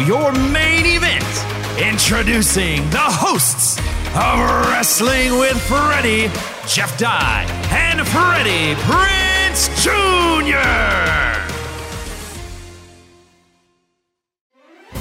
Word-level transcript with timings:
your 0.00 0.32
main 0.32 0.84
event. 0.86 1.24
Introducing 1.80 2.88
the 2.90 2.98
hosts 2.98 3.78
of 4.14 4.38
Wrestling 4.70 5.38
with 5.38 5.60
Freddie, 5.62 6.28
Jeff 6.66 6.98
Dye, 6.98 7.46
and 7.70 8.06
Freddie 8.06 8.74
Prinz 8.82 9.68
Jr. 9.82 10.96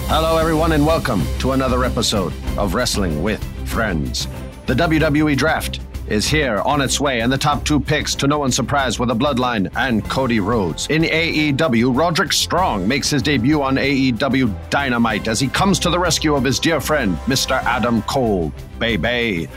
Hello, 0.07 0.38
everyone, 0.38 0.71
and 0.71 0.85
welcome 0.85 1.23
to 1.39 1.51
another 1.51 1.83
episode 1.83 2.33
of 2.57 2.73
Wrestling 2.73 3.21
with 3.23 3.43
Friends. 3.67 4.27
The 4.66 4.73
WWE 4.73 5.35
Draft 5.35 5.79
is 6.08 6.28
here 6.28 6.61
on 6.66 6.81
its 6.81 7.00
way, 7.00 7.22
and 7.22 7.31
the 7.31 7.38
top 7.38 7.64
two 7.66 7.80
picks, 7.80 8.16
to 8.16 8.28
no 8.28 8.39
one's 8.39 8.56
surprise, 8.56 9.00
were 9.00 9.06
the 9.06 9.16
Bloodline 9.16 9.72
and 9.75 10.08
Cody 10.09 10.39
Rhodes. 10.39 10.88
In 10.88 11.03
AEW, 11.03 11.95
Roderick 11.95 12.34
Strong 12.34 12.88
makes 12.88 13.09
his 13.09 13.22
debut 13.22 13.62
on 13.62 13.75
AEW 13.75 14.70
Dynamite 14.70 15.28
as 15.28 15.39
he 15.39 15.47
comes 15.47 15.80
to 15.80 15.89
the 15.89 16.00
rescue 16.00 16.36
of 16.36 16.44
his 16.44 16.59
dear 16.59 16.80
friend, 16.80 17.17
Mr. 17.25 17.62
Adam 17.64 18.02
Cole. 18.03 18.53
Baby. 18.80 19.47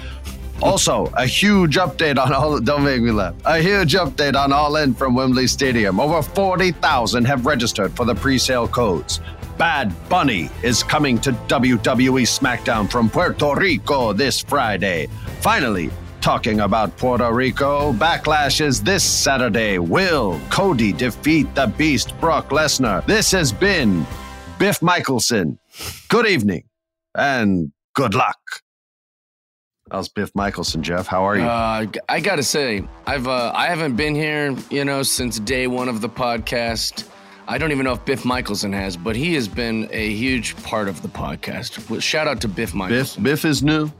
Also, 0.61 1.07
a 1.17 1.25
huge 1.25 1.77
update 1.77 2.19
on 2.19 2.33
all. 2.33 2.59
Don't 2.59 2.83
make 2.83 3.01
me 3.01 3.13
laugh. 3.13 3.35
A 3.45 3.59
huge 3.59 3.95
update 3.95 4.35
on 4.35 4.53
All 4.53 4.75
In 4.77 4.93
from 4.93 5.15
Wembley 5.15 5.47
Stadium. 5.47 6.01
Over 6.01 6.21
40,000 6.21 7.25
have 7.27 7.47
registered 7.47 7.93
for 7.95 8.05
the 8.05 8.15
pre 8.15 8.39
sale 8.39 8.67
codes. 8.67 9.21
Bad 9.57 9.93
Bunny 10.09 10.51
is 10.63 10.83
coming 10.83 11.19
to 11.19 11.33
WWE 11.33 12.23
SmackDown 12.23 12.91
from 12.91 13.11
Puerto 13.11 13.55
Rico 13.55 14.13
this 14.13 14.41
Friday. 14.41 15.09
Finally, 15.41 15.91
talking 16.21 16.61
about 16.61 16.97
Puerto 16.97 17.33
Rico, 17.33 17.93
Backlash 17.93 18.61
is 18.61 18.83
this 18.83 19.05
Saturday. 19.05 19.79
Will 19.79 20.41
Cody 20.51 20.93
defeat 20.93 21.55
the 21.55 21.67
Beast 21.67 22.19
Brock 22.21 22.51
Lesnar? 22.51 23.05
This 23.07 23.31
has 23.33 23.53
been 23.53 24.07
Biff 24.59 24.83
Michelson. 24.83 25.59
Good 26.09 26.27
evening 26.27 26.65
and 27.15 27.73
good 27.95 28.15
luck. 28.15 28.39
How's 29.91 30.09
Biff 30.09 30.31
Michelson, 30.35 30.83
Jeff? 30.83 31.07
How 31.07 31.27
are 31.27 31.37
you? 31.37 31.43
Uh, 31.45 31.87
I 32.09 32.21
gotta 32.21 32.43
say, 32.43 32.83
I've 33.07 33.27
uh, 33.27 33.53
I 33.55 33.67
haven't 33.67 33.97
been 33.97 34.15
here, 34.15 34.55
you 34.71 34.85
know, 34.85 35.03
since 35.03 35.39
day 35.39 35.67
one 35.67 35.89
of 35.89 36.01
the 36.03 36.09
podcast. 36.09 37.09
I 37.47 37.57
don't 37.57 37.73
even 37.73 37.85
know 37.85 37.95
if 37.95 38.05
Biff 38.05 38.27
Michelson 38.27 38.75
has, 38.75 38.95
but 38.99 39.17
he 39.17 39.33
has 39.35 39.49
been 39.49 39.89
a 39.91 40.13
huge 40.13 40.55
part 40.63 40.87
of 40.87 41.01
the 41.01 41.09
podcast. 41.09 42.03
Shout 42.03 42.29
out 42.29 42.43
to 42.43 42.49
Biff 42.49 42.75
Biff 42.75 43.17
Biff 43.23 43.45
is 43.47 43.63
new. 43.63 43.91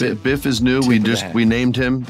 Bi- 0.00 0.14
Biff 0.14 0.46
is 0.46 0.60
new. 0.60 0.80
Tip 0.80 0.88
We 0.88 0.98
just 0.98 1.26
we 1.34 1.44
named 1.44 1.76
him 1.76 2.06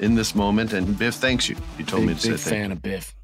in 0.00 0.14
this 0.14 0.34
moment, 0.34 0.72
and 0.72 0.98
Biff 0.98 1.14
thanks 1.14 1.48
you. 1.48 1.56
You 1.78 1.84
told 1.84 2.02
me 2.02 2.14
big, 2.14 2.22
to 2.22 2.28
big 2.30 2.38
say 2.38 2.50
fan 2.50 2.72
of 2.72 2.82
Biff. 2.82 3.14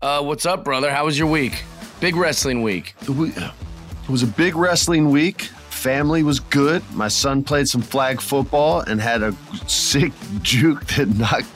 Uh, 0.00 0.22
what's 0.22 0.46
up, 0.46 0.64
brother? 0.64 0.90
How 0.92 1.04
was 1.04 1.18
your 1.18 1.28
week? 1.28 1.62
Big 2.00 2.16
wrestling 2.16 2.62
week. 2.62 2.94
It 3.08 4.08
was 4.08 4.22
a 4.22 4.26
big 4.26 4.56
wrestling 4.56 5.10
week. 5.10 5.42
Family 5.70 6.22
was 6.22 6.38
good. 6.38 6.82
My 6.94 7.08
son 7.08 7.42
played 7.42 7.68
some 7.68 7.82
flag 7.82 8.20
football 8.20 8.80
and 8.80 9.00
had 9.00 9.22
a 9.22 9.34
sick 9.66 10.12
juke 10.42 10.84
that 10.86 11.08
knocked 11.08 11.46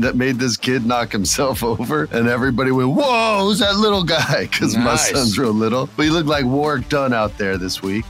that 0.00 0.16
made 0.16 0.38
this 0.38 0.56
kid 0.56 0.86
knock 0.86 1.12
himself 1.12 1.62
over, 1.64 2.08
and 2.12 2.28
everybody 2.28 2.70
went, 2.70 2.90
"Whoa, 2.90 3.44
who's 3.44 3.58
that 3.58 3.76
little 3.76 4.04
guy?" 4.04 4.46
Because 4.50 4.76
my 4.76 4.96
son's 4.96 5.38
real 5.38 5.52
little, 5.52 5.88
but 5.96 6.04
he 6.04 6.10
looked 6.10 6.28
like 6.28 6.44
Warrick 6.44 6.88
Dunn 6.88 7.12
out 7.12 7.36
there 7.38 7.58
this 7.58 7.82
week. 7.82 8.04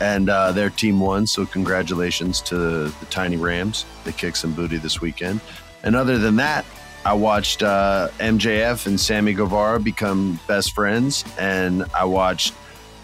And 0.00 0.28
uh, 0.28 0.52
their 0.52 0.70
team 0.70 1.00
won, 1.00 1.26
so 1.26 1.46
congratulations 1.46 2.40
to 2.42 2.56
the 2.88 3.06
Tiny 3.10 3.36
Rams. 3.36 3.84
They 4.04 4.12
kicked 4.12 4.36
some 4.38 4.52
booty 4.52 4.76
this 4.76 5.00
weekend. 5.00 5.40
And 5.82 5.96
other 5.96 6.18
than 6.18 6.36
that, 6.36 6.64
I 7.04 7.14
watched 7.14 7.62
uh, 7.62 8.08
MJF 8.18 8.86
and 8.86 8.98
Sammy 9.00 9.32
Guevara 9.32 9.78
become 9.80 10.38
best 10.48 10.72
friends, 10.74 11.24
and 11.38 11.84
I 11.94 12.04
watched 12.04 12.52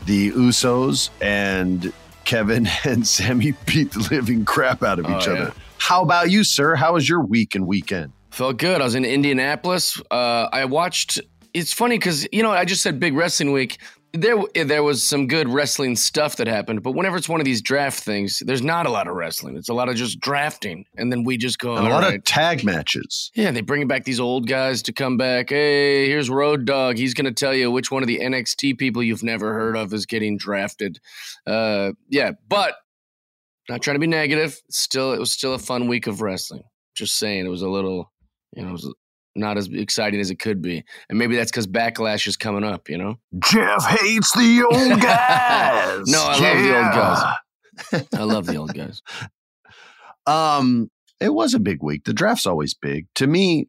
the 0.06 0.32
Usos 0.32 1.10
and 1.20 1.92
Kevin 2.24 2.68
and 2.84 3.06
Sami 3.06 3.54
beat 3.66 3.92
the 3.92 4.08
living 4.10 4.44
crap 4.44 4.82
out 4.82 4.98
of 4.98 5.06
Oh, 5.06 5.16
each 5.16 5.26
yeah. 5.28 5.32
other. 5.34 5.52
How 5.78 6.02
about 6.02 6.30
you, 6.30 6.44
sir? 6.44 6.74
How 6.74 6.94
was 6.94 7.08
your 7.08 7.20
week 7.24 7.54
and 7.54 7.66
weekend? 7.66 8.12
Felt 8.30 8.56
good. 8.56 8.80
I 8.80 8.84
was 8.84 8.94
in 8.94 9.04
Indianapolis. 9.04 10.00
Uh, 10.10 10.48
I 10.52 10.64
watched. 10.64 11.20
It's 11.54 11.72
funny 11.72 11.98
because 11.98 12.26
you 12.32 12.42
know 12.42 12.50
I 12.50 12.64
just 12.64 12.82
said 12.82 12.98
big 12.98 13.14
wrestling 13.14 13.52
week. 13.52 13.78
There, 14.14 14.36
there 14.54 14.82
was 14.82 15.02
some 15.02 15.26
good 15.26 15.48
wrestling 15.48 15.96
stuff 15.96 16.36
that 16.36 16.46
happened, 16.46 16.82
but 16.82 16.92
whenever 16.92 17.16
it's 17.16 17.30
one 17.30 17.40
of 17.40 17.46
these 17.46 17.62
draft 17.62 18.02
things, 18.02 18.42
there's 18.44 18.60
not 18.60 18.84
a 18.84 18.90
lot 18.90 19.08
of 19.08 19.14
wrestling. 19.14 19.56
It's 19.56 19.70
a 19.70 19.74
lot 19.74 19.88
of 19.88 19.96
just 19.96 20.20
drafting, 20.20 20.84
and 20.98 21.10
then 21.10 21.24
we 21.24 21.38
just 21.38 21.58
go. 21.58 21.76
And 21.76 21.86
a 21.86 21.90
lot 21.90 22.02
right." 22.02 22.16
of 22.16 22.24
tag 22.24 22.62
matches. 22.62 23.30
Yeah, 23.34 23.50
they 23.52 23.62
bring 23.62 23.86
back 23.88 24.04
these 24.04 24.20
old 24.20 24.46
guys 24.46 24.82
to 24.82 24.92
come 24.92 25.16
back. 25.16 25.48
Hey, 25.48 26.08
here's 26.08 26.28
Road 26.28 26.66
Dog. 26.66 26.98
He's 26.98 27.14
going 27.14 27.24
to 27.24 27.32
tell 27.32 27.54
you 27.54 27.70
which 27.70 27.90
one 27.90 28.02
of 28.02 28.06
the 28.06 28.18
NXT 28.18 28.76
people 28.76 29.02
you've 29.02 29.22
never 29.22 29.54
heard 29.54 29.76
of 29.78 29.94
is 29.94 30.04
getting 30.04 30.36
drafted. 30.36 31.00
Uh, 31.46 31.92
yeah, 32.10 32.32
but 32.48 32.74
not 33.68 33.80
trying 33.80 33.94
to 33.94 34.00
be 34.00 34.06
negative. 34.06 34.60
Still, 34.68 35.12
it 35.14 35.20
was 35.20 35.32
still 35.32 35.54
a 35.54 35.58
fun 35.58 35.88
week 35.88 36.06
of 36.06 36.20
wrestling. 36.20 36.64
Just 36.94 37.16
saying, 37.16 37.46
it 37.46 37.48
was 37.48 37.62
a 37.62 37.68
little, 37.68 38.12
you 38.54 38.62
know, 38.62 38.68
it 38.68 38.72
was 38.72 38.94
not 39.34 39.56
as 39.56 39.68
exciting 39.68 40.20
as 40.20 40.30
it 40.30 40.38
could 40.38 40.60
be, 40.62 40.84
and 41.08 41.18
maybe 41.18 41.36
that's 41.36 41.50
because 41.50 41.66
Backlash 41.66 42.26
is 42.26 42.36
coming 42.36 42.64
up. 42.64 42.88
You 42.88 42.98
know, 42.98 43.18
Jeff 43.50 43.84
hates 43.84 44.32
the 44.32 44.64
old 44.70 45.00
guys. 45.00 46.06
No, 46.06 46.22
I 46.22 46.38
love 46.38 46.62
the 46.62 46.76
old 46.76 46.94
guys. 46.94 48.08
I 48.14 48.22
love 48.22 48.46
the 48.46 48.56
old 48.56 48.74
guys. 48.74 49.02
Um, 50.24 50.88
it 51.18 51.34
was 51.34 51.52
a 51.52 51.58
big 51.58 51.82
week. 51.82 52.04
The 52.04 52.12
draft's 52.12 52.46
always 52.46 52.74
big. 52.74 53.08
To 53.16 53.26
me, 53.26 53.66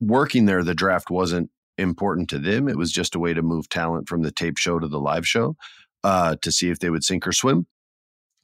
working 0.00 0.46
there, 0.46 0.64
the 0.64 0.74
draft 0.74 1.10
wasn't 1.10 1.50
important 1.78 2.30
to 2.30 2.38
them. 2.38 2.68
It 2.68 2.76
was 2.76 2.90
just 2.90 3.14
a 3.14 3.18
way 3.18 3.34
to 3.34 3.42
move 3.42 3.68
talent 3.68 4.08
from 4.08 4.22
the 4.22 4.30
tape 4.30 4.58
show 4.58 4.78
to 4.78 4.88
the 4.88 4.98
live 5.00 5.26
show 5.26 5.56
uh, 6.04 6.36
to 6.42 6.50
see 6.52 6.70
if 6.70 6.78
they 6.78 6.90
would 6.90 7.04
sink 7.04 7.26
or 7.26 7.32
swim. 7.32 7.66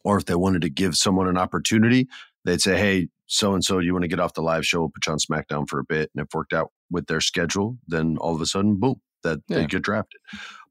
Or 0.05 0.17
if 0.17 0.27
they 0.27 0.34
wanted 0.34 0.62
to 0.62 0.71
give 0.71 0.97
someone 0.97 1.28
an 1.28 1.37
opportunity, 1.37 2.09
they'd 2.45 2.60
say, 2.60 2.78
Hey, 2.78 3.09
so 3.28 3.54
and 3.54 3.63
so, 3.65 3.78
you 3.78 3.92
want 3.92 4.03
to 4.03 4.09
get 4.09 4.21
off 4.21 4.34
the 4.34 4.42
live 4.42 4.66
show? 4.66 4.80
We'll 4.80 4.89
put 4.89 5.07
you 5.07 5.13
on 5.13 5.19
SmackDown 5.19 5.69
for 5.69 5.78
a 5.78 5.84
bit. 5.84 6.10
And 6.15 6.22
if 6.22 6.27
it 6.27 6.34
worked 6.34 6.53
out 6.53 6.72
with 6.91 7.07
their 7.07 7.21
schedule, 7.21 7.78
then 7.86 8.16
all 8.19 8.34
of 8.34 8.41
a 8.41 8.47
sudden, 8.47 8.77
boom, 8.80 9.01
that 9.22 9.41
Yeah. 9.48 9.59
they 9.59 9.66
get 9.66 9.83
drafted. 9.83 10.21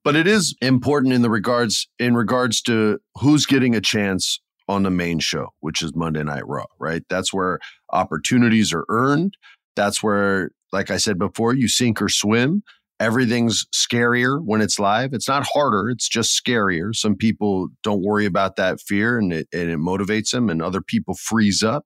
But 0.03 0.15
it 0.15 0.27
is 0.27 0.55
important 0.61 1.13
in 1.13 1.21
the 1.21 1.29
regards 1.29 1.87
in 1.99 2.15
regards 2.15 2.61
to 2.63 2.99
who's 3.21 3.45
getting 3.45 3.75
a 3.75 3.81
chance 3.81 4.39
on 4.69 4.83
the 4.83 4.89
main 4.89 5.19
show, 5.19 5.53
which 5.61 5.81
is 5.81 5.95
Monday 5.95 6.23
Night 6.23 6.45
Raw, 6.47 6.65
right? 6.79 7.03
That's 7.09 7.33
where 7.33 7.59
opportunities 7.93 8.73
are 8.73 8.85
earned. 8.89 9.35
That's 9.75 10.01
where, 10.03 10.51
like 10.73 10.89
I 10.91 10.97
said 10.97 11.17
before, 11.17 11.53
you 11.53 11.67
sink 11.67 12.01
or 12.01 12.09
swim. 12.09 12.63
Everything's 12.99 13.65
scarier 13.75 14.41
when 14.43 14.61
it's 14.61 14.79
live. 14.79 15.13
It's 15.13 15.27
not 15.27 15.45
harder, 15.53 15.89
it's 15.89 16.09
just 16.09 16.41
scarier. 16.43 16.95
Some 16.95 17.15
people 17.15 17.69
don't 17.83 18.03
worry 18.03 18.25
about 18.25 18.55
that 18.55 18.81
fear 18.81 19.19
and 19.19 19.31
it, 19.31 19.47
and 19.53 19.69
it 19.69 19.77
motivates 19.77 20.31
them, 20.31 20.49
and 20.49 20.61
other 20.61 20.81
people 20.81 21.13
freeze 21.13 21.63
up. 21.63 21.85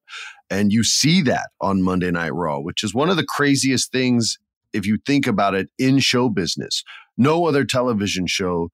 And 0.49 0.71
you 0.71 0.83
see 0.83 1.21
that 1.23 1.49
on 1.59 1.81
Monday 1.81 2.11
Night 2.11 2.33
Raw, 2.33 2.59
which 2.59 2.83
is 2.83 2.93
one 2.93 3.09
of 3.09 3.17
the 3.17 3.25
craziest 3.25 3.91
things 3.91 4.37
if 4.73 4.85
you 4.85 4.97
think 5.05 5.27
about 5.27 5.53
it 5.53 5.69
in 5.77 5.99
show 5.99 6.29
business. 6.29 6.83
No 7.17 7.45
other 7.45 7.65
television 7.65 8.25
show 8.25 8.69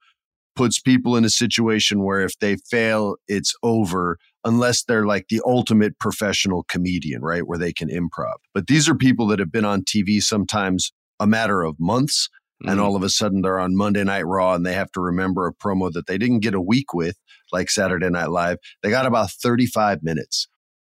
puts 0.55 0.79
people 0.79 1.15
in 1.15 1.23
a 1.23 1.29
situation 1.29 2.03
where 2.03 2.21
if 2.21 2.37
they 2.39 2.57
fail, 2.69 3.15
it's 3.27 3.53
over 3.63 4.17
unless 4.43 4.83
they're 4.83 5.05
like 5.05 5.27
the 5.29 5.41
ultimate 5.45 5.99
professional 5.99 6.63
comedian, 6.63 7.21
right? 7.21 7.47
Where 7.47 7.57
they 7.57 7.73
can 7.73 7.89
improv. 7.89 8.35
But 8.53 8.67
these 8.67 8.89
are 8.89 8.95
people 8.95 9.27
that 9.27 9.39
have 9.39 9.51
been 9.51 9.65
on 9.65 9.83
TV 9.83 10.21
sometimes 10.21 10.91
a 11.19 11.27
matter 11.27 11.63
of 11.63 11.75
months. 11.79 12.29
Mm-hmm. 12.61 12.71
And 12.71 12.81
all 12.81 12.95
of 12.95 13.03
a 13.03 13.09
sudden 13.09 13.41
they're 13.41 13.59
on 13.59 13.75
Monday 13.75 14.03
Night 14.03 14.25
Raw 14.25 14.55
and 14.55 14.65
they 14.65 14.73
have 14.73 14.91
to 14.93 15.01
remember 15.01 15.45
a 15.45 15.53
promo 15.53 15.91
that 15.91 16.07
they 16.07 16.17
didn't 16.17 16.39
get 16.39 16.55
a 16.55 16.61
week 16.61 16.93
with, 16.93 17.15
like 17.51 17.69
Saturday 17.69 18.09
Night 18.09 18.31
Live. 18.31 18.57
They 18.81 18.89
got 18.89 19.05
about 19.05 19.29
35 19.31 20.01
minutes 20.01 20.47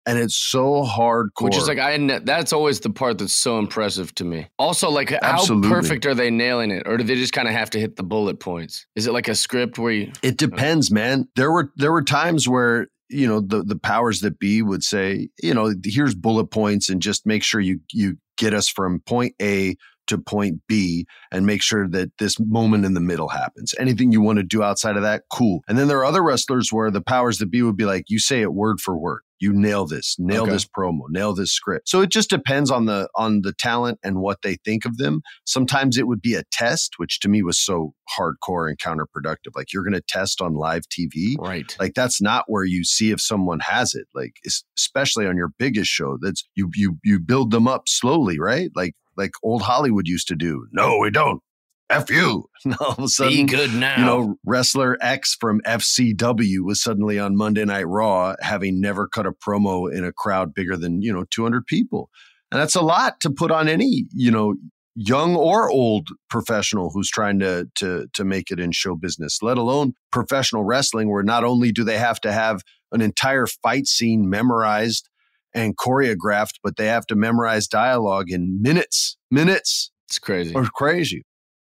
and 0.09 0.17
it's 0.17 0.35
so 0.35 0.83
hardcore. 0.83 1.43
Which 1.43 1.57
is 1.57 1.67
like 1.67 1.77
I 1.77 2.19
that's 2.19 2.51
always 2.51 2.79
the 2.79 2.89
part 2.89 3.19
that's 3.19 3.33
so 3.33 3.59
impressive 3.59 4.13
to 4.15 4.25
me. 4.25 4.47
Also, 4.57 4.89
like 4.89 5.11
Absolutely. 5.11 5.69
how 5.69 5.75
perfect 5.75 6.05
are 6.07 6.15
they 6.15 6.31
nailing 6.31 6.71
it, 6.71 6.83
or 6.87 6.97
do 6.97 7.03
they 7.03 7.15
just 7.15 7.33
kind 7.33 7.47
of 7.47 7.53
have 7.53 7.69
to 7.71 7.79
hit 7.79 7.95
the 7.95 8.03
bullet 8.03 8.39
points? 8.39 8.87
Is 8.95 9.05
it 9.05 9.13
like 9.13 9.27
a 9.27 9.35
script 9.35 9.77
where 9.77 9.91
you? 9.91 10.11
It 10.23 10.37
depends, 10.37 10.89
man. 10.89 11.27
There 11.35 11.51
were 11.51 11.71
there 11.75 11.91
were 11.91 12.01
times 12.01 12.47
where 12.47 12.87
you 13.09 13.27
know 13.27 13.39
the 13.39 13.63
the 13.63 13.77
powers 13.77 14.21
that 14.21 14.39
be 14.39 14.63
would 14.63 14.83
say, 14.83 15.29
you 15.43 15.53
know, 15.53 15.75
here's 15.83 16.15
bullet 16.15 16.47
points, 16.47 16.89
and 16.89 17.01
just 17.03 17.27
make 17.27 17.43
sure 17.43 17.61
you 17.61 17.79
you 17.91 18.17
get 18.37 18.55
us 18.55 18.67
from 18.67 19.01
point 19.01 19.35
A 19.39 19.75
to 20.09 20.17
point 20.17 20.61
B 20.67 21.07
and 21.31 21.45
make 21.45 21.61
sure 21.61 21.87
that 21.87 22.11
this 22.19 22.39
moment 22.39 22.85
in 22.85 22.93
the 22.93 22.99
middle 22.99 23.29
happens. 23.29 23.73
Anything 23.79 24.11
you 24.11 24.21
want 24.21 24.37
to 24.37 24.43
do 24.43 24.61
outside 24.61 24.95
of 24.97 25.03
that, 25.03 25.23
cool. 25.31 25.63
And 25.67 25.77
then 25.77 25.87
there 25.87 25.99
are 25.99 26.05
other 26.05 26.23
wrestlers 26.23 26.71
where 26.71 26.91
the 26.91 27.01
powers 27.01 27.37
that 27.39 27.47
be 27.47 27.61
would 27.61 27.77
be 27.77 27.85
like, 27.85 28.05
you 28.09 28.19
say 28.19 28.41
it 28.41 28.53
word 28.53 28.79
for 28.79 28.97
word. 28.97 29.21
You 29.39 29.53
nail 29.53 29.85
this, 29.85 30.15
nail 30.19 30.43
okay. 30.43 30.51
this 30.51 30.65
promo, 30.65 31.01
nail 31.09 31.33
this 31.33 31.51
script. 31.51 31.87
So 31.89 32.01
it 32.01 32.09
just 32.09 32.29
depends 32.29 32.69
on 32.71 32.85
the 32.85 33.09
on 33.15 33.41
the 33.41 33.53
talent 33.53 33.99
and 34.03 34.19
what 34.19 34.41
they 34.43 34.57
think 34.65 34.85
of 34.85 34.97
them. 34.97 35.21
Sometimes 35.45 35.97
it 35.97 36.07
would 36.07 36.21
be 36.21 36.35
a 36.35 36.43
test, 36.51 36.93
which 36.97 37.19
to 37.21 37.29
me 37.29 37.41
was 37.41 37.59
so 37.59 37.93
hardcore 38.17 38.67
and 38.67 38.77
counterproductive. 38.77 39.55
Like 39.55 39.71
you're 39.73 39.83
going 39.83 39.93
to 39.93 40.01
test 40.01 40.41
on 40.41 40.55
live 40.55 40.83
TV, 40.89 41.35
right? 41.39 41.75
Like 41.79 41.93
that's 41.93 42.21
not 42.21 42.45
where 42.47 42.65
you 42.65 42.83
see 42.83 43.11
if 43.11 43.21
someone 43.21 43.59
has 43.61 43.93
it. 43.93 44.07
Like 44.13 44.33
especially 44.77 45.25
on 45.25 45.37
your 45.37 45.51
biggest 45.57 45.89
show, 45.89 46.17
that's 46.21 46.43
you 46.55 46.69
you 46.75 46.97
you 47.03 47.19
build 47.19 47.51
them 47.51 47.67
up 47.67 47.83
slowly, 47.87 48.39
right? 48.39 48.71
Like 48.75 48.93
like 49.17 49.31
old 49.43 49.61
Hollywood 49.61 50.07
used 50.07 50.27
to 50.29 50.35
do. 50.35 50.67
No, 50.71 50.97
we 50.97 51.11
don't. 51.11 51.41
F 51.89 52.09
you. 52.09 52.49
And 52.63 52.75
all 52.79 52.91
of 52.91 52.99
a 52.99 53.07
sudden, 53.07 53.33
be 53.33 53.43
good 53.45 53.73
now. 53.73 53.97
You 53.97 54.05
know, 54.05 54.35
wrestler 54.45 54.97
X 55.01 55.35
from 55.39 55.61
FCW 55.61 56.59
was 56.63 56.81
suddenly 56.81 57.19
on 57.19 57.35
Monday 57.35 57.65
Night 57.65 57.87
Raw, 57.87 58.35
having 58.41 58.79
never 58.79 59.07
cut 59.07 59.25
a 59.25 59.31
promo 59.31 59.91
in 59.91 60.03
a 60.03 60.13
crowd 60.13 60.53
bigger 60.53 60.77
than 60.77 61.01
you 61.01 61.13
know 61.13 61.25
200 61.31 61.65
people, 61.65 62.09
and 62.51 62.61
that's 62.61 62.75
a 62.75 62.81
lot 62.81 63.19
to 63.21 63.29
put 63.29 63.51
on 63.51 63.67
any 63.67 64.05
you 64.13 64.31
know 64.31 64.55
young 64.95 65.35
or 65.35 65.69
old 65.69 66.09
professional 66.29 66.91
who's 66.91 67.09
trying 67.09 67.39
to 67.39 67.67
to 67.75 68.07
to 68.13 68.23
make 68.23 68.51
it 68.51 68.59
in 68.59 68.71
show 68.71 68.95
business. 68.95 69.39
Let 69.41 69.57
alone 69.57 69.93
professional 70.11 70.63
wrestling, 70.63 71.09
where 71.09 71.23
not 71.23 71.43
only 71.43 71.71
do 71.71 71.83
they 71.83 71.97
have 71.97 72.19
to 72.21 72.31
have 72.31 72.61
an 72.91 73.01
entire 73.01 73.45
fight 73.45 73.87
scene 73.87 74.29
memorized 74.29 75.09
and 75.53 75.77
choreographed, 75.77 76.55
but 76.63 76.75
they 76.75 76.85
have 76.85 77.07
to 77.07 77.15
memorize 77.15 77.67
dialogue 77.67 78.29
in 78.29 78.61
minutes. 78.61 79.17
Minutes. 79.31 79.91
It's 80.07 80.19
crazy. 80.19 80.53
Or 80.55 80.65
crazy. 80.65 81.23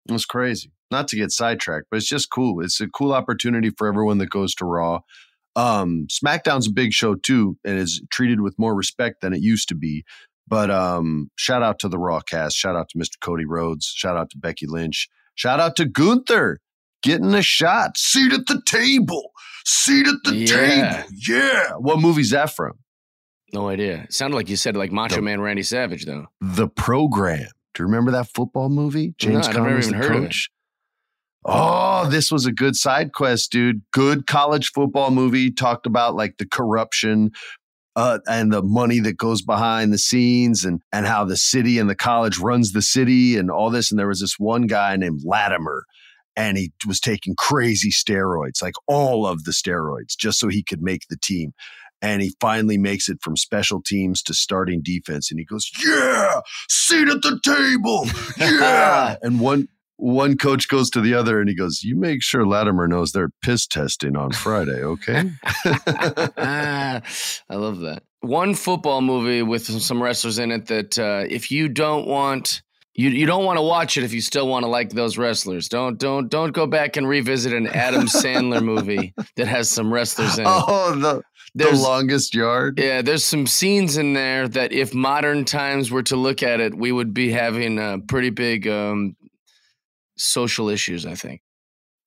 It's 0.08 0.24
crazy. 0.24 0.70
Not 0.90 1.08
to 1.08 1.16
get 1.16 1.32
sidetracked, 1.32 1.86
but 1.90 1.96
it's 1.96 2.08
just 2.08 2.30
cool. 2.30 2.62
It's 2.62 2.80
a 2.80 2.88
cool 2.88 3.12
opportunity 3.12 3.70
for 3.70 3.86
everyone 3.86 4.18
that 4.18 4.30
goes 4.30 4.54
to 4.56 4.64
Raw. 4.64 5.00
Um, 5.56 6.06
SmackDown's 6.10 6.66
a 6.66 6.72
big 6.72 6.92
show 6.92 7.14
too, 7.14 7.56
and 7.64 7.78
is 7.78 8.02
treated 8.10 8.40
with 8.40 8.58
more 8.58 8.74
respect 8.74 9.20
than 9.20 9.32
it 9.32 9.40
used 9.40 9.68
to 9.68 9.74
be. 9.74 10.04
But 10.46 10.70
um, 10.70 11.30
shout 11.36 11.62
out 11.62 11.78
to 11.80 11.88
the 11.88 11.98
Raw 11.98 12.20
cast. 12.20 12.56
Shout 12.56 12.76
out 12.76 12.88
to 12.90 12.98
Mr. 12.98 13.18
Cody 13.20 13.46
Rhodes. 13.46 13.86
Shout 13.86 14.16
out 14.16 14.30
to 14.30 14.38
Becky 14.38 14.66
Lynch. 14.66 15.08
Shout 15.34 15.58
out 15.58 15.76
to 15.76 15.86
Gunther 15.86 16.60
getting 17.02 17.34
a 17.34 17.42
shot. 17.42 17.96
Seat 17.96 18.32
at 18.32 18.46
the 18.46 18.60
table. 18.66 19.30
Seat 19.64 20.06
at 20.06 20.16
the 20.24 20.34
yeah. 20.34 20.46
table. 20.46 21.08
Yeah. 21.28 21.70
What 21.78 22.00
movie's 22.00 22.30
that 22.30 22.54
from? 22.54 22.78
No 23.52 23.68
idea. 23.68 24.02
It 24.02 24.12
sounded 24.12 24.36
like 24.36 24.48
you 24.48 24.56
said 24.56 24.76
like 24.76 24.92
Macho 24.92 25.16
the, 25.16 25.22
Man 25.22 25.40
Randy 25.40 25.62
Savage 25.62 26.04
though. 26.04 26.26
The 26.40 26.68
program. 26.68 27.48
Do 27.74 27.82
you 27.82 27.86
remember 27.86 28.12
that 28.12 28.28
football 28.28 28.68
movie? 28.68 29.14
James 29.18 29.48
no, 29.48 29.54
Conner 29.54 29.76
was 29.76 29.90
the 29.90 30.00
coach. 30.00 30.50
Oh, 31.44 32.08
this 32.08 32.30
was 32.30 32.46
a 32.46 32.52
good 32.52 32.74
side 32.74 33.12
quest, 33.12 33.52
dude. 33.52 33.82
Good 33.92 34.26
college 34.26 34.70
football 34.74 35.10
movie. 35.10 35.50
Talked 35.50 35.86
about 35.86 36.14
like 36.14 36.38
the 36.38 36.46
corruption 36.46 37.32
uh, 37.96 38.20
and 38.26 38.52
the 38.52 38.62
money 38.62 38.98
that 39.00 39.18
goes 39.18 39.42
behind 39.42 39.92
the 39.92 39.98
scenes 39.98 40.64
and 40.64 40.80
and 40.92 41.06
how 41.06 41.24
the 41.24 41.36
city 41.36 41.78
and 41.78 41.90
the 41.90 41.94
college 41.94 42.38
runs 42.38 42.72
the 42.72 42.82
city 42.82 43.36
and 43.36 43.50
all 43.50 43.70
this. 43.70 43.90
And 43.90 43.98
there 43.98 44.08
was 44.08 44.20
this 44.20 44.38
one 44.38 44.62
guy 44.66 44.96
named 44.96 45.20
Lattimer 45.24 45.84
and 46.36 46.56
he 46.56 46.72
was 46.86 47.00
taking 47.00 47.34
crazy 47.36 47.90
steroids, 47.90 48.62
like 48.62 48.74
all 48.88 49.26
of 49.26 49.44
the 49.44 49.52
steroids, 49.52 50.16
just 50.18 50.38
so 50.38 50.48
he 50.48 50.62
could 50.62 50.82
make 50.82 51.02
the 51.08 51.18
team 51.22 51.52
and 52.04 52.20
he 52.20 52.34
finally 52.38 52.76
makes 52.76 53.08
it 53.08 53.18
from 53.22 53.34
special 53.34 53.80
teams 53.80 54.22
to 54.22 54.34
starting 54.34 54.82
defense 54.82 55.30
and 55.30 55.40
he 55.40 55.46
goes 55.46 55.70
yeah 55.84 56.40
seat 56.68 57.08
at 57.08 57.22
the 57.22 57.40
table 57.42 58.06
yeah 58.38 59.16
and 59.22 59.40
one 59.40 59.66
one 59.96 60.36
coach 60.36 60.68
goes 60.68 60.90
to 60.90 61.00
the 61.00 61.14
other 61.14 61.40
and 61.40 61.48
he 61.48 61.54
goes 61.54 61.82
you 61.82 61.96
make 61.96 62.22
sure 62.22 62.46
lattimer 62.46 62.86
knows 62.86 63.12
they're 63.12 63.30
piss 63.42 63.66
testing 63.66 64.16
on 64.16 64.30
friday 64.32 64.82
okay 64.82 65.30
i 66.36 67.00
love 67.50 67.80
that 67.80 68.02
one 68.20 68.54
football 68.54 69.00
movie 69.00 69.42
with 69.42 69.64
some 69.64 70.02
wrestlers 70.02 70.38
in 70.38 70.50
it 70.50 70.66
that 70.66 70.98
uh, 70.98 71.24
if 71.28 71.50
you 71.50 71.68
don't 71.68 72.06
want 72.06 72.62
you 72.94 73.10
you 73.10 73.26
don't 73.26 73.44
want 73.44 73.58
to 73.58 73.62
watch 73.62 73.96
it 73.96 74.04
if 74.04 74.12
you 74.12 74.20
still 74.20 74.46
want 74.48 74.62
to 74.62 74.68
like 74.68 74.90
those 74.90 75.18
wrestlers. 75.18 75.68
Don't 75.68 75.98
don't 75.98 76.28
don't 76.28 76.52
go 76.52 76.66
back 76.66 76.96
and 76.96 77.08
revisit 77.08 77.52
an 77.52 77.66
Adam 77.66 78.02
Sandler 78.06 78.62
movie 78.62 79.14
that 79.36 79.48
has 79.48 79.68
some 79.68 79.92
wrestlers 79.92 80.38
in 80.38 80.44
it. 80.46 80.50
Oh, 80.50 80.94
the 80.94 81.22
there's, 81.54 81.80
the 81.80 81.88
longest 81.88 82.34
yard. 82.34 82.78
Yeah, 82.78 83.02
there's 83.02 83.24
some 83.24 83.46
scenes 83.46 83.96
in 83.96 84.12
there 84.12 84.48
that 84.48 84.72
if 84.72 84.92
modern 84.92 85.44
times 85.44 85.90
were 85.90 86.02
to 86.04 86.16
look 86.16 86.42
at 86.42 86.60
it, 86.60 86.74
we 86.74 86.90
would 86.92 87.14
be 87.14 87.30
having 87.30 87.78
uh, 87.78 87.98
pretty 88.08 88.30
big 88.30 88.66
um, 88.66 89.16
social 90.16 90.68
issues. 90.68 91.06
I 91.06 91.14
think. 91.14 91.42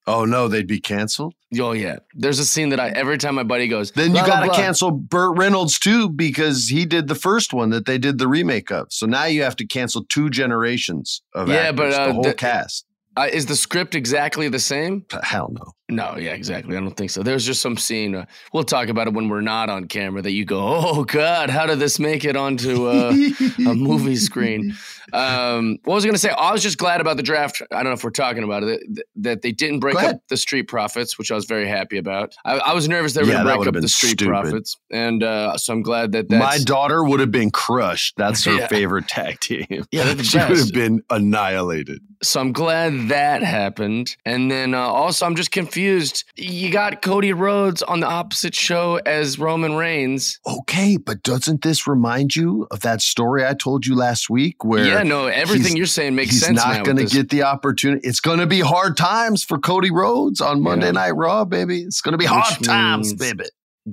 Oh 0.08 0.24
no, 0.24 0.48
they'd 0.48 0.68
be 0.68 0.80
canceled. 0.80 1.34
Oh 1.60 1.74
yeah, 1.74 1.98
there's 2.14 2.40
a 2.40 2.46
scene 2.46 2.70
that 2.70 2.80
I 2.80 2.90
every 2.90 3.18
time 3.18 3.36
my 3.36 3.44
buddy 3.44 3.68
goes. 3.68 3.92
Then 3.92 4.16
you 4.16 4.26
got 4.26 4.46
to 4.46 4.52
cancel 4.52 4.90
Burt 4.90 5.38
Reynolds 5.38 5.78
too 5.78 6.10
because 6.10 6.70
he 6.70 6.86
did 6.86 7.10
the 7.10 7.16
first 7.16 7.54
one 7.54 7.72
that 7.72 7.86
they 7.86 7.98
did 7.98 8.18
the 8.18 8.28
remake 8.28 8.72
of. 8.72 8.88
So 8.90 9.06
now 9.06 9.26
you 9.26 9.44
have 9.44 9.58
to 9.58 9.68
cancel 9.68 10.06
two 10.06 10.30
generations 10.30 11.22
of 11.36 11.50
yeah, 11.50 11.56
actors, 11.56 11.76
but 11.76 11.94
uh, 11.94 12.08
the 12.08 12.14
whole 12.14 12.24
the, 12.24 12.34
cast. 12.34 12.86
Uh, 13.18 13.28
is 13.34 13.48
the 13.48 13.56
script 13.56 13.96
exactly 13.96 14.48
the 14.48 14.60
same? 14.60 15.06
Hell 15.24 15.52
no. 15.52 15.74
No, 15.90 16.18
yeah, 16.18 16.34
exactly. 16.34 16.76
I 16.76 16.82
don't 16.82 16.98
think 16.98 17.12
so. 17.12 17.24
There's 17.24 17.46
just 17.46 17.62
some 17.62 17.78
scene. 17.78 18.14
Uh, 18.14 18.26
we'll 18.52 18.66
talk 18.66 18.90
about 18.90 19.08
it 19.08 19.14
when 19.14 19.30
we're 19.30 19.40
not 19.40 19.70
on 19.70 19.86
camera. 19.86 20.22
That 20.22 20.32
you 20.32 20.44
go, 20.44 20.60
oh 20.62 21.06
God, 21.06 21.50
how 21.50 21.66
did 21.66 21.80
this 21.80 21.98
make 21.98 22.26
it 22.26 22.36
onto 22.36 22.88
uh, 22.88 23.14
a 23.60 23.74
movie 23.74 24.18
screen? 24.18 24.76
Um, 25.14 25.78
what 25.86 25.96
was 25.96 26.04
I 26.04 26.08
going 26.08 26.16
to 26.16 26.20
say? 26.20 26.32
I 26.32 26.52
was 26.52 26.62
just 26.62 26.78
glad 26.78 27.00
about 27.00 27.16
the 27.16 27.24
draft. 27.24 27.62
I 27.72 27.78
don't 27.78 27.86
know 27.86 27.92
if 27.94 28.04
we're 28.04 28.10
talking 28.10 28.44
about 28.44 28.64
it. 28.64 28.82
That, 28.96 29.06
that 29.16 29.42
they 29.44 29.54
didn't 29.54 29.80
break 29.80 29.96
up 29.96 30.28
the 30.28 30.36
Street 30.36 30.64
Profits, 30.64 31.18
which 31.18 31.32
I 31.32 31.36
was 31.36 31.46
very 31.46 31.70
happy 31.70 31.98
about. 31.98 32.36
I, 32.44 32.58
I 32.58 32.74
was 32.74 32.90
nervous 32.90 33.14
they 33.14 33.22
were 33.22 33.28
yeah, 33.28 33.44
going 33.44 33.48
to 33.48 33.72
break 33.72 33.76
up 33.78 33.82
the 33.82 33.88
Street 33.88 34.20
stupid. 34.20 34.32
Profits, 34.32 34.76
and 34.92 35.24
uh, 35.24 35.58
so 35.58 35.72
I'm 35.72 35.84
glad 35.84 36.12
that 36.12 36.30
my 36.30 36.58
daughter 36.58 37.02
would 37.02 37.22
have 37.22 37.32
been 37.32 37.50
crushed. 37.50 38.18
That's 38.18 38.44
her 38.44 38.54
yeah. 38.58 38.68
favorite 38.68 39.08
tag 39.08 39.40
team. 39.40 39.86
Yeah, 39.92 40.14
she 40.18 40.38
would 40.38 40.58
have 40.58 40.74
been 40.74 41.02
annihilated. 41.10 42.02
So 42.24 42.42
I'm 42.42 42.52
glad 42.52 43.08
that 43.08 43.42
happened, 43.42 44.18
and 44.26 44.52
then 44.52 44.74
uh, 44.74 44.80
also 44.80 45.26
I'm 45.26 45.38
just 45.38 45.52
confused. 45.52 45.77
You 45.78 46.72
got 46.72 47.02
Cody 47.02 47.34
Rhodes 47.34 47.82
on 47.84 48.00
the 48.00 48.08
opposite 48.08 48.56
show 48.56 49.00
as 49.06 49.40
Roman 49.40 49.76
Reigns. 49.76 50.40
Okay, 50.46 50.98
but 50.98 51.24
doesn't 51.24 51.62
this 51.62 51.88
remind 51.88 52.36
you 52.36 52.68
of 52.72 52.82
that 52.82 53.02
story 53.02 53.46
I 53.46 53.54
told 53.54 53.86
you 53.86 53.96
last 53.96 54.30
week 54.30 54.64
where? 54.64 54.86
Yeah, 54.86 55.04
no, 55.04 55.28
everything 55.28 55.78
you're 55.78 55.86
saying 55.86 56.16
makes 56.16 56.32
he's 56.32 56.42
sense. 56.42 56.64
He's 56.64 56.78
not 56.78 56.86
going 56.86 56.98
to 56.98 57.06
get 57.06 57.30
the 57.30 57.44
opportunity. 57.44 58.08
It's 58.08 58.20
going 58.20 58.40
to 58.40 58.48
be 58.48 58.60
hard 58.60 58.98
times 58.98 59.44
for 59.44 59.58
Cody 59.58 59.92
Rhodes 59.92 60.42
on 60.42 60.62
Monday 60.62 60.88
yeah. 60.88 60.92
Night 60.94 61.12
Raw, 61.12 61.46
baby. 61.46 61.82
It's 61.82 62.02
going 62.02 62.14
to 62.14 62.18
be 62.18 62.26
hard 62.26 62.64
times, 62.64 63.14
baby. 63.14 63.46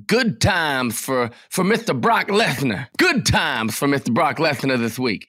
Good 0.06 0.40
times 0.40 0.98
for 0.98 1.30
for 1.50 1.64
Mr. 1.64 1.98
Brock 1.98 2.28
Lesnar. 2.28 2.88
Good 2.98 3.26
times 3.26 3.76
for 3.76 3.86
Mr. 3.86 4.12
Brock 4.12 4.38
Lesnar 4.38 4.78
this 4.78 4.98
week. 4.98 5.28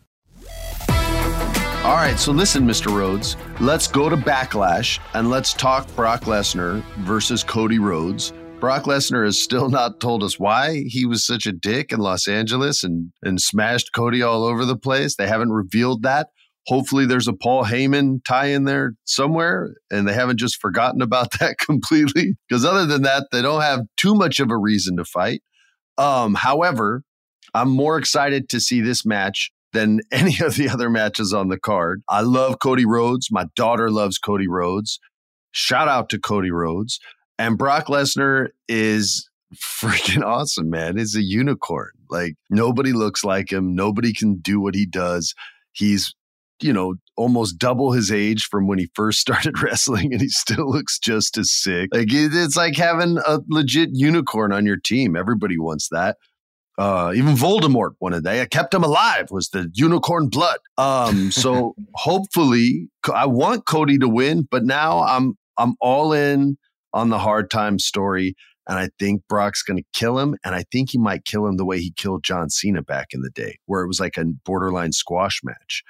All 1.83 1.95
right, 1.95 2.19
so 2.19 2.31
listen, 2.31 2.67
Mr. 2.67 2.95
Rhodes, 2.95 3.35
let's 3.59 3.87
go 3.87 4.07
to 4.07 4.15
Backlash 4.15 4.99
and 5.15 5.31
let's 5.31 5.51
talk 5.51 5.87
Brock 5.95 6.25
Lesnar 6.25 6.83
versus 6.99 7.43
Cody 7.43 7.79
Rhodes. 7.79 8.33
Brock 8.59 8.83
Lesnar 8.83 9.25
has 9.25 9.39
still 9.39 9.67
not 9.67 9.99
told 9.99 10.21
us 10.21 10.37
why 10.37 10.83
he 10.85 11.07
was 11.07 11.25
such 11.25 11.47
a 11.47 11.51
dick 11.51 11.91
in 11.91 11.99
Los 11.99 12.27
Angeles 12.27 12.83
and, 12.83 13.11
and 13.23 13.41
smashed 13.41 13.93
Cody 13.95 14.21
all 14.21 14.43
over 14.43 14.63
the 14.63 14.77
place. 14.77 15.15
They 15.15 15.27
haven't 15.27 15.53
revealed 15.53 16.03
that. 16.03 16.27
Hopefully, 16.67 17.07
there's 17.07 17.27
a 17.27 17.33
Paul 17.33 17.65
Heyman 17.65 18.23
tie 18.23 18.49
in 18.49 18.65
there 18.65 18.93
somewhere, 19.05 19.73
and 19.89 20.07
they 20.07 20.13
haven't 20.13 20.37
just 20.37 20.61
forgotten 20.61 21.01
about 21.01 21.31
that 21.39 21.57
completely. 21.57 22.35
Because 22.47 22.63
other 22.63 22.85
than 22.85 23.01
that, 23.01 23.25
they 23.31 23.41
don't 23.41 23.61
have 23.61 23.81
too 23.97 24.13
much 24.13 24.39
of 24.39 24.51
a 24.51 24.57
reason 24.57 24.97
to 24.97 25.03
fight. 25.03 25.41
Um, 25.97 26.35
however, 26.35 27.01
I'm 27.55 27.69
more 27.69 27.97
excited 27.97 28.49
to 28.49 28.59
see 28.59 28.81
this 28.81 29.03
match 29.03 29.51
than 29.73 29.99
any 30.11 30.37
of 30.41 30.55
the 30.55 30.69
other 30.69 30.89
matches 30.89 31.33
on 31.33 31.49
the 31.49 31.59
card. 31.59 32.01
I 32.09 32.21
love 32.21 32.59
Cody 32.59 32.85
Rhodes. 32.85 33.29
My 33.31 33.45
daughter 33.55 33.89
loves 33.89 34.17
Cody 34.17 34.47
Rhodes. 34.47 34.99
Shout 35.51 35.87
out 35.87 36.09
to 36.09 36.19
Cody 36.19 36.51
Rhodes. 36.51 36.99
And 37.37 37.57
Brock 37.57 37.87
Lesnar 37.87 38.49
is 38.67 39.29
freaking 39.55 40.23
awesome, 40.23 40.69
man. 40.69 40.97
He's 40.97 41.15
a 41.15 41.21
unicorn. 41.21 41.91
Like 42.09 42.35
nobody 42.49 42.93
looks 42.93 43.23
like 43.23 43.51
him. 43.51 43.75
Nobody 43.75 44.13
can 44.13 44.37
do 44.37 44.59
what 44.59 44.75
he 44.75 44.85
does. 44.85 45.33
He's, 45.73 46.13
you 46.61 46.73
know, 46.73 46.95
almost 47.17 47.57
double 47.57 47.91
his 47.91 48.11
age 48.11 48.43
from 48.43 48.67
when 48.67 48.79
he 48.79 48.89
first 48.93 49.19
started 49.21 49.61
wrestling 49.61 50.13
and 50.13 50.21
he 50.21 50.29
still 50.29 50.69
looks 50.69 50.99
just 50.99 51.37
as 51.37 51.51
sick. 51.51 51.89
Like 51.93 52.07
it's 52.09 52.55
like 52.55 52.75
having 52.75 53.17
a 53.25 53.39
legit 53.49 53.89
unicorn 53.93 54.53
on 54.53 54.65
your 54.65 54.77
team. 54.77 55.15
Everybody 55.15 55.57
wants 55.57 55.89
that. 55.89 56.17
Uh, 56.77 57.13
even 57.15 57.35
Voldemort 57.35 57.91
wanted 57.99 58.23
that. 58.23 58.39
I 58.39 58.45
kept 58.45 58.73
him 58.73 58.83
alive 58.83 59.29
was 59.29 59.49
the 59.49 59.69
unicorn 59.73 60.29
blood. 60.29 60.57
Um, 60.77 61.31
so 61.31 61.75
hopefully, 61.93 62.89
I 63.13 63.25
want 63.25 63.65
Cody 63.65 63.97
to 63.99 64.07
win, 64.07 64.47
but 64.49 64.63
now 64.63 65.03
I'm 65.03 65.35
I'm 65.57 65.75
all 65.81 66.13
in 66.13 66.57
on 66.93 67.09
the 67.09 67.19
hard 67.19 67.51
time 67.51 67.77
story, 67.77 68.35
and 68.67 68.79
I 68.79 68.89
think 68.99 69.21
Brock's 69.27 69.63
going 69.63 69.77
to 69.77 69.85
kill 69.93 70.17
him, 70.17 70.35
and 70.43 70.55
I 70.55 70.63
think 70.71 70.91
he 70.91 70.97
might 70.97 71.25
kill 71.25 71.45
him 71.45 71.57
the 71.57 71.65
way 71.65 71.79
he 71.79 71.91
killed 71.91 72.23
John 72.23 72.49
Cena 72.49 72.81
back 72.81 73.07
in 73.13 73.21
the 73.21 73.29
day, 73.29 73.57
where 73.65 73.83
it 73.83 73.87
was 73.87 73.99
like 73.99 74.17
a 74.17 74.25
borderline 74.45 74.93
squash 74.93 75.41
match. 75.43 75.83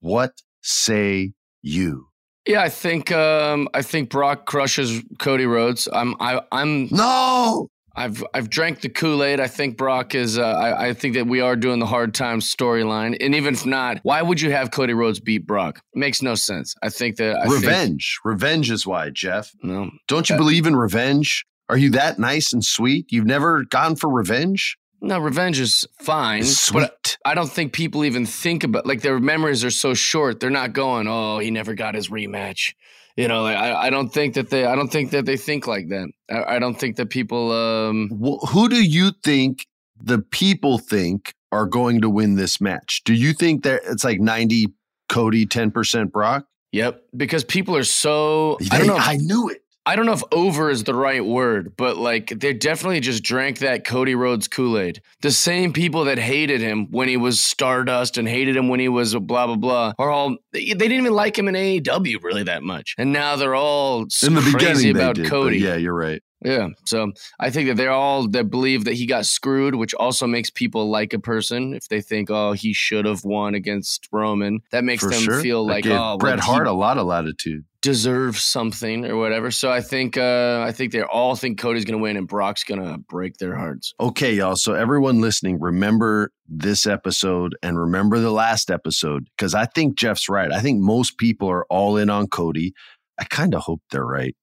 What 0.00 0.32
say 0.62 1.32
you? 1.62 2.08
Yeah, 2.46 2.62
I 2.62 2.68
think 2.68 3.12
um, 3.12 3.68
I 3.74 3.82
think 3.82 4.10
Brock 4.10 4.46
crushes 4.46 5.02
Cody 5.18 5.46
Rhodes. 5.46 5.88
I'm 5.92 6.14
I, 6.20 6.40
I'm 6.52 6.88
no. 6.90 7.68
I've 7.98 8.24
I've 8.32 8.48
drank 8.48 8.80
the 8.80 8.88
Kool 8.88 9.24
Aid. 9.24 9.40
I 9.40 9.48
think 9.48 9.76
Brock 9.76 10.14
is. 10.14 10.38
Uh, 10.38 10.44
I, 10.44 10.88
I 10.88 10.94
think 10.94 11.14
that 11.14 11.26
we 11.26 11.40
are 11.40 11.56
doing 11.56 11.80
the 11.80 11.86
hard 11.86 12.14
times 12.14 12.54
storyline, 12.54 13.16
and 13.20 13.34
even 13.34 13.54
if 13.54 13.66
not, 13.66 13.98
why 14.04 14.22
would 14.22 14.40
you 14.40 14.52
have 14.52 14.70
Cody 14.70 14.94
Rhodes 14.94 15.18
beat 15.18 15.46
Brock? 15.46 15.80
It 15.94 15.98
makes 15.98 16.22
no 16.22 16.36
sense. 16.36 16.74
I 16.82 16.90
think 16.90 17.16
that 17.16 17.36
I 17.36 17.44
revenge, 17.44 18.18
think, 18.22 18.32
revenge 18.32 18.70
is 18.70 18.86
why, 18.86 19.10
Jeff. 19.10 19.50
No, 19.62 19.90
don't 20.06 20.28
you 20.28 20.36
uh, 20.36 20.38
believe 20.38 20.66
in 20.66 20.76
revenge? 20.76 21.44
Are 21.68 21.76
you 21.76 21.90
that 21.90 22.18
nice 22.18 22.52
and 22.52 22.64
sweet? 22.64 23.10
You've 23.10 23.26
never 23.26 23.64
gone 23.64 23.96
for 23.96 24.08
revenge? 24.08 24.78
No, 25.00 25.18
revenge 25.18 25.60
is 25.60 25.86
fine, 26.00 26.44
Sweet. 26.44 26.88
I 27.28 27.34
don't 27.34 27.50
think 27.50 27.74
people 27.74 28.06
even 28.06 28.24
think 28.24 28.64
about 28.64 28.86
like 28.86 29.02
their 29.02 29.20
memories 29.20 29.62
are 29.62 29.70
so 29.70 29.92
short. 29.92 30.40
They're 30.40 30.48
not 30.48 30.72
going, 30.72 31.06
"Oh, 31.06 31.38
he 31.38 31.50
never 31.50 31.74
got 31.74 31.94
his 31.94 32.08
rematch." 32.08 32.72
You 33.18 33.28
know, 33.28 33.42
like, 33.42 33.56
I, 33.56 33.88
I 33.88 33.90
don't 33.90 34.08
think 34.08 34.34
that 34.34 34.48
they 34.48 34.64
I 34.64 34.74
don't 34.74 34.90
think 34.90 35.10
that 35.10 35.26
they 35.26 35.36
think 35.36 35.66
like 35.66 35.88
that. 35.88 36.08
I, 36.30 36.56
I 36.56 36.58
don't 36.58 36.80
think 36.80 36.96
that 36.96 37.10
people. 37.10 37.52
Um, 37.52 38.08
who 38.48 38.70
do 38.70 38.82
you 38.82 39.10
think 39.22 39.66
the 40.02 40.20
people 40.20 40.78
think 40.78 41.34
are 41.52 41.66
going 41.66 42.00
to 42.00 42.08
win 42.08 42.36
this 42.36 42.62
match? 42.62 43.02
Do 43.04 43.12
you 43.12 43.34
think 43.34 43.62
that 43.64 43.82
it's 43.84 44.04
like 44.04 44.20
ninety 44.20 44.72
Cody, 45.10 45.44
ten 45.44 45.70
percent 45.70 46.10
Brock? 46.10 46.46
Yep, 46.72 47.02
because 47.14 47.44
people 47.44 47.76
are 47.76 47.84
so. 47.84 48.56
They, 48.60 48.68
I 48.70 48.78
don't 48.78 48.86
know. 48.86 48.96
I 48.96 49.16
knew 49.16 49.50
it. 49.50 49.62
I 49.88 49.96
don't 49.96 50.04
know 50.04 50.12
if 50.12 50.22
over 50.32 50.68
is 50.68 50.84
the 50.84 50.94
right 50.94 51.24
word, 51.24 51.72
but 51.78 51.96
like 51.96 52.28
they 52.38 52.52
definitely 52.52 53.00
just 53.00 53.22
drank 53.22 53.60
that 53.60 53.86
Cody 53.86 54.14
Rhodes 54.14 54.46
Kool 54.46 54.78
Aid. 54.78 55.00
The 55.22 55.30
same 55.30 55.72
people 55.72 56.04
that 56.04 56.18
hated 56.18 56.60
him 56.60 56.88
when 56.90 57.08
he 57.08 57.16
was 57.16 57.40
Stardust 57.40 58.18
and 58.18 58.28
hated 58.28 58.54
him 58.54 58.68
when 58.68 58.80
he 58.80 58.90
was 58.90 59.14
blah 59.14 59.46
blah 59.46 59.56
blah 59.56 59.94
are 59.98 60.10
all 60.10 60.36
they 60.52 60.74
didn't 60.74 60.92
even 60.92 61.14
like 61.14 61.38
him 61.38 61.48
in 61.48 61.54
AEW 61.54 62.22
really 62.22 62.42
that 62.42 62.62
much, 62.62 62.96
and 62.98 63.14
now 63.14 63.36
they're 63.36 63.54
all 63.54 64.02
in 64.22 64.34
the 64.34 64.42
crazy 64.42 64.52
beginning 64.52 64.90
about 64.90 65.16
did, 65.16 65.26
Cody. 65.26 65.56
Yeah, 65.56 65.76
you're 65.76 65.94
right. 65.94 66.22
Yeah, 66.44 66.68
so 66.84 67.12
I 67.40 67.48
think 67.48 67.68
that 67.68 67.78
they're 67.78 67.90
all 67.90 68.28
that 68.28 68.50
believe 68.50 68.84
that 68.84 68.94
he 68.94 69.06
got 69.06 69.24
screwed, 69.24 69.74
which 69.74 69.94
also 69.94 70.26
makes 70.26 70.50
people 70.50 70.90
like 70.90 71.14
a 71.14 71.18
person 71.18 71.72
if 71.72 71.88
they 71.88 72.02
think, 72.02 72.30
oh, 72.30 72.52
he 72.52 72.74
should 72.74 73.06
have 73.06 73.24
won 73.24 73.54
against 73.54 74.06
Roman. 74.12 74.60
That 74.70 74.84
makes 74.84 75.02
For 75.02 75.10
them 75.10 75.22
sure. 75.22 75.40
feel 75.40 75.66
That 75.66 75.72
like, 75.72 75.86
oh, 75.86 76.18
Bret 76.18 76.36
well, 76.36 76.46
Hart 76.46 76.66
he 76.66 76.70
a 76.70 76.74
lot 76.74 76.98
of 76.98 77.06
latitude. 77.06 77.64
Deserves 77.88 78.42
something 78.42 79.06
or 79.06 79.16
whatever. 79.16 79.50
So 79.50 79.70
I 79.70 79.80
think 79.80 80.18
uh, 80.18 80.62
I 80.62 80.72
think 80.72 80.92
they 80.92 81.00
all 81.00 81.34
think 81.34 81.58
Cody's 81.58 81.86
going 81.86 81.98
to 81.98 82.02
win 82.02 82.18
and 82.18 82.28
Brock's 82.28 82.62
going 82.62 82.82
to 82.82 82.98
break 82.98 83.38
their 83.38 83.56
hearts. 83.56 83.94
Okay, 83.98 84.34
y'all. 84.34 84.56
So 84.56 84.74
everyone 84.74 85.22
listening, 85.22 85.58
remember 85.58 86.30
this 86.46 86.84
episode 86.84 87.56
and 87.62 87.78
remember 87.78 88.20
the 88.20 88.30
last 88.30 88.70
episode 88.70 89.26
because 89.34 89.54
I 89.54 89.64
think 89.64 89.96
Jeff's 89.96 90.28
right. 90.28 90.52
I 90.52 90.60
think 90.60 90.82
most 90.82 91.16
people 91.16 91.48
are 91.48 91.64
all 91.70 91.96
in 91.96 92.10
on 92.10 92.26
Cody. 92.26 92.74
I 93.18 93.24
kind 93.24 93.54
of 93.54 93.62
hope 93.62 93.80
they're 93.90 94.04
right. 94.04 94.36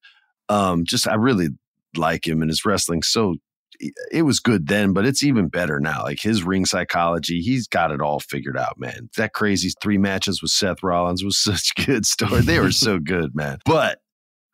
Um, 0.49 0.83
just 0.83 1.07
I 1.07 1.13
really 1.13 1.49
like 1.95 2.25
him 2.25 2.41
and 2.41 2.49
his 2.49 2.65
wrestling. 2.65 3.03
So 3.03 3.35
it 4.11 4.23
was 4.23 4.39
good 4.39 4.67
then, 4.67 4.93
but 4.93 5.05
it's 5.05 5.23
even 5.23 5.47
better 5.47 5.79
now. 5.79 6.03
Like 6.03 6.21
his 6.21 6.43
ring 6.43 6.65
psychology, 6.65 7.41
he's 7.41 7.67
got 7.67 7.91
it 7.91 8.01
all 8.01 8.19
figured 8.19 8.57
out, 8.57 8.79
man. 8.79 9.09
That 9.17 9.33
crazy 9.33 9.71
three 9.81 9.97
matches 9.97 10.41
with 10.41 10.51
Seth 10.51 10.83
Rollins 10.83 11.23
was 11.23 11.37
such 11.43 11.71
a 11.77 11.85
good 11.85 12.05
story. 12.05 12.41
They 12.41 12.59
were 12.59 12.71
so 12.71 12.99
good, 13.03 13.35
man. 13.35 13.59
But 13.65 13.99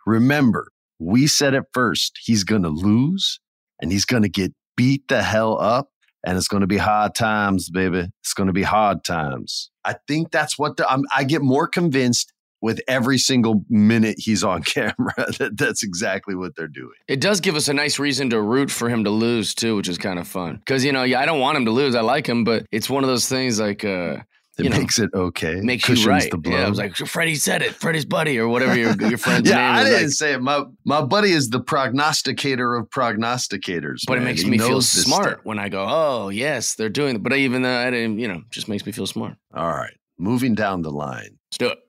remember, 0.06 0.68
we 1.00 1.28
said 1.28 1.54
it 1.54 1.63
first. 1.74 2.20
He's 2.24 2.44
going 2.44 2.63
to 2.63 2.70
lose 2.70 3.40
and 3.82 3.92
he's 3.92 4.06
going 4.06 4.24
to 4.24 4.30
get 4.30 4.54
beat 4.75 5.08
the 5.08 5.24
hell 5.24 5.60
up. 5.60 5.90
And 6.24 6.38
it's 6.38 6.48
going 6.48 6.62
to 6.62 6.68
be 6.68 6.78
hard 6.78 7.16
times, 7.16 7.72
baby. 7.72 8.08
It's 8.22 8.36
going 8.36 8.46
to 8.46 8.54
be 8.54 8.62
hard 8.62 9.04
times. 9.04 9.72
I 9.84 9.96
think 10.08 10.30
that's 10.30 10.58
what 10.60 10.78
the, 10.78 10.88
I'm, 10.88 11.01
I 11.16 11.24
get 11.24 11.42
more 11.42 11.68
convinced 11.68 12.32
with 12.62 12.80
every 12.88 13.18
single 13.18 13.65
minute 13.70 14.15
he's 14.20 14.44
on 14.44 14.62
camera 14.75 15.13
that 15.39 15.51
that's 15.58 15.84
exactly 15.84 16.36
what 16.36 16.56
they're 16.56 16.68
doing. 16.68 16.94
It 17.08 17.20
does 17.20 17.39
give 17.39 17.56
us 17.56 17.68
a 17.68 17.74
nice 17.74 17.98
reason 18.00 18.30
to 18.30 18.41
root 18.41 18.70
for 18.72 18.88
him 18.89 19.03
to 19.03 19.10
lose 19.10 19.53
too, 19.56 19.75
which 19.75 19.89
is 19.89 19.98
kind 19.98 20.20
of 20.20 20.27
fun. 20.27 20.58
Because 20.58 20.86
you 20.86 20.91
know, 20.91 21.03
yeah, 21.03 21.20
I 21.20 21.25
don't 21.25 21.39
want 21.39 21.58
him 21.58 21.65
to 21.65 21.72
lose. 21.72 21.96
I 21.96 22.01
like 22.01 22.27
him, 22.27 22.44
but 22.44 22.65
it's 22.72 22.89
one 22.89 23.03
of 23.03 23.10
those 23.10 23.27
things 23.27 23.60
like 23.60 23.84
uh, 23.84 24.18
It 24.58 24.65
you 24.65 24.70
know, 24.70 24.77
makes 24.77 25.00
it 25.00 25.10
okay. 25.13 25.56
makes 25.62 25.86
Cushions 25.86 26.06
you 26.06 26.12
right. 26.12 26.30
The 26.30 26.38
blow. 26.38 26.53
Yeah, 26.58 26.65
I 26.65 26.70
was 26.70 26.77
like, 26.77 26.96
Freddie 26.96 27.36
said 27.36 27.62
it. 27.63 27.74
Freddie's 27.74 28.06
buddy 28.06 28.38
or 28.38 28.48
whatever 28.48 28.77
your 28.77 28.94
your 29.10 29.18
friend's 29.18 29.50
yeah, 29.50 29.72
I 29.77 29.84
didn't 29.84 30.01
like, 30.03 30.10
say 30.12 30.34
it. 30.34 30.41
My 30.41 30.63
my 30.86 31.01
buddy 31.01 31.32
is 31.32 31.50
the 31.50 31.60
prognosticator 31.62 32.75
of 32.75 32.89
prognosticators. 32.89 34.01
but 34.08 34.18
it 34.18 34.22
makes 34.22 34.41
He 34.41 34.50
me 34.50 34.58
feel 34.60 34.82
smart 34.82 35.32
stuff. 35.32 35.39
when 35.46 35.58
I 35.60 35.70
go, 35.70 35.86
oh 35.88 36.30
yes, 36.30 36.75
they're 36.75 36.89
doing 36.89 37.15
it. 37.15 37.24
But 37.24 37.34
even 37.34 37.62
though 37.63 37.75
I 37.88 37.89
didn't, 37.89 38.20
you 38.20 38.27
know, 38.27 38.44
just 38.51 38.68
makes 38.68 38.86
me 38.86 38.91
feel 38.91 39.08
smart. 39.08 39.36
All 39.53 39.68
right, 39.72 39.94
moving 40.20 40.53
down 40.56 40.82
the 40.82 40.91
line, 40.91 41.38
Let's 41.50 41.58
do 41.58 41.68
it. 41.70 41.80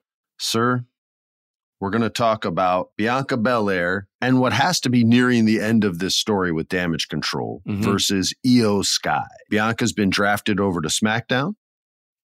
Sir. 0.43 0.85
We're 1.79 1.89
going 1.89 2.01
to 2.03 2.09
talk 2.09 2.45
about 2.45 2.91
Bianca 2.97 3.35
Belair 3.35 4.07
and 4.21 4.39
what 4.39 4.53
has 4.53 4.79
to 4.81 4.89
be 4.89 5.03
nearing 5.03 5.43
the 5.45 5.59
end 5.59 5.83
of 5.83 5.99
this 5.99 6.15
story 6.15 6.51
with 6.51 6.69
Damage 6.69 7.09
Control 7.09 7.61
Mhm. 7.67 7.83
versus 7.83 8.33
Iyo 8.45 8.85
Sky. 8.85 9.25
Bianca's 9.49 9.91
been 9.91 10.09
drafted 10.09 10.59
over 10.61 10.79
to 10.81 10.87
SmackDown. 10.87 11.55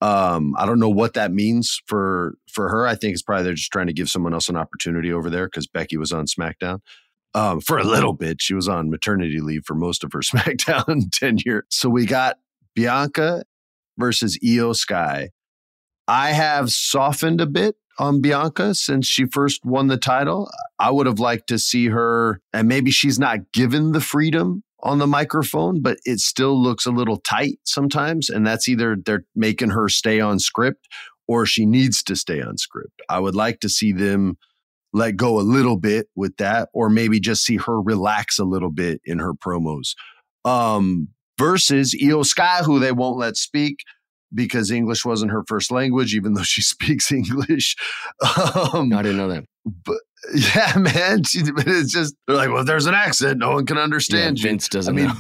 Um, 0.02 0.56
I 0.58 0.66
don't 0.66 0.80
know 0.80 0.90
what 0.90 1.14
that 1.16 1.34
means 1.34 1.82
for 1.88 2.36
for 2.50 2.70
her. 2.70 2.88
I 2.88 2.96
think 2.96 3.12
it's 3.14 3.22
probably 3.22 3.44
they're 3.44 3.54
just 3.54 3.72
trying 3.72 3.88
to 3.88 3.94
give 3.94 4.10
someone 4.10 4.34
else 4.34 4.48
an 4.48 4.56
opportunity 4.56 5.12
over 5.12 5.30
there 5.30 5.48
because 5.48 5.68
Becky 5.68 5.98
was 5.98 6.14
on 6.14 6.26
SmackDown. 6.26 6.80
Um, 7.34 7.60
for 7.60 7.78
a 7.78 7.84
little 7.84 8.14
bit, 8.14 8.42
she 8.42 8.54
was 8.54 8.70
on 8.70 8.90
maternity 8.90 9.42
leave 9.42 9.64
for 9.66 9.76
most 9.76 10.06
of 10.06 10.14
her 10.14 10.20
SmackDown 10.22 11.12
tenure. 11.12 11.66
So 11.70 11.90
we 11.90 12.06
got 12.06 12.38
Bianca 12.76 13.44
versus 13.98 14.40
Iyo 14.42 14.74
Sky. 14.74 15.32
I 16.10 16.32
have 16.32 16.72
softened 16.72 17.40
a 17.40 17.46
bit 17.46 17.76
on 18.00 18.20
Bianca 18.20 18.74
since 18.74 19.06
she 19.06 19.26
first 19.26 19.64
won 19.64 19.88
the 19.88 19.98
title. 19.98 20.50
I 20.80 20.90
would 20.90 21.06
have 21.06 21.20
liked 21.20 21.48
to 21.50 21.60
see 21.60 21.90
her, 21.90 22.42
and 22.52 22.68
maybe 22.68 22.90
she's 22.90 23.20
not 23.20 23.52
given 23.54 23.92
the 23.92 24.02
freedom 24.02 24.64
on 24.80 24.98
the 24.98 25.06
microphone, 25.06 25.84
but 25.84 26.00
it 26.06 26.20
still 26.20 26.60
looks 26.60 26.88
a 26.88 26.92
little 26.92 27.18
tight 27.18 27.60
sometimes. 27.64 28.28
And 28.28 28.48
that's 28.48 28.68
either 28.68 28.98
they're 29.06 29.26
making 29.36 29.70
her 29.70 29.88
stay 29.88 30.20
on 30.20 30.40
script 30.40 30.88
or 31.28 31.46
she 31.46 31.64
needs 31.68 32.02
to 32.02 32.16
stay 32.16 32.42
on 32.42 32.58
script. 32.58 33.04
I 33.08 33.20
would 33.20 33.36
like 33.36 33.60
to 33.60 33.70
see 33.70 33.92
them 33.92 34.40
let 34.94 35.16
go 35.16 35.40
a 35.40 35.42
little 35.42 35.78
bit 35.78 36.08
with 36.16 36.38
that, 36.38 36.70
or 36.74 36.90
maybe 36.90 37.20
just 37.20 37.46
see 37.46 37.58
her 37.58 37.80
relax 37.80 38.40
a 38.40 38.46
little 38.46 38.72
bit 38.72 39.00
in 39.06 39.20
her 39.20 39.36
promos. 39.36 39.94
Um, 40.44 41.10
versus 41.38 41.94
Iyo 41.94 42.26
Sky, 42.26 42.64
who 42.66 42.80
they 42.80 42.92
won't 42.92 43.20
let 43.20 43.38
speak 43.38 43.84
because 44.34 44.72
English 44.72 45.06
wasn't 45.06 45.32
her 45.32 45.44
first 45.48 45.72
language, 45.72 46.14
even 46.16 46.34
though 46.34 46.44
she 46.44 46.62
speaks 46.74 47.12
English. 47.12 47.76
Um, 48.22 48.94
I 48.94 49.02
didn't 49.02 49.18
know 49.18 49.30
that. 49.30 49.46
but 49.66 49.98
yeah, 50.36 50.78
man, 50.78 51.24
she, 51.24 51.40
it's 51.46 51.92
just 51.94 52.14
they're 52.28 52.36
like, 52.36 52.50
well, 52.52 52.66
there's 52.66 52.86
an 52.88 52.94
accent, 52.94 53.40
no 53.40 53.52
one 53.52 53.66
can 53.66 53.78
Yeah, 53.78 53.84
understand 53.84 54.38
you. 54.40 54.44
Vince 54.44 54.68
doesn't 54.68 54.94
I 54.94 54.96
mean, 54.96 55.08
know. 55.08 55.16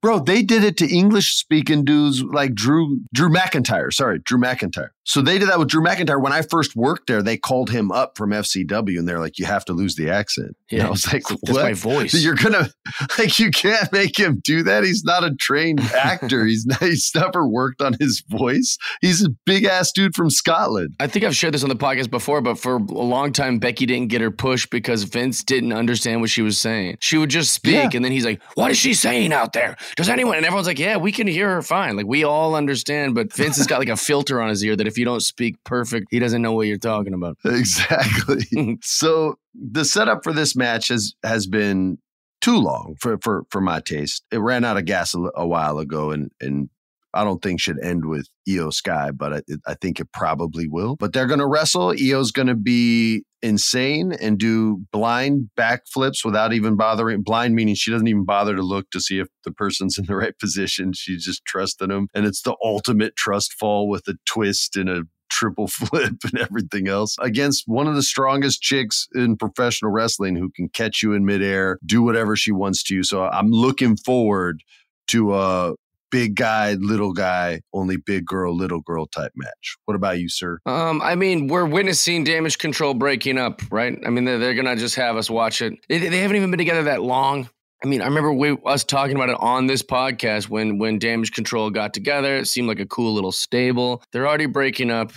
Bro, 0.00 0.20
they 0.20 0.42
did 0.42 0.62
it 0.62 0.76
to 0.78 0.86
English 0.88 1.34
speaking 1.34 1.84
dudes 1.84 2.22
like 2.22 2.54
Drew 2.54 3.00
Drew 3.12 3.28
McIntyre. 3.28 3.92
Sorry, 3.92 4.20
Drew 4.20 4.38
McIntyre. 4.38 4.90
So 5.04 5.22
they 5.22 5.38
did 5.38 5.48
that 5.48 5.58
with 5.58 5.68
Drew 5.68 5.82
McIntyre. 5.82 6.22
When 6.22 6.32
I 6.34 6.42
first 6.42 6.76
worked 6.76 7.06
there, 7.06 7.22
they 7.22 7.38
called 7.38 7.70
him 7.70 7.90
up 7.90 8.16
from 8.18 8.30
FCW 8.30 8.98
and 8.98 9.08
they're 9.08 9.18
like, 9.18 9.38
you 9.38 9.46
have 9.46 9.64
to 9.64 9.72
lose 9.72 9.96
the 9.96 10.10
accent. 10.10 10.54
And 10.70 10.82
I 10.82 10.90
was 10.90 11.10
like, 11.10 11.22
that's 11.26 11.40
what? 11.56 11.62
my 11.64 11.72
voice. 11.72 12.12
You're 12.14 12.34
gonna 12.34 12.68
like 13.18 13.38
you 13.38 13.50
can't 13.50 13.90
make 13.92 14.18
him 14.18 14.40
do 14.44 14.62
that. 14.64 14.84
He's 14.84 15.02
not 15.04 15.24
a 15.24 15.34
trained 15.34 15.80
actor. 15.80 16.44
He's 16.44 16.66
not, 16.66 16.80
he's 16.82 17.10
never 17.14 17.48
worked 17.48 17.80
on 17.80 17.96
his 17.98 18.22
voice. 18.28 18.76
He's 19.00 19.24
a 19.24 19.30
big 19.46 19.64
ass 19.64 19.90
dude 19.92 20.14
from 20.14 20.30
Scotland. 20.30 20.94
I 21.00 21.06
think 21.06 21.24
I've 21.24 21.34
shared 21.34 21.54
this 21.54 21.62
on 21.62 21.70
the 21.70 21.76
podcast 21.76 22.10
before, 22.10 22.40
but 22.42 22.58
for 22.58 22.76
a 22.76 22.78
long 22.78 23.32
time, 23.32 23.58
Becky 23.58 23.86
didn't 23.86 24.08
get 24.10 24.20
her 24.20 24.30
push 24.30 24.66
because 24.66 25.04
Vince 25.04 25.42
didn't 25.42 25.72
understand 25.72 26.20
what 26.20 26.30
she 26.30 26.42
was 26.42 26.58
saying. 26.58 26.98
She 27.00 27.16
would 27.18 27.30
just 27.30 27.52
speak, 27.52 27.72
Yeah. 27.74 27.90
and 27.94 28.04
then 28.04 28.12
he's 28.12 28.24
like, 28.26 28.42
"What 28.54 28.70
is 28.70 28.76
she 28.76 28.92
saying 28.94 29.32
out 29.32 29.54
there? 29.54 29.76
Does 29.96 30.08
anyone?" 30.08 30.36
And 30.36 30.46
everyone's 30.46 30.66
like, 30.66 30.78
"Yeah, 30.78 30.96
we 30.96 31.12
can 31.12 31.26
hear 31.26 31.48
her 31.50 31.62
fine. 31.62 31.96
Like 31.96 32.06
we 32.06 32.24
all 32.24 32.54
understand." 32.54 33.14
But 33.14 33.32
Vince 33.32 33.56
has 33.56 33.66
got 33.66 33.78
like 33.78 33.88
a 33.88 33.96
filter 34.08 34.40
on 34.40 34.48
his 34.48 34.64
ear 34.64 34.76
that 34.76 34.86
if 34.86 34.98
you 34.98 35.04
don't 35.04 35.22
speak 35.22 35.62
perfect, 35.64 36.08
he 36.10 36.18
doesn't 36.18 36.42
know 36.42 36.52
what 36.52 36.66
you're 36.66 36.78
talking 36.78 37.14
about. 37.14 37.38
Exactly. 37.44 38.78
so 38.82 39.38
the 39.54 39.84
setup 39.84 40.24
for 40.24 40.32
this 40.32 40.54
match 40.56 40.88
has 40.88 41.14
has 41.22 41.46
been 41.46 41.98
too 42.40 42.58
long 42.58 42.96
for 42.98 43.18
for 43.18 43.44
for 43.50 43.60
my 43.60 43.80
taste. 43.80 44.24
It 44.30 44.38
ran 44.38 44.64
out 44.64 44.76
of 44.76 44.84
gas 44.84 45.14
a, 45.14 45.30
a 45.34 45.46
while 45.46 45.78
ago, 45.78 46.10
and 46.10 46.30
and 46.40 46.70
I 47.18 47.24
don't 47.24 47.42
think 47.42 47.60
should 47.60 47.82
end 47.82 48.04
with 48.04 48.28
Iyo 48.48 48.72
Sky, 48.72 49.10
but 49.10 49.32
I, 49.32 49.42
I 49.66 49.74
think 49.74 49.98
it 49.98 50.12
probably 50.12 50.68
will. 50.68 50.94
But 50.94 51.12
they're 51.12 51.26
going 51.26 51.40
to 51.40 51.48
wrestle. 51.48 51.88
Iyo's 51.88 52.30
going 52.30 52.46
to 52.46 52.54
be 52.54 53.24
insane 53.42 54.12
and 54.12 54.38
do 54.38 54.84
blind 54.92 55.50
backflips 55.58 56.24
without 56.24 56.52
even 56.52 56.76
bothering. 56.76 57.22
Blind 57.22 57.56
meaning 57.56 57.74
she 57.74 57.90
doesn't 57.90 58.06
even 58.06 58.24
bother 58.24 58.54
to 58.54 58.62
look 58.62 58.90
to 58.90 59.00
see 59.00 59.18
if 59.18 59.26
the 59.42 59.50
person's 59.50 59.98
in 59.98 60.06
the 60.06 60.14
right 60.14 60.38
position. 60.40 60.92
She's 60.92 61.24
just 61.24 61.44
trusting 61.44 61.90
him, 61.90 62.06
and 62.14 62.24
it's 62.24 62.42
the 62.42 62.54
ultimate 62.62 63.16
trust 63.16 63.52
fall 63.54 63.88
with 63.88 64.06
a 64.06 64.14
twist 64.24 64.76
and 64.76 64.88
a 64.88 65.02
triple 65.28 65.66
flip 65.68 66.14
and 66.22 66.38
everything 66.40 66.86
else 66.86 67.16
against 67.20 67.64
one 67.66 67.88
of 67.88 67.96
the 67.96 68.02
strongest 68.02 68.62
chicks 68.62 69.08
in 69.12 69.36
professional 69.36 69.90
wrestling 69.90 70.36
who 70.36 70.50
can 70.50 70.68
catch 70.68 71.02
you 71.02 71.14
in 71.14 71.24
midair, 71.24 71.80
do 71.84 72.00
whatever 72.00 72.36
she 72.36 72.52
wants 72.52 72.84
to. 72.84 72.94
You. 72.94 73.02
So 73.02 73.24
I'm 73.24 73.50
looking 73.50 73.96
forward 73.96 74.62
to 75.08 75.34
a 75.34 75.74
big 76.10 76.34
guy, 76.34 76.74
little 76.74 77.12
guy, 77.12 77.60
only 77.72 77.96
big 77.96 78.26
girl, 78.26 78.54
little 78.54 78.80
girl 78.80 79.06
type 79.06 79.32
match. 79.36 79.76
What 79.84 79.94
about 79.94 80.18
you, 80.18 80.28
sir? 80.28 80.58
Um, 80.66 81.00
I 81.02 81.14
mean, 81.14 81.48
we're 81.48 81.66
witnessing 81.66 82.24
damage 82.24 82.58
control 82.58 82.94
breaking 82.94 83.38
up, 83.38 83.60
right? 83.70 83.98
I 84.06 84.10
mean, 84.10 84.24
they're, 84.24 84.38
they're 84.38 84.54
gonna 84.54 84.76
just 84.76 84.94
have 84.96 85.16
us 85.16 85.30
watch 85.30 85.62
it. 85.62 85.74
They, 85.88 85.98
they 85.98 86.18
haven't 86.18 86.36
even 86.36 86.50
been 86.50 86.58
together 86.58 86.84
that 86.84 87.02
long. 87.02 87.48
I 87.82 87.86
mean, 87.86 88.02
I 88.02 88.06
remember 88.06 88.32
we, 88.32 88.56
us 88.66 88.82
talking 88.82 89.14
about 89.14 89.28
it 89.28 89.36
on 89.38 89.66
this 89.66 89.82
podcast 89.82 90.48
when 90.48 90.78
when 90.78 90.98
Damage 90.98 91.32
Control 91.32 91.70
got 91.70 91.94
together. 91.94 92.36
It 92.36 92.46
seemed 92.46 92.68
like 92.68 92.80
a 92.80 92.86
cool 92.86 93.14
little 93.14 93.32
stable. 93.32 94.02
They're 94.12 94.26
already 94.26 94.46
breaking 94.46 94.90
up. 94.90 95.12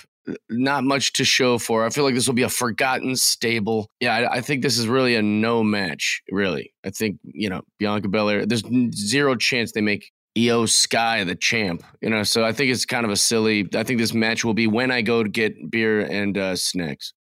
Not 0.52 0.84
much 0.84 1.14
to 1.14 1.26
show 1.26 1.58
for. 1.58 1.84
I 1.84 1.90
feel 1.90 2.04
like 2.04 2.14
this 2.14 2.28
will 2.28 2.36
be 2.36 2.44
a 2.44 2.50
forgotten 2.50 3.16
stable. 3.16 3.90
Yeah, 4.00 4.16
I, 4.16 4.34
I 4.34 4.42
think 4.42 4.62
this 4.62 4.78
is 4.78 4.88
really 4.88 5.16
a 5.16 5.22
no 5.24 5.64
match. 5.64 6.22
Really, 6.30 6.72
I 6.86 6.92
think 6.92 7.18
you 7.24 7.50
know 7.50 7.62
Bianca 7.80 8.08
Belair. 8.08 8.46
There's 8.46 8.64
zero 8.94 9.36
chance 9.36 9.72
they 9.72 9.82
make 9.82 10.12
Iyo 10.38 10.68
Sky 10.70 11.24
the 11.24 11.36
champ. 11.36 11.84
You 12.02 12.10
know, 12.10 12.24
so 12.24 12.44
I 12.44 12.54
think 12.54 12.72
it's 12.72 12.86
kind 12.86 13.06
of 13.06 13.12
a 13.12 13.18
silly. 13.18 13.68
I 13.76 13.84
think 13.84 14.00
this 14.00 14.14
match 14.14 14.46
will 14.46 14.54
be 14.54 14.68
when 14.68 14.92
I 14.92 15.02
go 15.02 15.24
to 15.24 15.30
get 15.30 15.70
beer 15.70 16.02
and 16.02 16.38
uh, 16.38 16.56
snacks. 16.56 17.14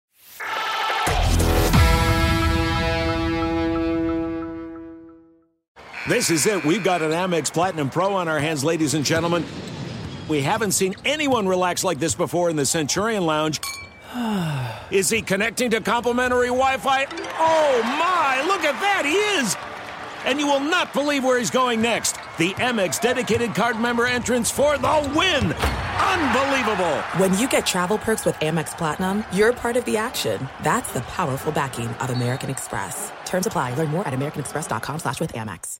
This 6.08 6.30
is 6.30 6.46
it. 6.46 6.64
We've 6.64 6.82
got 6.82 7.02
an 7.02 7.10
Amex 7.10 7.52
Platinum 7.52 7.90
Pro 7.90 8.14
on 8.14 8.28
our 8.28 8.38
hands, 8.38 8.64
ladies 8.64 8.94
and 8.94 9.04
gentlemen. 9.04 9.44
We 10.26 10.40
haven't 10.40 10.72
seen 10.72 10.94
anyone 11.04 11.46
relax 11.46 11.84
like 11.84 11.98
this 11.98 12.14
before 12.14 12.48
in 12.48 12.56
the 12.56 12.64
Centurion 12.64 13.26
Lounge. 13.26 13.60
Is 14.90 15.10
he 15.10 15.20
connecting 15.20 15.70
to 15.70 15.80
complimentary 15.80 16.48
Wi 16.48 16.78
Fi? 16.78 17.04
Oh 17.38 17.82
my, 17.82 18.42
look 18.46 18.64
at 18.64 18.80
that, 18.80 19.04
he 19.04 19.12
is! 19.12 19.67
And 20.28 20.38
you 20.38 20.46
will 20.46 20.60
not 20.60 20.92
believe 20.92 21.24
where 21.24 21.38
he's 21.38 21.50
going 21.50 21.80
next. 21.80 22.16
The 22.36 22.52
Amex 22.60 23.00
dedicated 23.00 23.54
card 23.54 23.80
member 23.80 24.06
entrance 24.06 24.50
for 24.50 24.76
the 24.76 25.12
win! 25.16 25.54
Unbelievable! 25.54 26.96
When 27.16 27.36
you 27.38 27.48
get 27.48 27.64
travel 27.64 27.96
perks 27.96 28.26
with 28.26 28.34
Amex 28.36 28.76
Platinum, 28.76 29.24
you're 29.32 29.54
part 29.54 29.78
of 29.78 29.86
the 29.86 29.96
action. 29.96 30.46
That's 30.62 30.92
the 30.92 31.00
powerful 31.00 31.50
backing 31.50 31.88
of 31.88 32.10
American 32.10 32.50
Express. 32.50 33.10
Terms 33.24 33.46
apply. 33.46 33.72
Learn 33.72 33.88
more 33.88 34.06
at 34.06 34.12
americanexpress.com 34.12 34.98
slash 34.98 35.18
with 35.18 35.32
Amex. 35.32 35.78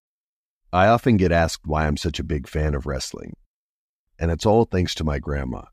I 0.73 0.87
often 0.87 1.19
get 1.19 1.31
asked 1.31 1.67
why 1.67 1.87
I'm 1.87 1.99
such 1.99 2.19
a 2.19 2.25
big 2.25 2.49
fan 2.49 2.75
of 2.75 2.87
wrestling, 2.87 3.35
and 4.19 4.31
it's 4.31 4.47
all 4.47 4.65
thanks 4.65 4.95
to 4.95 5.05
my 5.05 5.19
grandma. 5.19 5.65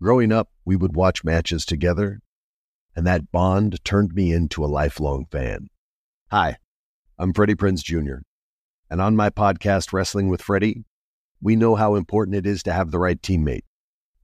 Growing 0.00 0.32
up, 0.32 0.48
we 0.64 0.76
would 0.76 0.96
watch 0.96 1.24
matches 1.24 1.66
together, 1.66 2.20
and 2.94 3.06
that 3.06 3.30
bond 3.30 3.84
turned 3.84 4.14
me 4.14 4.32
into 4.32 4.64
a 4.64 4.66
lifelong 4.66 5.26
fan. 5.30 5.68
Hi, 6.30 6.56
I'm 7.18 7.32
Freddie 7.32 7.54
Prinz 7.54 7.82
Jr., 7.82 8.16
and 8.90 9.00
on 9.00 9.16
my 9.16 9.30
podcast, 9.30 9.94
Wrestling 9.94 10.28
with 10.28 10.42
Freddie, 10.42 10.84
we 11.40 11.56
know 11.56 11.74
how 11.74 11.94
important 11.94 12.36
it 12.36 12.46
is 12.46 12.62
to 12.64 12.74
have 12.74 12.90
the 12.90 12.98
right 12.98 13.20
teammate 13.22 13.64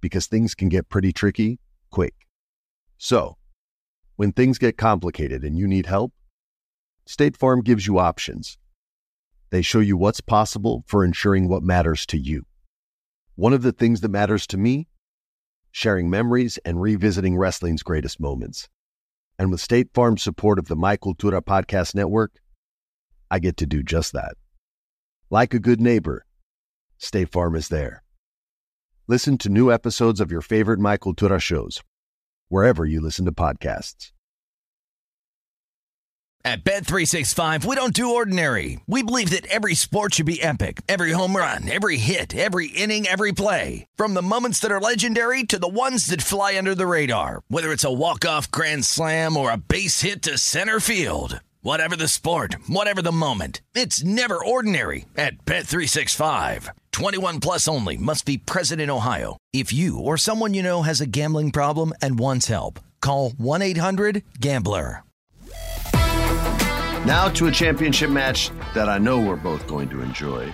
because 0.03 0.27
things 0.27 0.55
can 0.55 0.69
get 0.69 0.91
pretty 0.91 1.11
tricky 1.11 1.59
quick. 1.91 2.13
So, 2.99 3.39
when 4.17 4.33
things 4.33 4.59
get 4.59 4.77
complicated 4.77 5.43
and 5.43 5.57
you 5.57 5.67
need 5.67 5.87
help, 5.87 6.13
State 7.07 7.35
Farm 7.35 7.63
gives 7.63 7.87
you 7.87 7.99
options. 7.99 8.59
They 9.49 9.63
show 9.63 9.81
you 9.81 9.97
what's 9.97 10.21
possible 10.21 10.85
for 10.87 11.03
ensuring 11.03 11.49
what 11.49 11.63
matters 11.63 12.05
to 12.07 12.19
you. 12.19 12.45
One 13.37 13.55
of 13.55 13.63
the 13.63 13.73
things 13.73 14.03
that 14.03 14.11
matters 14.11 14.47
to 14.49 14.59
me 14.59 14.87
sharing 15.71 16.11
memories 16.11 16.59
and 16.67 16.83
revisiting 16.83 17.39
wrestling's 17.39 17.83
greatest 17.83 18.21
moments. 18.21 18.69
And 19.39 19.51
with 19.51 19.63
State 19.63 19.89
Farm's 19.95 20.23
support 20.23 20.59
of 20.59 20.69
the 20.69 20.77
My 20.77 20.99
Cultura 20.99 21.41
Podcast 21.41 21.95
Network, 21.95 22.42
I 23.33 23.39
get 23.39 23.57
to 23.57 23.67
do 23.67 23.83
just 23.83 24.13
that. 24.13 24.35
Like 25.31 25.55
a 25.55 25.59
good 25.59 25.81
neighbor, 25.81 26.27
State 26.99 27.31
Farm 27.33 27.57
is 27.57 27.69
there. 27.69 28.03
Listen 29.09 29.39
to 29.39 29.49
new 29.49 29.73
episodes 29.73 30.21
of 30.21 30.31
your 30.31 30.43
favorite 30.43 30.79
My 30.79 30.99
Cultura 30.99 31.41
shows, 31.41 31.81
wherever 32.51 32.85
you 32.85 33.01
listen 33.01 33.25
to 33.25 33.33
podcasts. 33.33 34.13
At 36.45 36.63
Bet365, 36.65 37.65
we 37.65 37.75
don't 37.75 37.95
do 37.95 38.15
ordinary. 38.15 38.81
We 38.87 39.03
believe 39.03 39.31
that 39.31 39.47
every 39.47 39.77
sport 39.77 40.15
should 40.15 40.27
be 40.27 40.43
epic. 40.43 40.83
Every 40.87 41.13
home 41.13 41.35
run, 41.35 41.71
every 41.71 41.97
hit, 41.97 42.37
every 42.37 42.67
inning, 42.67 43.07
every 43.07 43.33
play. 43.33 43.87
From 43.95 44.13
the 44.13 44.23
moments 44.23 44.59
that 44.59 44.73
are 44.73 44.81
legendary 44.81 45.45
to 45.45 45.59
the 45.59 45.69
ones 45.69 46.07
that 46.07 46.21
fly 46.21 46.59
under 46.59 46.75
the 46.75 46.87
radar. 46.87 47.45
Whether 47.49 47.73
it's 47.73 47.85
a 47.85 47.93
walk-off 47.93 48.51
grand 48.51 48.85
slam 48.85 49.39
or 49.39 49.53
a 49.53 49.57
base 49.57 50.03
hit 50.03 50.21
to 50.23 50.37
center 50.37 50.81
field. 50.81 51.41
Whatever 51.65 51.95
the 51.95 52.09
sport, 52.09 52.57
whatever 52.67 53.01
the 53.01 53.13
moment. 53.13 53.61
It's 53.77 54.03
never 54.03 54.45
ordinary 54.45 55.05
at 55.17 55.45
Bet365. 55.45 56.71
21 56.91 57.39
plus 57.39 57.69
only 57.69 57.97
must 57.97 58.27
be 58.27 58.37
present 58.37 58.81
in 58.81 58.91
Ohio. 58.91 59.37
If 59.53 59.73
you 59.73 59.97
or 59.97 60.17
someone 60.17 60.55
you 60.55 60.65
know 60.65 60.83
has 60.83 61.01
a 61.01 61.07
gambling 61.07 61.53
problem 61.53 61.93
and 62.03 62.19
wants 62.19 62.49
help, 62.49 62.81
call 63.01 63.31
1-800-GAMBLER. 63.31 65.05
Now 67.07 67.29
to 67.29 67.47
a 67.47 67.53
championship 67.53 68.11
match 68.11 68.51
that 68.75 68.89
I 68.89 68.99
know 68.99 69.21
we're 69.21 69.37
both 69.37 69.65
going 69.69 69.89
to 69.91 70.03
enjoy. 70.03 70.53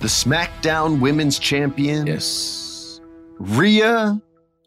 The 0.00 0.08
SmackDown 0.08 1.00
Women's 1.00 1.38
Champion. 1.38 2.06
Yes. 2.06 3.00
Rhea 3.38 4.20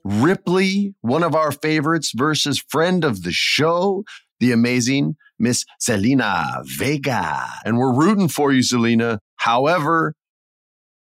Ripley, 0.03 0.95
one 1.01 1.21
of 1.21 1.35
our 1.35 1.51
favorites, 1.51 2.11
versus 2.15 2.57
friend 2.57 3.03
of 3.03 3.21
the 3.21 3.31
show, 3.31 4.03
the 4.39 4.51
amazing 4.51 5.15
Miss 5.39 5.65
Zelina 5.81 6.63
Vega. 6.65 7.47
And 7.65 7.77
we're 7.77 7.93
rooting 7.93 8.27
for 8.27 8.51
you, 8.51 8.61
Zelina. 8.61 9.19
However, 9.37 10.13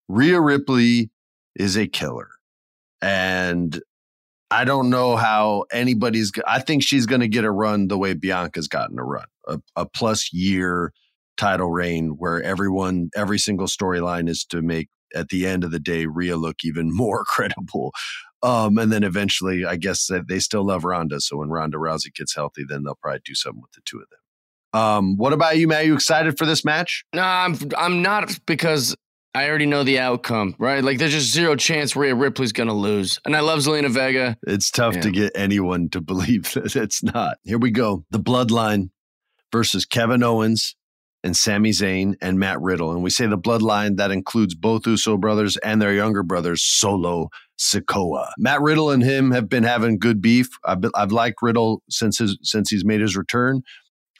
Rhea 0.07 0.39
Ripley 0.39 1.09
is 1.55 1.77
a 1.77 1.87
killer. 1.87 2.29
And 3.01 3.81
I 4.51 4.63
don't 4.63 4.89
know 4.89 5.15
how 5.15 5.65
anybody's. 5.71 6.31
I 6.45 6.59
think 6.59 6.83
she's 6.83 7.05
going 7.05 7.21
to 7.21 7.27
get 7.27 7.43
a 7.43 7.51
run 7.51 7.87
the 7.87 7.97
way 7.97 8.13
Bianca's 8.13 8.67
gotten 8.67 8.99
a 8.99 9.03
run, 9.03 9.25
a, 9.47 9.59
a 9.75 9.85
plus 9.85 10.31
year 10.31 10.93
title 11.37 11.69
reign 11.69 12.15
where 12.17 12.41
everyone, 12.41 13.09
every 13.15 13.39
single 13.39 13.67
storyline 13.67 14.29
is 14.29 14.45
to 14.45 14.61
make 14.61 14.89
at 15.13 15.29
the 15.29 15.45
end 15.45 15.63
of 15.63 15.71
the 15.71 15.79
day 15.79 16.05
Rhea 16.05 16.37
look 16.37 16.57
even 16.63 16.89
more 16.93 17.23
credible. 17.25 17.91
Um, 18.43 18.77
and 18.77 18.91
then 18.91 19.03
eventually, 19.03 19.65
I 19.65 19.75
guess 19.75 20.09
they 20.27 20.39
still 20.39 20.65
love 20.65 20.83
Ronda. 20.83 21.19
So 21.19 21.37
when 21.37 21.49
Ronda 21.49 21.77
Rousey 21.77 22.13
gets 22.13 22.35
healthy, 22.35 22.63
then 22.67 22.83
they'll 22.83 22.95
probably 23.01 23.21
do 23.25 23.33
something 23.33 23.61
with 23.61 23.71
the 23.71 23.81
two 23.85 23.97
of 23.97 24.09
them. 24.09 24.19
Um, 24.75 25.15
what 25.17 25.33
about 25.33 25.57
you, 25.57 25.67
Matt? 25.67 25.81
Are 25.81 25.85
you 25.85 25.93
excited 25.93 26.37
for 26.37 26.45
this 26.45 26.65
match? 26.65 27.03
No, 27.13 27.21
I'm 27.21 27.57
I'm 27.77 28.01
not 28.01 28.37
because 28.45 28.95
I 29.33 29.47
already 29.49 29.65
know 29.65 29.83
the 29.83 29.99
outcome, 29.99 30.55
right? 30.59 30.83
Like 30.83 30.97
there's 30.97 31.11
just 31.13 31.31
zero 31.31 31.55
chance 31.55 31.95
Rhea 31.95 32.13
Ripley's 32.15 32.51
gonna 32.51 32.73
lose. 32.73 33.19
And 33.25 33.35
I 33.35 33.39
love 33.39 33.59
Zelina 33.59 33.89
Vega. 33.89 34.37
It's 34.45 34.69
tough 34.71 34.95
Yeah. 34.95 35.01
to 35.01 35.11
get 35.11 35.31
anyone 35.35 35.89
to 35.89 36.01
believe 36.01 36.53
that 36.55 36.75
it's 36.75 37.03
not. 37.03 37.37
Here 37.43 37.57
we 37.57 37.71
go. 37.71 38.05
The 38.11 38.19
Bloodline 38.19 38.89
versus 39.51 39.85
Kevin 39.85 40.23
Owens 40.23 40.75
and 41.23 41.35
Sami 41.35 41.71
Zayn 41.71 42.15
and 42.21 42.37
Matt 42.37 42.61
Riddle. 42.61 42.91
And 42.91 43.01
we 43.01 43.09
say 43.09 43.25
the 43.27 43.37
Bloodline, 43.37 43.97
that 43.97 44.11
includes 44.11 44.53
both 44.55 44.85
Uso 44.85 45.17
brothers 45.17 45.57
and 45.57 45.81
their 45.81 45.93
younger 45.93 46.21
brothers, 46.21 46.61
Solo 46.63 47.29
Sikoa. 47.59 48.27
Matt 48.37 48.61
Riddle 48.61 48.91
and 48.91 49.01
him 49.03 49.31
have 49.31 49.49
been 49.49 49.63
having 49.63 49.97
good 49.97 50.21
beef. 50.21 50.49
I've, 50.65 50.81
been, 50.81 50.91
I've 50.93 51.11
liked 51.11 51.41
Riddle 51.41 51.81
since 51.89 52.19
his 52.19 52.37
since 52.43 52.69
he's 52.69 52.85
made 52.85 53.01
his 53.01 53.17
return. 53.17 53.63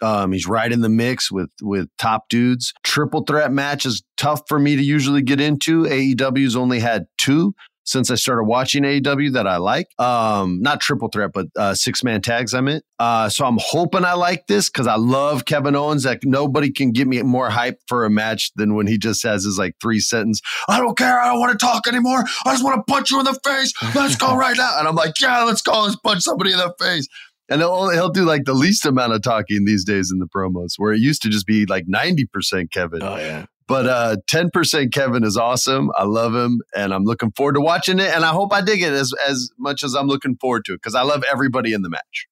Um, 0.01 0.31
he's 0.31 0.47
right 0.47 0.71
in 0.71 0.81
the 0.81 0.89
mix 0.89 1.31
with 1.31 1.49
with 1.61 1.87
top 1.97 2.29
dudes. 2.29 2.73
Triple 2.83 3.23
threat 3.23 3.51
match 3.51 3.85
is 3.85 4.03
tough 4.17 4.41
for 4.47 4.59
me 4.59 4.75
to 4.75 4.83
usually 4.83 5.21
get 5.21 5.39
into. 5.39 5.83
AEW's 5.83 6.55
only 6.55 6.79
had 6.79 7.05
two 7.17 7.53
since 7.85 8.09
I 8.09 8.15
started 8.15 8.43
watching 8.43 8.83
AEW 8.83 9.33
that 9.33 9.47
I 9.47 9.57
like. 9.57 9.87
Um, 9.99 10.61
not 10.61 10.81
triple 10.81 11.07
threat, 11.07 11.31
but 11.33 11.47
uh, 11.55 11.73
six 11.75 12.03
man 12.03 12.21
tags. 12.21 12.53
I 12.53 12.61
meant. 12.61 12.83
Uh, 12.99 13.29
so 13.29 13.45
I'm 13.45 13.57
hoping 13.61 14.03
I 14.03 14.13
like 14.13 14.47
this 14.47 14.69
because 14.69 14.87
I 14.87 14.95
love 14.95 15.45
Kevin 15.45 15.75
Owens. 15.75 16.05
Like 16.05 16.23
nobody 16.23 16.71
can 16.71 16.91
get 16.91 17.07
me 17.07 17.21
more 17.21 17.49
hype 17.49 17.79
for 17.87 18.05
a 18.05 18.09
match 18.09 18.51
than 18.55 18.73
when 18.73 18.87
he 18.87 18.97
just 18.97 19.23
has 19.23 19.43
his 19.43 19.57
like 19.57 19.75
three 19.81 19.99
sentence. 19.99 20.41
I 20.67 20.79
don't 20.79 20.97
care. 20.97 21.19
I 21.19 21.27
don't 21.27 21.39
want 21.39 21.57
to 21.57 21.63
talk 21.63 21.87
anymore. 21.87 22.23
I 22.45 22.51
just 22.51 22.63
want 22.63 22.75
to 22.75 22.91
punch 22.91 23.11
you 23.11 23.19
in 23.19 23.25
the 23.25 23.39
face. 23.45 23.73
Let's 23.95 24.15
go 24.15 24.35
right 24.37 24.57
now. 24.57 24.79
And 24.79 24.87
I'm 24.87 24.95
like, 24.95 25.19
yeah, 25.21 25.43
let's 25.43 25.61
go. 25.61 25.83
Let's 25.83 25.95
punch 25.97 26.23
somebody 26.23 26.51
in 26.51 26.57
the 26.57 26.73
face. 26.79 27.07
And 27.49 27.61
he'll, 27.61 27.89
he'll 27.91 28.09
do 28.09 28.23
like 28.25 28.45
the 28.45 28.53
least 28.53 28.85
amount 28.85 29.13
of 29.13 29.21
talking 29.21 29.65
these 29.65 29.83
days 29.85 30.11
in 30.11 30.19
the 30.19 30.25
promos, 30.27 30.73
where 30.77 30.93
it 30.93 30.99
used 30.99 31.21
to 31.23 31.29
just 31.29 31.45
be 31.45 31.65
like 31.65 31.85
90% 31.87 32.71
Kevin. 32.71 33.03
Oh 33.03 33.17
yeah. 33.17 33.45
But 33.67 33.87
uh, 33.87 34.15
10% 34.31 34.93
Kevin 34.93 35.23
is 35.23 35.37
awesome. 35.37 35.89
I 35.95 36.03
love 36.03 36.35
him 36.35 36.61
and 36.75 36.93
I'm 36.93 37.03
looking 37.03 37.31
forward 37.31 37.53
to 37.55 37.61
watching 37.61 37.99
it. 37.99 38.13
And 38.13 38.23
I 38.23 38.29
hope 38.29 38.53
I 38.53 38.61
dig 38.61 38.81
it 38.83 38.93
as, 38.93 39.11
as 39.27 39.49
much 39.57 39.83
as 39.83 39.95
I'm 39.95 40.05
looking 40.07 40.35
forward 40.39 40.65
to 40.65 40.73
it 40.73 40.77
because 40.77 40.93
I 40.95 41.01
love 41.01 41.23
everybody 41.31 41.73
in 41.73 41.81
the 41.81 41.89
match. 41.89 42.27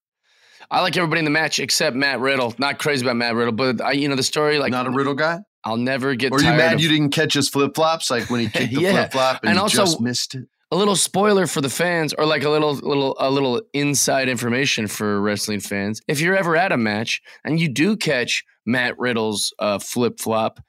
I 0.69 0.82
like 0.82 0.95
everybody 0.95 1.19
in 1.19 1.26
the 1.26 1.32
match 1.32 1.60
except 1.60 1.95
Matt 1.95 2.19
Riddle. 2.19 2.54
Not 2.60 2.78
crazy 2.80 3.04
about 3.06 3.15
Matt 3.15 3.34
Riddle, 3.36 3.52
but 3.54 3.82
I, 3.82 3.91
you 3.93 4.08
know 4.08 4.15
the 4.15 4.23
story. 4.23 4.60
Like 4.60 4.71
Not 4.71 4.86
a 4.88 4.91
Riddle 4.91 5.15
guy? 5.15 5.39
I'll 5.63 5.78
never 5.78 6.13
get. 6.15 6.32
Or 6.32 6.39
you 6.39 6.45
mad 6.49 6.73
of- 6.76 6.82
you 6.82 6.89
didn't 6.89 7.10
catch 7.12 7.34
his 7.34 7.49
flip 7.49 7.73
flops 7.76 8.12
like 8.12 8.30
when 8.30 8.39
he 8.39 8.49
kicked 8.49 8.73
the 8.73 8.82
Yeah. 8.82 8.91
flip 8.93 9.12
flop 9.12 9.39
and, 9.43 9.49
And 9.49 9.58
he 9.58 9.62
also- 9.62 9.78
just 9.78 10.02
missed 10.02 10.36
it? 10.36 10.45
A 10.74 10.76
little 10.76 10.96
spoiler 10.96 11.46
for 11.46 11.62
the 11.62 11.70
fans 11.70 12.14
or 12.16 12.26
like 12.26 12.44
a 12.44 12.50
little 12.50 12.74
little 12.74 13.16
a 13.20 13.30
little 13.30 13.62
inside 13.74 14.28
information 14.28 14.88
for 14.88 15.22
wrestling 15.22 15.60
fans. 15.60 16.02
If 16.08 16.20
you're 16.20 16.36
ever 16.36 16.56
at 16.56 16.72
a 16.72 16.78
match 16.78 17.22
and 17.44 17.60
you 17.60 17.70
do 17.70 17.96
catch 17.96 18.44
matt 18.66 18.98
riddle's 18.98 19.54
uh, 19.60 19.78
flip-flop 19.78 20.60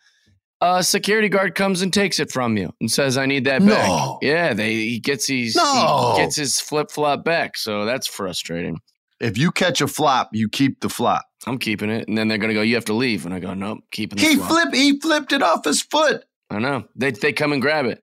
a 0.61 0.83
security 0.83 1.29
guard 1.29 1.55
comes 1.55 1.81
and 1.83 1.93
takes 1.93 2.19
it 2.21 2.31
from 2.31 2.57
you 2.57 2.73
and 2.81 2.91
says 2.91 3.17
i 3.17 3.25
need 3.27 3.45
that 3.47 3.65
back. 3.65 4.19
Yeah 4.21 4.53
they 4.53 4.75
he 4.75 4.99
gets 5.01 5.27
his 5.27 5.57
No. 5.57 6.13
he 6.17 6.23
gets 6.23 6.37
his 6.37 6.61
flip-flop 6.61 7.25
back. 7.25 7.57
So 7.57 7.85
that's 7.87 8.07
frustrating. 8.07 8.81
If 9.21 9.39
you 9.39 9.53
catch 9.53 9.81
a 9.81 9.87
flop, 9.89 10.31
you 10.33 10.49
keep 10.51 10.81
the 10.81 10.89
flop. 10.91 11.25
i'm 11.47 11.59
keeping 11.59 11.89
it. 11.91 12.09
And 12.09 12.19
then 12.19 12.29
they're 12.29 12.39
gonna 12.39 12.53
go 12.55 12.63
you 12.63 12.75
have 12.75 12.85
to 12.87 12.95
leave. 12.95 13.25
And 13.25 13.35
i 13.35 13.39
go 13.41 13.55
nope 13.55 13.79
keeping 13.91 14.19
the 14.19 14.25
He 14.27 14.37
flop. 14.37 14.49
flipped 14.51 14.77
he 14.77 15.01
flipped 15.01 15.33
it 15.33 15.43
off 15.43 15.65
his 15.65 15.81
foot. 15.83 16.25
i 16.51 16.59
know. 16.59 16.85
They, 16.95 17.11
they 17.13 17.33
come 17.33 17.53
and 17.53 17.63
grab 17.63 17.87
it. 17.87 18.03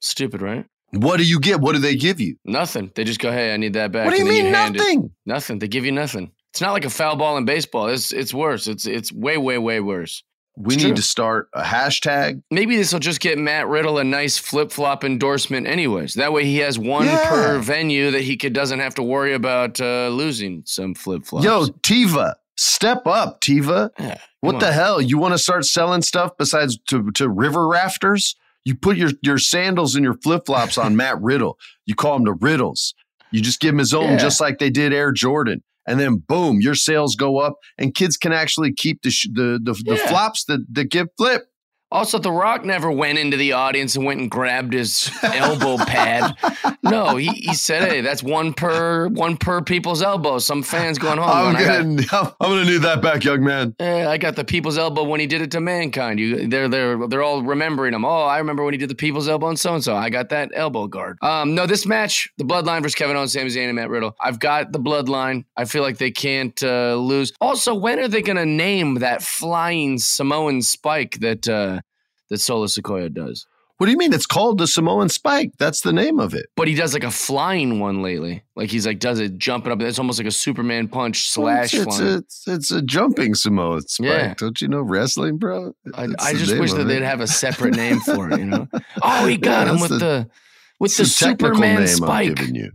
Stupid 0.00 0.42
right 0.42 0.66
What 0.92 1.16
do 1.18 1.24
you 1.24 1.40
get? 1.40 1.60
What 1.60 1.72
do 1.72 1.78
they 1.78 1.96
give 1.96 2.20
you? 2.20 2.36
Nothing. 2.44 2.92
They 2.94 3.04
just 3.04 3.18
go, 3.20 3.32
"Hey, 3.32 3.52
I 3.54 3.56
need 3.56 3.72
that 3.74 3.92
back." 3.92 4.04
What 4.06 4.12
do 4.12 4.18
you 4.18 4.26
and 4.26 4.30
then 4.30 4.44
mean 4.44 4.46
it. 4.46 4.78
nothing? 4.78 5.10
Nothing. 5.26 5.58
They 5.58 5.68
give 5.68 5.84
you 5.86 5.92
nothing. 5.92 6.30
It's 6.52 6.60
not 6.60 6.72
like 6.72 6.84
a 6.84 6.90
foul 6.90 7.16
ball 7.16 7.36
in 7.38 7.44
baseball. 7.46 7.88
It's 7.88 8.12
it's 8.12 8.34
worse. 8.34 8.66
It's 8.66 8.86
it's 8.86 9.10
way 9.12 9.38
way 9.38 9.56
way 9.58 9.80
worse. 9.80 10.22
We 10.54 10.74
It's 10.74 10.82
need 10.84 10.90
true. 10.90 10.96
to 10.96 11.02
start 11.02 11.48
a 11.54 11.62
hashtag. 11.62 12.42
Maybe 12.50 12.76
this 12.76 12.92
will 12.92 13.00
just 13.00 13.20
get 13.20 13.38
Matt 13.38 13.68
Riddle 13.68 13.96
a 13.96 14.04
nice 14.04 14.36
flip 14.36 14.70
flop 14.70 15.02
endorsement, 15.02 15.66
anyways. 15.66 16.12
That 16.12 16.34
way, 16.34 16.44
he 16.44 16.58
has 16.58 16.78
one 16.78 17.06
Yeah. 17.06 17.26
per 17.26 17.58
venue 17.58 18.10
that 18.10 18.20
he 18.20 18.36
could 18.36 18.52
doesn't 18.52 18.78
have 18.80 18.94
to 18.96 19.02
worry 19.02 19.32
about 19.32 19.80
uh, 19.80 20.08
losing 20.08 20.62
some 20.66 20.94
flip 20.94 21.24
flops. 21.24 21.46
Yo, 21.46 21.64
Teva, 21.82 22.34
step 22.58 23.06
up, 23.06 23.40
Teva. 23.40 23.88
Yeah, 23.98 24.18
What 24.40 24.52
come 24.52 24.60
the 24.60 24.72
hell? 24.72 25.00
You 25.00 25.16
want 25.16 25.32
to 25.32 25.38
start 25.38 25.64
selling 25.64 26.02
stuff 26.02 26.32
besides 26.38 26.76
to, 26.88 27.10
to 27.12 27.30
river 27.30 27.66
rafters? 27.66 28.36
You 28.64 28.74
put 28.76 28.96
your, 28.96 29.10
your 29.22 29.38
sandals 29.38 29.94
and 29.94 30.04
your 30.04 30.14
flip 30.14 30.46
flops 30.46 30.78
on 30.78 30.96
Matt 30.96 31.20
Riddle. 31.20 31.58
You 31.86 31.94
call 31.94 32.16
him 32.16 32.24
the 32.24 32.34
Riddles. 32.34 32.94
You 33.32 33.40
just 33.40 33.60
give 33.60 33.70
him 33.70 33.78
his 33.78 33.92
own, 33.94 34.10
Yeah. 34.12 34.16
just 34.18 34.40
like 34.40 34.58
they 34.58 34.70
did 34.70 34.92
Air 34.92 35.10
Jordan. 35.12 35.62
And 35.86 35.98
then 35.98 36.16
boom, 36.28 36.60
your 36.60 36.76
sales 36.76 37.16
go 37.16 37.38
up, 37.38 37.54
and 37.76 37.92
kids 37.94 38.16
can 38.16 38.32
actually 38.32 38.72
keep 38.72 39.02
the 39.02 39.10
sh- 39.10 39.28
the 39.32 39.58
the, 39.60 39.72
the 39.84 39.96
Yeah. 39.96 40.06
flops 40.06 40.44
that, 40.44 40.64
that 40.72 40.90
get 40.90 41.08
flipped. 41.16 41.46
Also, 41.92 42.18
The 42.18 42.32
Rock 42.32 42.64
never 42.64 42.90
went 42.90 43.18
into 43.18 43.36
the 43.36 43.52
audience 43.52 43.96
and 43.96 44.04
went 44.04 44.20
and 44.20 44.30
grabbed 44.30 44.72
his 44.72 45.10
elbow 45.22 45.76
pad. 45.84 46.36
No, 46.82 47.16
he, 47.16 47.28
he 47.28 47.54
said, 47.54 47.88
"Hey, 47.88 48.00
that's 48.00 48.22
one 48.22 48.52
per 48.54 49.08
one 49.08 49.36
per 49.36 49.62
people's 49.62 50.02
elbow." 50.02 50.38
Some 50.38 50.62
fans 50.62 50.98
going 50.98 51.18
home. 51.18 51.28
I'm 51.30 51.52
going, 51.54 51.56
"I 52.00 52.02
got- 52.04 52.08
gonna 52.10 52.36
I'm 52.40 52.50
gonna 52.50 52.64
need 52.64 52.78
that 52.82 53.00
back, 53.02 53.22
young 53.24 53.44
man. 53.44 53.74
I 53.80 54.18
got 54.18 54.34
the 54.36 54.44
people's 54.44 54.78
elbow 54.78 55.04
when 55.04 55.20
he 55.20 55.26
did 55.26 55.42
it 55.42 55.50
to 55.52 55.60
mankind. 55.60 56.18
You, 56.18 56.48
they're 56.48 56.68
they're 56.68 57.06
they're 57.08 57.22
all 57.22 57.42
remembering 57.42 57.94
him. 57.94 58.04
Oh, 58.04 58.22
I 58.22 58.38
remember 58.38 58.64
when 58.64 58.74
he 58.74 58.78
did 58.78 58.90
the 58.90 58.94
people's 58.94 59.28
elbow 59.28 59.48
and 59.48 59.58
so 59.58 59.74
and 59.74 59.84
so. 59.84 59.94
I 59.94 60.10
got 60.10 60.30
that 60.30 60.50
elbow 60.54 60.86
guard. 60.88 61.18
Um, 61.22 61.54
no, 61.54 61.66
this 61.66 61.86
match, 61.86 62.28
the 62.38 62.44
Bloodline 62.44 62.82
versus 62.82 62.94
Kevin 62.96 63.16
Owens, 63.16 63.32
Sami 63.32 63.50
Zayn, 63.50 63.66
and 63.66 63.76
Matt 63.76 63.90
Riddle. 63.90 64.16
I've 64.20 64.40
got 64.40 64.72
the 64.72 64.80
Bloodline. 64.80 65.44
I 65.56 65.66
feel 65.66 65.82
like 65.82 65.98
they 65.98 66.10
can't 66.10 66.60
uh, 66.62 66.96
lose. 66.96 67.32
Also, 67.40 67.74
when 67.74 67.98
are 68.00 68.08
they 68.08 68.22
going 68.22 68.36
to 68.36 68.46
name 68.46 68.94
that 68.96 69.22
flying 69.22 69.98
Samoan 69.98 70.62
spike 70.62 71.18
that 71.20 71.48
uh, 71.48 71.80
that 72.32 72.40
Solo 72.40 72.66
Sikoa 72.66 73.12
does? 73.12 73.46
What 73.78 73.86
do 73.86 73.92
you 73.92 73.98
mean? 73.98 74.12
It's 74.12 74.26
called 74.26 74.58
the 74.58 74.66
Samoan 74.68 75.08
Spike. 75.08 75.52
That's 75.58 75.80
the 75.80 75.92
name 75.92 76.20
of 76.20 76.34
it. 76.34 76.46
But 76.56 76.68
he 76.68 76.74
does 76.74 76.94
like 76.94 77.02
a 77.02 77.10
flying 77.10 77.80
one 77.80 78.00
lately. 78.00 78.44
Like 78.54 78.70
he's 78.70 78.86
like 78.86 79.00
does 79.00 79.18
it 79.18 79.38
jumping 79.38 79.72
up. 79.72 79.80
It's 79.80 79.98
almost 79.98 80.18
like 80.20 80.28
a 80.28 80.30
Superman 80.32 80.86
punch 80.86 81.28
slash 81.30 81.74
it's, 81.74 81.82
it's, 81.86 81.96
flying. 81.96 82.14
it's, 82.18 82.48
it's 82.48 82.70
a 82.70 82.80
jumping 82.82 83.34
Samoan 83.34 83.80
Spike. 83.88 84.06
Yeah. 84.06 84.34
Don't 84.34 84.60
you 84.60 84.68
know 84.68 84.82
wrestling, 84.82 85.36
bro? 85.38 85.72
I, 85.94 86.08
I 86.20 86.34
just 86.34 86.56
wish 86.58 86.72
that 86.72 86.82
it. 86.82 86.84
they'd 86.84 87.02
have 87.02 87.20
a 87.20 87.26
separate 87.26 87.74
name 87.74 87.98
for 88.00 88.30
it. 88.30 88.38
You 88.38 88.44
know? 88.46 88.68
Oh, 89.02 89.26
he 89.26 89.36
got 89.36 89.66
Yeah, 89.66 89.74
him 89.74 89.80
with 89.80 89.90
the- 89.90 89.98
the, 89.98 90.30
with 90.78 90.90
It's 90.90 90.98
the 90.98 91.04
Superman 91.06 91.86
spike. 91.88 92.38
you. 92.52 92.70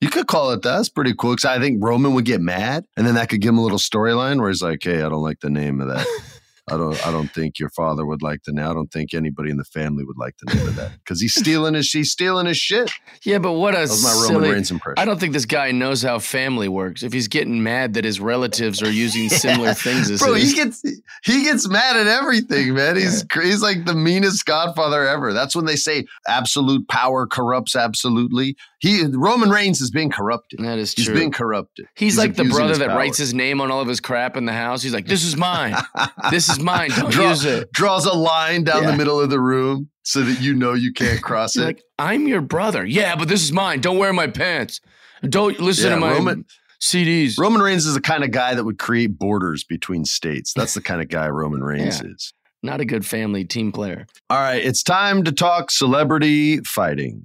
You 0.00 0.08
could 0.10 0.26
call 0.28 0.50
it 0.52 0.62
that. 0.62 0.76
That's 0.76 0.88
pretty 0.88 1.14
cool. 1.14 1.32
Because 1.32 1.44
I 1.46 1.58
think 1.58 1.82
Roman 1.82 2.14
would 2.14 2.24
get 2.26 2.40
mad, 2.40 2.84
and 2.96 3.06
then 3.06 3.14
that 3.16 3.28
could 3.28 3.40
give 3.40 3.50
him 3.50 3.58
a 3.58 3.62
little 3.62 3.78
storyline 3.78 4.38
where 4.40 4.48
he's 4.50 4.62
like, 4.62 4.80
"Hey, 4.82 4.98
I 5.02 5.08
don't 5.08 5.22
like 5.22 5.40
the 5.40 5.48
name 5.50 5.80
of 5.80 5.88
that." 5.88 6.06
I 6.68 6.76
don't. 6.76 7.06
I 7.06 7.12
don't 7.12 7.32
think 7.32 7.60
your 7.60 7.70
father 7.70 8.04
would 8.04 8.22
like 8.22 8.42
the 8.42 8.52
name. 8.52 8.66
I 8.66 8.74
don't 8.74 8.90
think 8.90 9.14
anybody 9.14 9.50
in 9.50 9.56
the 9.56 9.64
family 9.64 10.04
would 10.04 10.18
like 10.18 10.34
the 10.38 10.52
name 10.52 10.66
of 10.66 10.74
that 10.74 10.98
because 10.98 11.20
he's 11.20 11.32
stealing 11.32 11.74
his. 11.74 11.90
He's 11.92 12.10
stealing 12.10 12.46
his 12.46 12.56
shit. 12.56 12.90
Yeah, 13.22 13.38
but 13.38 13.52
what 13.52 13.74
a 13.74 13.78
That 13.78 13.82
was 13.82 14.02
my 14.02 14.10
silly, 14.10 14.34
Roman 14.34 14.50
Reigns 14.50 14.70
impression. 14.72 14.98
I 14.98 15.04
don't 15.04 15.20
think 15.20 15.32
this 15.32 15.44
guy 15.44 15.70
knows 15.70 16.02
how 16.02 16.18
family 16.18 16.68
works. 16.68 17.04
If 17.04 17.12
he's 17.12 17.28
getting 17.28 17.62
mad 17.62 17.94
that 17.94 18.04
his 18.04 18.18
relatives 18.18 18.82
are 18.82 18.90
using 18.90 19.28
similar 19.28 19.74
things 19.74 20.10
as 20.10 20.20
Bro, 20.20 20.34
his, 20.34 20.50
he 20.50 20.56
gets 20.56 20.82
he 21.22 21.44
gets 21.44 21.68
mad 21.68 21.96
at 21.96 22.08
everything, 22.08 22.74
man. 22.74 22.96
He's 22.96 23.22
cr 23.22 23.42
he's 23.42 23.62
like 23.62 23.84
the 23.84 23.94
meanest 23.94 24.44
godfather 24.44 25.06
ever. 25.06 25.32
That's 25.32 25.54
when 25.54 25.66
they 25.66 25.76
say 25.76 26.06
absolute 26.26 26.88
power 26.88 27.28
corrupts 27.28 27.76
absolutely. 27.76 28.56
He 28.78 29.04
Roman 29.06 29.48
Reigns 29.50 29.80
is 29.80 29.90
being 29.90 30.10
corrupted. 30.10 30.60
that 30.60 30.78
is 30.78 30.94
true. 30.94 31.04
He's 31.04 31.12
being 31.20 31.32
corrupted. 31.32 31.86
He's, 31.96 32.18
like 32.18 32.34
the 32.36 32.44
brother 32.44 32.76
that 32.76 32.88
power. 32.88 32.98
writes 32.98 33.16
his 33.16 33.32
name 33.32 33.60
on 33.60 33.70
all 33.70 33.80
of 33.80 33.88
his 33.88 34.00
crap 34.00 34.36
in 34.36 34.44
the 34.44 34.52
house. 34.52 34.82
He's 34.82 34.92
like, 34.92 35.06
"This 35.06 35.24
is 35.24 35.34
mine. 35.36 35.74
this 36.30 36.48
is 36.50 36.58
mine. 36.60 36.90
Don't 36.90 37.10
Draw- 37.10 37.30
use 37.30 37.44
it." 37.46 37.72
Draws 37.72 38.04
a 38.04 38.12
line 38.14 38.64
down 38.64 38.82
Yeah. 38.82 38.90
the 38.90 38.96
middle 38.98 39.18
of 39.20 39.30
the 39.30 39.40
room 39.40 39.88
so 40.02 40.20
that 40.22 40.40
you 40.42 40.54
know 40.54 40.74
you 40.74 40.92
can't 40.92 41.22
cross 41.22 41.56
it. 41.56 41.62
like, 41.64 41.82
"I'm 41.98 42.28
your 42.28 42.42
brother." 42.42 42.84
Yeah, 42.84 43.16
but 43.16 43.28
this 43.28 43.42
is 43.42 43.50
mine. 43.52 43.80
Don't 43.80 43.96
wear 43.98 44.12
my 44.12 44.26
pants. 44.26 44.80
Don't 45.26 45.58
listen 45.58 45.88
Yeah, 45.88 45.94
to 45.94 46.00
my 46.00 46.12
Roman- 46.12 46.44
CDs. 46.82 47.38
Roman 47.38 47.62
Reigns 47.62 47.86
is 47.86 47.94
the 47.94 48.00
kind 48.02 48.22
of 48.24 48.30
guy 48.30 48.54
that 48.54 48.64
would 48.64 48.78
create 48.78 49.18
borders 49.18 49.64
between 49.64 50.04
states. 50.04 50.52
That's 50.54 50.74
the 50.74 50.82
kind 50.82 51.00
of 51.00 51.08
guy 51.08 51.28
Roman 51.30 51.62
Reigns 51.64 52.02
Yeah. 52.02 52.10
is. 52.10 52.34
Not 52.62 52.80
a 52.80 52.84
good 52.84 53.06
family 53.06 53.44
team 53.44 53.72
player. 53.72 54.06
All 54.28 54.38
right, 54.38 54.62
it's 54.62 54.82
time 54.82 55.24
to 55.24 55.32
talk 55.32 55.70
celebrity 55.70 56.58
fighting. 56.58 57.24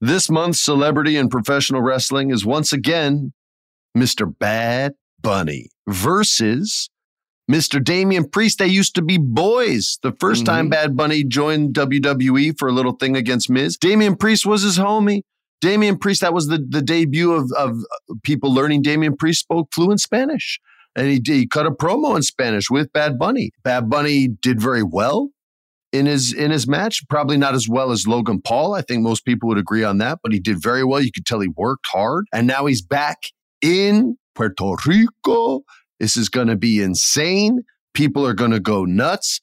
This 0.00 0.30
month's 0.30 0.64
celebrity 0.64 1.16
in 1.16 1.28
professional 1.28 1.82
wrestling 1.82 2.30
is 2.30 2.44
once 2.44 2.72
again 2.72 3.32
Mr. 3.96 4.32
Bad 4.38 4.94
Bunny 5.20 5.68
versus 5.88 6.88
Mr. 7.50 7.82
Damian 7.82 8.28
Priest. 8.28 8.58
They 8.58 8.66
used 8.68 8.94
to 8.94 9.02
be 9.02 9.18
boys. 9.18 9.98
The 10.02 10.12
1st 10.12 10.46
time 10.46 10.66
Mhm. 10.66 10.70
Bad 10.70 10.96
Bunny 10.96 11.24
joined 11.24 11.74
WWE 11.74 12.52
for 12.58 12.68
a 12.68 12.72
little 12.72 12.92
thing 12.92 13.16
against 13.16 13.50
Miz, 13.50 13.76
Damian 13.76 14.16
Priest 14.16 14.46
was 14.46 14.62
his 14.62 14.78
homie. 14.78 15.22
Damian 15.60 15.98
Priest, 15.98 16.22
that 16.22 16.32
was 16.32 16.46
the, 16.46 16.64
the 16.66 16.80
debut 16.80 17.32
of, 17.32 17.50
of 17.58 17.76
people 18.22 18.54
learning 18.54 18.80
Damian 18.80 19.14
Priest 19.16 19.40
spoke 19.40 19.68
fluent 19.74 20.00
Spanish. 20.00 20.58
And 20.96 21.08
he, 21.08 21.20
he 21.24 21.46
cut 21.46 21.66
a 21.66 21.70
promo 21.70 22.16
in 22.16 22.22
Spanish 22.22 22.70
with 22.70 22.92
Bad 22.92 23.18
Bunny. 23.18 23.50
Bad 23.62 23.90
Bunny 23.90 24.28
did 24.28 24.60
very 24.60 24.82
well 24.82 25.28
in 25.92 26.06
his 26.06 26.32
in 26.32 26.50
his 26.50 26.66
match. 26.66 27.02
Probably 27.08 27.36
not 27.36 27.54
as 27.54 27.68
well 27.68 27.90
as 27.90 28.06
Logan 28.06 28.40
Paul. 28.40 28.74
I 28.74 28.82
think 28.82 29.02
most 29.02 29.24
people 29.24 29.48
would 29.48 29.58
agree 29.58 29.84
on 29.84 29.98
that, 29.98 30.18
but 30.22 30.32
he 30.32 30.40
did 30.40 30.62
very 30.62 30.84
well. 30.84 31.00
You 31.00 31.12
could 31.12 31.26
tell 31.26 31.40
he 31.40 31.48
worked 31.48 31.86
hard. 31.86 32.26
And 32.32 32.46
now 32.46 32.66
he's 32.66 32.82
back 32.82 33.18
in 33.62 34.16
Puerto 34.34 34.76
Rico. 34.86 35.62
This 35.98 36.16
is 36.16 36.28
going 36.28 36.48
to 36.48 36.56
be 36.56 36.82
insane. 36.82 37.62
People 37.94 38.26
are 38.26 38.34
going 38.34 38.52
to 38.52 38.60
go 38.60 38.84
nuts. 38.84 39.40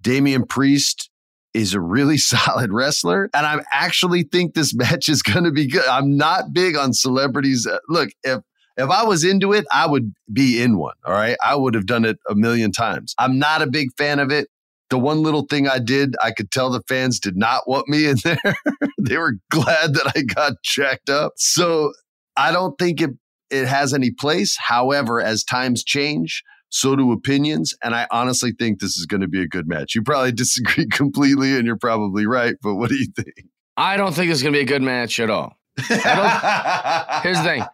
Damian 0.00 0.46
Priest 0.46 1.10
is 1.54 1.74
a 1.74 1.80
really 1.80 2.18
solid 2.18 2.72
wrestler. 2.72 3.30
And 3.34 3.46
I 3.46 3.62
actually 3.72 4.22
think 4.24 4.54
this 4.54 4.74
match 4.74 5.08
is 5.08 5.22
going 5.22 5.44
to 5.44 5.50
be 5.50 5.66
good. 5.66 5.86
I'm 5.86 6.16
not 6.16 6.52
big 6.52 6.76
on 6.76 6.92
celebrities. 6.92 7.66
Uh, 7.66 7.78
Look, 7.88 8.10
if 8.22 8.40
if 8.76 8.90
I 8.90 9.04
was 9.04 9.24
into 9.24 9.54
it, 9.54 9.64
I 9.72 9.86
would 9.86 10.12
be 10.30 10.60
in 10.60 10.76
one. 10.76 10.94
All 11.06 11.14
right. 11.14 11.38
I 11.42 11.56
would 11.56 11.72
have 11.72 11.86
done 11.86 12.04
it 12.04 12.18
a 12.28 12.34
million 12.34 12.72
times. 12.72 13.14
I'm 13.18 13.38
not 13.38 13.62
a 13.62 13.66
big 13.66 13.88
fan 13.96 14.18
of 14.18 14.30
it. 14.30 14.48
The 14.90 14.98
one 14.98 15.22
little 15.22 15.46
thing 15.48 15.68
I 15.68 15.78
did, 15.78 16.14
I 16.22 16.30
could 16.30 16.50
tell 16.50 16.70
the 16.70 16.82
fans 16.88 17.18
did 17.18 17.36
not 17.36 17.68
want 17.68 17.88
me 17.88 18.06
in 18.06 18.16
there. 18.24 18.56
they 19.00 19.18
were 19.18 19.34
glad 19.50 19.94
that 19.94 20.12
I 20.14 20.22
got 20.22 20.62
checked 20.62 21.10
up. 21.10 21.32
So 21.36 21.92
I 22.36 22.52
don't 22.52 22.78
think 22.78 23.00
it 23.00 23.10
it 23.50 23.66
has 23.66 23.94
any 23.94 24.10
place. 24.10 24.56
However, 24.58 25.20
as 25.20 25.44
times 25.44 25.84
change, 25.84 26.42
so 26.68 26.96
do 26.96 27.12
opinions. 27.12 27.74
And 27.82 27.94
I 27.94 28.06
honestly 28.10 28.52
think 28.58 28.80
this 28.80 28.96
is 28.96 29.06
going 29.06 29.20
to 29.20 29.28
be 29.28 29.40
a 29.40 29.46
good 29.46 29.68
match. 29.68 29.94
You 29.94 30.02
probably 30.02 30.32
disagree 30.32 30.86
completely, 30.86 31.56
and 31.56 31.66
you're 31.66 31.76
probably 31.76 32.26
right. 32.26 32.56
But 32.62 32.74
what 32.74 32.90
do 32.90 32.96
you 32.96 33.06
think? 33.06 33.46
I 33.76 33.96
don't 33.96 34.14
think 34.14 34.32
it's 34.32 34.42
going 34.42 34.52
to 34.52 34.58
be 34.58 34.62
a 34.62 34.66
good 34.66 34.82
match 34.82 35.20
at 35.20 35.30
all. 35.30 35.56
Here's 37.22 37.38
the 37.38 37.44
thing 37.44 37.64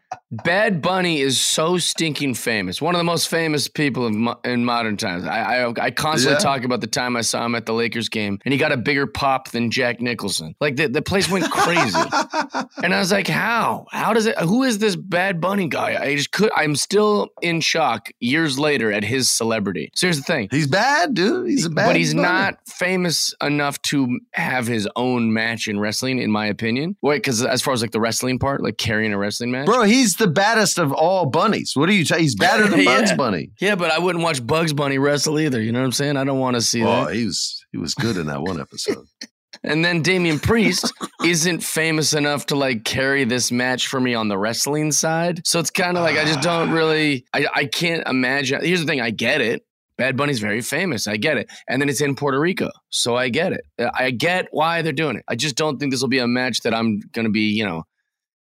Bad 0.44 0.80
Bunny 0.82 1.20
is 1.20 1.40
so 1.40 1.76
stinking 1.78 2.34
famous. 2.34 2.80
One 2.80 2.94
of 2.94 2.98
the 2.98 3.04
most 3.04 3.28
famous 3.28 3.68
people 3.68 4.06
in, 4.06 4.16
mo- 4.18 4.40
in 4.44 4.64
modern 4.64 4.96
times. 4.96 5.24
I, 5.24 5.64
I, 5.66 5.72
I 5.80 5.90
constantly 5.90 6.34
Yeah. 6.36 6.38
talk 6.38 6.64
about 6.64 6.80
the 6.80 6.86
time 6.86 7.16
I 7.16 7.20
saw 7.20 7.44
him 7.44 7.54
at 7.54 7.66
the 7.66 7.74
Lakers 7.74 8.08
game, 8.08 8.38
and 8.44 8.52
he 8.52 8.58
got 8.58 8.72
a 8.72 8.76
bigger 8.78 9.06
pop 9.06 9.50
than 9.50 9.70
Jack 9.70 10.00
Nicholson. 10.00 10.54
Like 10.60 10.76
the, 10.76 10.88
the 10.88 11.02
place 11.02 11.30
went 11.30 11.50
crazy. 11.50 11.98
and 12.82 12.94
I 12.94 12.98
was 12.98 13.12
like, 13.12 13.28
how? 13.28 13.86
How 13.90 14.12
does 14.14 14.26
it? 14.26 14.38
Who 14.38 14.62
is 14.64 14.78
this 14.78 14.96
Bad 14.96 15.40
Bunny 15.40 15.68
guy? 15.68 16.02
I 16.02 16.16
just 16.16 16.32
could. 16.32 16.50
I'm 16.56 16.76
still 16.76 17.28
in 17.42 17.60
shock 17.60 18.10
years 18.20 18.58
later 18.58 18.90
at 18.90 19.04
his 19.04 19.28
celebrity. 19.28 19.90
So 19.94 20.06
here's 20.06 20.16
the 20.18 20.24
thing. 20.24 20.48
He's 20.50 20.66
bad, 20.66 21.14
dude. 21.14 21.48
He's 21.48 21.66
a 21.66 21.70
bad. 21.70 21.88
but 21.88 21.96
he's 21.96 22.14
Bunny. 22.14 22.22
not 22.26 22.58
famous 22.66 23.34
enough 23.42 23.80
to 23.82 24.18
have 24.32 24.66
his 24.66 24.88
own 24.96 25.32
match 25.32 25.68
in 25.68 25.78
wrestling, 25.78 26.18
in 26.20 26.30
my 26.30 26.46
opinion. 26.46 26.96
Wait, 27.02 27.18
because 27.18 27.44
as 27.44 27.60
far 27.62 27.74
as 27.74 27.82
like 27.82 27.91
the 27.92 28.00
wrestling 28.00 28.38
part, 28.38 28.62
like 28.62 28.76
carrying 28.78 29.12
a 29.12 29.18
wrestling 29.18 29.50
match, 29.50 29.66
Bro, 29.66 29.82
he's 29.84 30.14
the 30.14 30.26
baddest 30.28 30.78
of 30.78 30.92
all 30.92 31.26
bunnies. 31.26 31.72
What 31.74 31.88
are 31.88 31.92
you 31.92 32.04
saying? 32.04 32.22
He's 32.22 32.34
badder 32.34 32.66
than 32.68 32.80
Yeah. 32.82 32.98
Bugs 33.00 33.12
Bunny. 33.12 33.50
Yeah, 33.60 33.74
but 33.76 33.90
I 33.90 33.98
wouldn't 33.98 34.24
watch 34.24 34.44
Bugs 34.46 34.72
Bunny 34.72 34.98
wrestle 34.98 35.38
either. 35.38 35.60
You 35.60 35.72
know 35.72 35.80
what 35.80 35.86
I'm 35.86 35.92
saying? 35.92 36.16
I 36.16 36.24
don't 36.24 36.38
want 36.40 36.56
to 36.56 36.62
see 36.62 36.82
Oh, 36.82 37.06
that. 37.06 37.14
he 37.14 37.24
was 37.26 37.64
he 37.72 37.78
was 37.78 37.94
good 37.94 38.16
in 38.16 38.26
that 38.26 38.42
one 38.42 38.60
episode. 38.60 39.06
And 39.64 39.84
then 39.84 40.02
Damian 40.02 40.40
Priest 40.40 40.92
isn't 41.24 41.62
famous 41.62 42.14
enough 42.14 42.46
to 42.46 42.56
like 42.56 42.82
carry 42.84 43.22
this 43.22 43.52
match 43.52 43.86
for 43.86 44.00
me 44.00 44.12
on 44.12 44.26
the 44.26 44.36
wrestling 44.36 44.90
side. 44.90 45.46
So 45.46 45.60
it's 45.60 45.70
kind 45.70 45.96
of 45.96 46.02
like 46.02 46.16
I 46.16 46.24
just 46.24 46.40
don't 46.40 46.70
really 46.72 47.26
I, 47.32 47.46
I 47.54 47.64
can't 47.66 48.02
imagine. 48.08 48.64
Here's 48.64 48.80
the 48.80 48.86
thing, 48.86 49.00
I 49.00 49.10
get 49.10 49.40
it. 49.40 49.62
Bad 49.98 50.16
Bunny's 50.16 50.40
very 50.40 50.62
famous. 50.62 51.06
I 51.06 51.16
get 51.16 51.36
it. 51.36 51.50
And 51.68 51.80
then 51.80 51.88
it's 51.88 52.00
in 52.00 52.16
Puerto 52.16 52.40
Rico. 52.40 52.70
So 52.90 53.16
I 53.16 53.28
get 53.28 53.52
it. 53.52 53.64
Uh, 53.78 53.90
I 53.94 54.10
get 54.10 54.48
why 54.50 54.82
they're 54.82 54.92
doing 54.92 55.16
it. 55.16 55.24
I 55.28 55.36
just 55.36 55.56
don't 55.56 55.78
think 55.78 55.92
this 55.92 56.00
will 56.00 56.08
be 56.08 56.18
a 56.18 56.26
match 56.26 56.60
that 56.60 56.74
I'm 56.74 57.00
going 57.12 57.26
to 57.26 57.30
be, 57.30 57.52
you 57.52 57.64
know. 57.64 57.84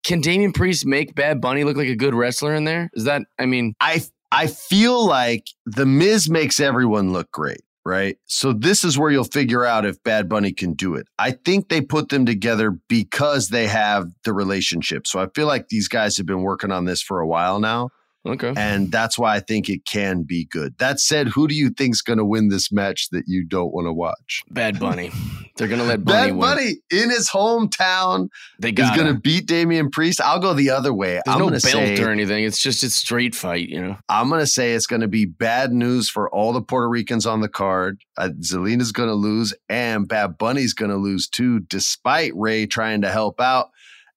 Can 0.02 0.22
Damian 0.22 0.52
Priest 0.52 0.86
make 0.86 1.14
Bad 1.14 1.40
Bunny 1.42 1.62
look 1.62 1.76
like 1.76 1.88
a 1.88 1.96
good 1.96 2.14
wrestler 2.14 2.54
in 2.54 2.64
there? 2.64 2.88
Is 2.94 3.04
that 3.04 3.22
I 3.38 3.44
mean, 3.44 3.74
I 3.80 4.00
I 4.32 4.46
feel 4.46 5.04
like 5.06 5.48
the 5.66 5.84
Miz 5.84 6.30
makes 6.30 6.58
everyone 6.58 7.12
look 7.12 7.30
great, 7.32 7.60
right? 7.84 8.16
So 8.24 8.54
this 8.54 8.82
is 8.82 8.96
where 8.96 9.10
you'll 9.10 9.24
figure 9.24 9.66
out 9.66 9.84
if 9.84 10.02
Bad 10.02 10.28
Bunny 10.28 10.52
can 10.52 10.72
do 10.72 10.94
it. 10.94 11.06
I 11.18 11.32
think 11.32 11.68
they 11.68 11.82
put 11.82 12.08
them 12.08 12.24
together 12.24 12.78
because 12.88 13.48
they 13.48 13.66
have 13.66 14.06
the 14.24 14.32
relationship. 14.32 15.06
So 15.06 15.20
I 15.20 15.26
feel 15.34 15.46
like 15.46 15.68
these 15.68 15.88
guys 15.88 16.16
have 16.16 16.26
been 16.26 16.42
working 16.42 16.72
on 16.72 16.86
this 16.86 17.02
for 17.02 17.20
a 17.20 17.26
while 17.26 17.60
now. 17.60 17.90
Okay. 18.26 18.52
And 18.56 18.90
that's 18.90 19.18
why 19.18 19.36
I 19.36 19.40
think 19.40 19.68
it 19.68 19.84
can 19.84 20.22
be 20.22 20.44
good. 20.44 20.76
That 20.78 21.00
said, 21.00 21.28
who 21.28 21.48
do 21.48 21.54
you 21.54 21.70
think's 21.70 22.02
going 22.02 22.18
to 22.18 22.24
win 22.24 22.48
this 22.48 22.70
match 22.70 23.08
that 23.10 23.24
you 23.26 23.44
don't 23.44 23.72
want 23.72 23.86
to 23.86 23.92
watch? 23.92 24.42
Bad 24.50 24.78
Bunny. 24.78 25.10
They're 25.56 25.68
going 25.68 25.80
to 25.80 25.86
let 25.86 26.04
Bunny 26.04 26.30
Bad 26.30 26.36
win. 26.36 26.40
Bunny 26.40 26.70
in 26.90 27.10
his 27.10 27.28
hometown 27.28 28.28
They 28.58 28.70
is 28.70 28.90
going 28.96 29.12
to 29.12 29.20
beat 29.20 29.46
Damian 29.46 29.90
Priest. 29.90 30.20
I'll 30.20 30.38
go 30.38 30.54
the 30.54 30.70
other 30.70 30.94
way. 30.94 31.20
There's 31.24 31.34
I'm 31.34 31.38
no 31.38 31.48
going 31.48 31.60
belt 31.60 31.62
say 31.62 32.02
or 32.02 32.10
anything. 32.10 32.44
It's 32.44 32.62
just 32.62 32.82
it's 32.82 32.94
straight 32.94 33.34
fight, 33.34 33.68
you 33.68 33.80
know. 33.80 33.96
I'm 34.08 34.28
going 34.30 34.40
to 34.40 34.46
say 34.46 34.72
it's 34.72 34.86
going 34.86 35.02
to 35.02 35.08
be 35.08 35.26
bad 35.26 35.72
news 35.72 36.08
for 36.08 36.30
all 36.30 36.52
the 36.52 36.62
Puerto 36.62 36.88
Ricans 36.88 37.26
on 37.26 37.40
the 37.40 37.48
card. 37.48 38.00
Uh, 38.16 38.30
Zelina's 38.40 38.92
going 38.92 39.08
to 39.10 39.14
lose, 39.14 39.52
and 39.68 40.08
Bad 40.08 40.38
Bunny's 40.38 40.72
going 40.72 40.90
to 40.90 40.96
lose 40.96 41.28
too, 41.28 41.60
despite 41.60 42.32
Ray 42.34 42.66
trying 42.66 43.02
to 43.02 43.10
help 43.10 43.40
out 43.40 43.70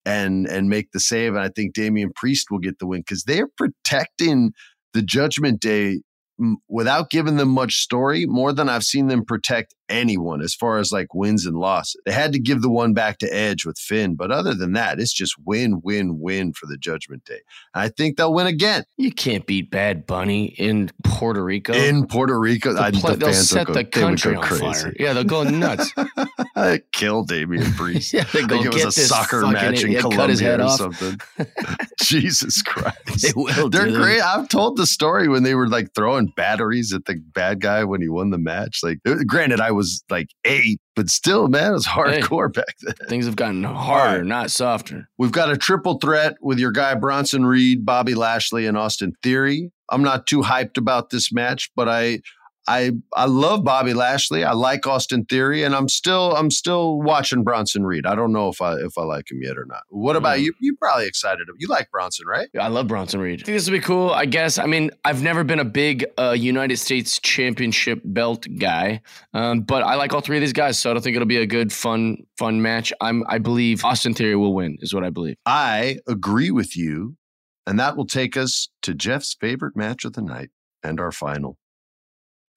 and 0.06 0.48
and 0.48 0.70
make 0.70 0.92
the 0.92 1.00
save. 1.00 1.36
And 1.36 1.44
I 1.44 1.50
think 1.50 1.74
Damian 1.74 2.12
Priest 2.16 2.48
will 2.52 2.60
get 2.60 2.80
the 2.80 2.88
win 2.88 3.02
because 3.02 3.24
they're 3.24 3.50
protecting 3.58 4.52
the 4.94 5.02
Judgment 5.02 5.60
Day 5.60 6.02
m- 6.40 6.58
without 6.68 7.10
giving 7.10 7.38
them 7.38 7.50
much 7.50 7.76
story, 7.82 8.26
more 8.26 8.54
than 8.54 8.70
I've 8.70 8.84
seen 8.84 9.08
them 9.08 9.24
protect 9.26 9.74
anyone 9.90 10.42
as 10.42 10.56
far 10.56 10.80
as 10.80 10.92
like 10.92 11.14
wins 11.14 11.46
and 11.46 11.58
losses. 11.58 12.02
They 12.06 12.14
had 12.14 12.32
to 12.34 12.40
give 12.40 12.62
the 12.62 12.70
one 12.70 12.94
back 12.94 13.18
to 13.20 13.28
Edge 13.34 13.66
with 13.66 13.78
Finn, 13.78 14.16
but 14.16 14.32
other 14.32 14.54
than 14.56 14.74
that, 14.74 15.00
it's 15.00 15.14
just 15.14 15.36
win, 15.46 15.82
win, 15.84 16.20
win 16.20 16.54
for 16.54 16.66
the 16.66 16.78
Judgment 16.78 17.26
Day. 17.26 17.42
I 17.74 17.90
think 17.90 18.18
they'll 18.18 18.34
win 18.34 18.48
again 18.48 18.86
You 18.98 19.12
can't 19.12 19.46
beat 19.46 19.70
Bad 19.70 20.08
Bunny 20.08 20.46
in 20.46 20.90
Puerto 21.04 21.44
Rico. 21.44 21.74
in 21.74 22.08
Puerto 22.08 22.40
Rico. 22.40 22.74
They'll 22.74 22.84
I, 22.84 22.92
the 22.92 23.16
they'll 23.18 23.34
set 23.34 23.68
go, 23.68 23.74
the 23.74 23.84
country 23.84 24.36
on 24.36 24.42
crazy. 24.44 24.64
fire. 24.64 24.94
Yeah, 24.98 25.14
they'll 25.14 25.24
go 25.26 25.44
nuts. 25.44 25.94
Kill 26.94 27.24
Damian 27.24 27.72
Priest. 27.76 28.14
yeah, 28.14 28.24
they 28.34 28.44
go 28.46 28.56
like 28.58 28.66
it 28.68 28.74
was 28.74 28.86
a 28.86 28.92
soccer 28.92 29.46
match 29.48 29.84
in 29.84 29.90
idiot, 29.92 30.04
cut 30.12 30.30
his 30.30 30.40
Colombia 30.40 30.66
or 30.66 30.70
something. 30.78 31.20
Jesus 32.02 32.62
Christ. 32.62 33.22
They 33.22 33.32
will. 33.36 33.70
They're 33.70 33.92
great. 33.92 34.22
I've 34.22 34.48
told 34.50 34.78
the 34.78 34.86
story 34.86 35.28
when 35.28 35.44
they 35.44 35.56
were 35.56 35.68
like 35.68 35.94
throwing 35.94 36.23
batteries 36.36 36.94
at 36.94 37.06
the 37.06 37.16
bad 37.34 37.62
guy 37.62 37.84
when 37.84 38.02
he 38.02 38.10
won 38.10 38.30
the 38.30 38.38
match. 38.38 38.80
Like, 38.84 39.00
granted, 39.28 39.60
I 39.60 39.72
was 39.72 40.04
like 40.10 40.28
eight, 40.46 40.80
but 40.96 41.10
still, 41.10 41.48
man, 41.48 41.72
it 41.72 41.74
was 41.74 41.86
hardcore 41.86 42.54
back 42.54 42.76
then. 42.82 42.96
Things 43.10 43.26
have 43.26 43.36
gotten 43.36 43.64
harder, 43.64 44.20
right. 44.20 44.26
not 44.26 44.52
softer. 44.52 45.10
We've 45.18 45.32
got 45.32 45.52
a 45.52 45.58
triple 45.58 45.98
threat 46.00 46.36
with 46.42 46.60
your 46.60 46.72
guy 46.72 46.96
Bronson 46.96 47.46
Reed, 47.46 47.86
Bobby 47.86 48.16
Lashley, 48.16 48.66
and 48.66 48.78
Austin 48.78 49.14
Theory. 49.24 49.72
I'm 49.90 50.04
not 50.04 50.28
too 50.28 50.42
hyped 50.42 50.78
about 50.78 51.10
this 51.10 51.32
match, 51.32 51.70
but 51.76 51.88
I 51.88 52.22
I 52.68 52.92
I 53.16 53.26
love 53.26 53.64
Bobby 53.64 53.94
Lashley. 53.94 54.44
I 54.46 54.54
like 54.54 54.88
Austin 54.88 55.26
Theory, 55.26 55.64
and 55.64 55.76
I'm 55.76 55.90
still 55.90 56.36
I'm 56.36 56.50
still 56.50 57.02
watching 57.02 57.44
Bronson 57.44 57.86
Reed. 57.86 58.06
I 58.06 58.16
don't 58.16 58.32
know 58.32 58.48
if 58.50 58.62
I 58.62 58.76
if 58.76 58.98
I 58.98 59.04
like 59.04 59.30
him 59.30 59.40
yet 59.42 59.58
or 59.58 59.66
not. 59.66 59.82
What 59.90 60.16
about 60.16 60.38
Mm. 60.38 60.44
you? 60.44 60.54
You 60.62 60.76
probably 60.78 61.06
excited. 61.06 61.48
You 61.60 61.68
like 61.68 61.92
Bronson, 61.92 62.26
right? 62.26 62.48
I 62.60 62.70
love 62.70 62.88
Bronson 62.88 63.20
Reed. 63.20 63.42
I 63.42 63.46
think 63.46 63.58
this 63.58 63.66
will 63.70 63.78
be 63.78 63.82
cool. 63.82 64.12
I 64.12 64.26
guess. 64.26 64.58
I 64.58 64.66
mean, 64.66 64.92
I've 65.04 65.22
never 65.22 65.44
been 65.44 65.60
a 65.60 65.66
big 65.66 66.06
uh, 66.18 66.32
United 66.32 66.78
States 66.78 67.20
Championship 67.20 68.02
belt 68.06 68.48
guy, 68.58 69.02
um, 69.34 69.62
but 69.62 69.84
I 69.84 69.96
like 69.96 70.14
all 70.14 70.22
three 70.22 70.38
of 70.38 70.42
these 70.42 70.54
guys, 70.54 70.80
so 70.80 70.90
I 70.90 70.94
don't 70.94 71.02
think 71.02 71.16
it'll 71.18 71.28
be 71.28 71.38
a 71.38 71.46
good, 71.46 71.74
fun, 71.74 72.18
fun 72.38 72.62
match. 72.62 72.94
I'm. 73.02 73.24
I 73.28 73.40
believe 73.40 73.84
Austin 73.84 74.14
Theory 74.14 74.36
will 74.38 74.54
win. 74.54 74.78
Is 74.80 74.94
what 74.94 75.04
I 75.04 75.10
believe. 75.10 75.36
I 75.46 75.98
agree 76.08 76.50
with 76.52 76.78
you, 76.78 77.18
and 77.68 77.78
that 77.80 77.98
will 77.98 78.08
take 78.08 78.38
us 78.38 78.70
to 78.84 78.94
Jeff's 78.94 79.34
favorite 79.34 79.76
match 79.76 80.06
of 80.06 80.14
the 80.14 80.22
night 80.22 80.50
and 80.82 81.00
our 81.02 81.12
final. 81.12 81.58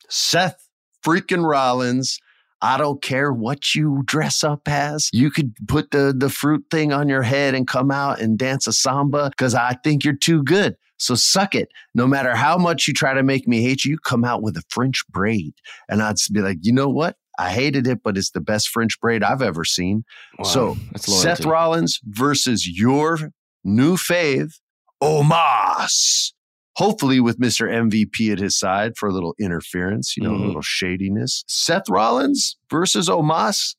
Seth 0.08 0.68
freaking 1.04 1.48
Rollins. 1.48 2.18
I 2.62 2.78
don't 2.78 3.02
care 3.02 3.32
what 3.32 3.74
you 3.74 4.02
dress 4.06 4.42
up 4.42 4.66
as. 4.66 5.10
You 5.12 5.30
could 5.30 5.54
put 5.68 5.90
the 5.90 6.14
the 6.16 6.30
fruit 6.30 6.64
thing 6.70 6.92
on 6.92 7.08
your 7.08 7.22
head 7.22 7.54
and 7.54 7.68
come 7.68 7.90
out 7.90 8.20
and 8.20 8.38
dance 8.38 8.66
a 8.66 8.72
samba 8.72 9.30
because 9.30 9.54
I 9.54 9.76
think 9.84 10.04
you're 10.04 10.16
too 10.16 10.42
good. 10.42 10.76
So 10.98 11.14
suck 11.14 11.54
it. 11.54 11.68
No 11.94 12.06
matter 12.06 12.34
how 12.34 12.56
much 12.56 12.88
you 12.88 12.94
try 12.94 13.12
to 13.12 13.22
make 13.22 13.46
me 13.46 13.62
hate 13.62 13.84
you, 13.84 13.92
you 13.92 13.98
come 13.98 14.24
out 14.24 14.42
with 14.42 14.56
a 14.56 14.62
French 14.70 15.02
braid. 15.10 15.54
And 15.88 16.02
I'd 16.02 16.16
be 16.32 16.40
like, 16.40 16.58
you 16.62 16.72
know 16.72 16.88
what? 16.88 17.16
I 17.38 17.50
hated 17.50 17.86
it, 17.86 18.02
but 18.02 18.16
it's 18.16 18.30
the 18.30 18.40
best 18.40 18.70
French 18.70 18.98
braid 18.98 19.22
I've 19.22 19.42
ever 19.42 19.64
seen. 19.64 20.04
Wow, 20.38 20.44
so 20.44 20.76
Seth. 20.96 21.44
Rollins 21.44 22.00
versus 22.04 22.66
your 22.66 23.32
new 23.62 23.96
fave, 23.96 24.54
Omos. 25.02 26.32
Hopefully, 26.76 27.20
with 27.20 27.38
Mr. 27.40 27.66
MVP 27.70 28.30
at 28.30 28.38
his 28.38 28.58
side 28.58 28.96
for 28.96 29.08
a 29.08 29.12
little 29.12 29.34
interference, 29.40 30.14
you 30.16 30.22
know, 30.22 30.34
a 30.34 30.38
Mhm. 30.38 30.46
little 30.46 30.62
shadiness. 30.62 31.42
Seth 31.48 31.88
Rollins 31.88 32.56
versus 32.70 33.08
Omos 33.08 33.74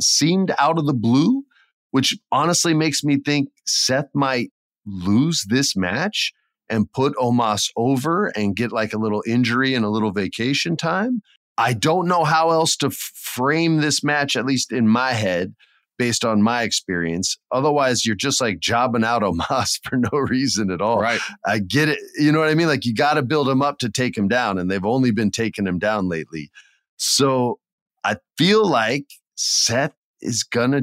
seemed 0.00 0.52
out 0.58 0.78
of 0.78 0.84
the 0.86 0.92
blue, 0.94 1.44
which 1.90 2.18
honestly 2.30 2.74
makes 2.74 3.02
me 3.02 3.18
think 3.18 3.48
Seth 3.66 4.08
might 4.14 4.50
lose 4.84 5.46
this 5.48 5.74
match 5.74 6.32
and 6.68 6.92
put 6.92 7.14
Omos 7.16 7.70
over 7.76 8.26
and 8.36 8.56
get 8.56 8.72
like 8.72 8.92
a 8.92 8.98
little 8.98 9.22
injury 9.26 9.74
and 9.74 9.84
a 9.84 9.90
little 9.90 10.12
vacation 10.12 10.76
time. 10.76 11.22
I 11.56 11.72
don't 11.72 12.06
know 12.08 12.24
how 12.24 12.50
else 12.50 12.76
to 12.78 12.90
frame 12.90 13.78
this 13.78 14.02
match, 14.04 14.36
at 14.36 14.44
least 14.44 14.70
in 14.72 14.86
my 14.88 15.12
head, 15.12 15.54
based 15.98 16.24
on 16.24 16.42
my 16.42 16.62
experience. 16.62 17.38
Otherwise, 17.52 18.04
you're 18.04 18.16
just 18.16 18.40
like 18.40 18.58
jobbing 18.58 19.04
out 19.04 19.22
Omos 19.22 19.80
for 19.88 19.96
no 19.96 20.18
reason 20.18 20.70
at 20.70 20.80
all. 20.80 21.00
Right. 21.00 21.20
I 21.46 21.58
get 21.58 21.88
it. 21.88 21.98
You 22.18 22.32
know 22.32 22.40
what 22.40 22.48
I 22.48 22.54
mean? 22.54 22.68
Like 22.68 22.84
you 22.84 22.94
got 22.94 23.14
to 23.14 23.22
build 23.22 23.48
him 23.48 23.62
up 23.62 23.78
to 23.78 23.90
take 23.90 24.16
him 24.16 24.28
down, 24.28 24.58
and 24.58 24.70
they've 24.70 24.84
only 24.84 25.10
been 25.10 25.30
taking 25.30 25.66
him 25.66 25.78
down 25.78 26.08
lately. 26.08 26.50
So 26.96 27.58
I 28.04 28.16
feel 28.36 28.66
like 28.68 29.06
Seth 29.36 29.94
is 30.20 30.42
gonna 30.42 30.82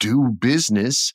do 0.00 0.30
business 0.38 1.12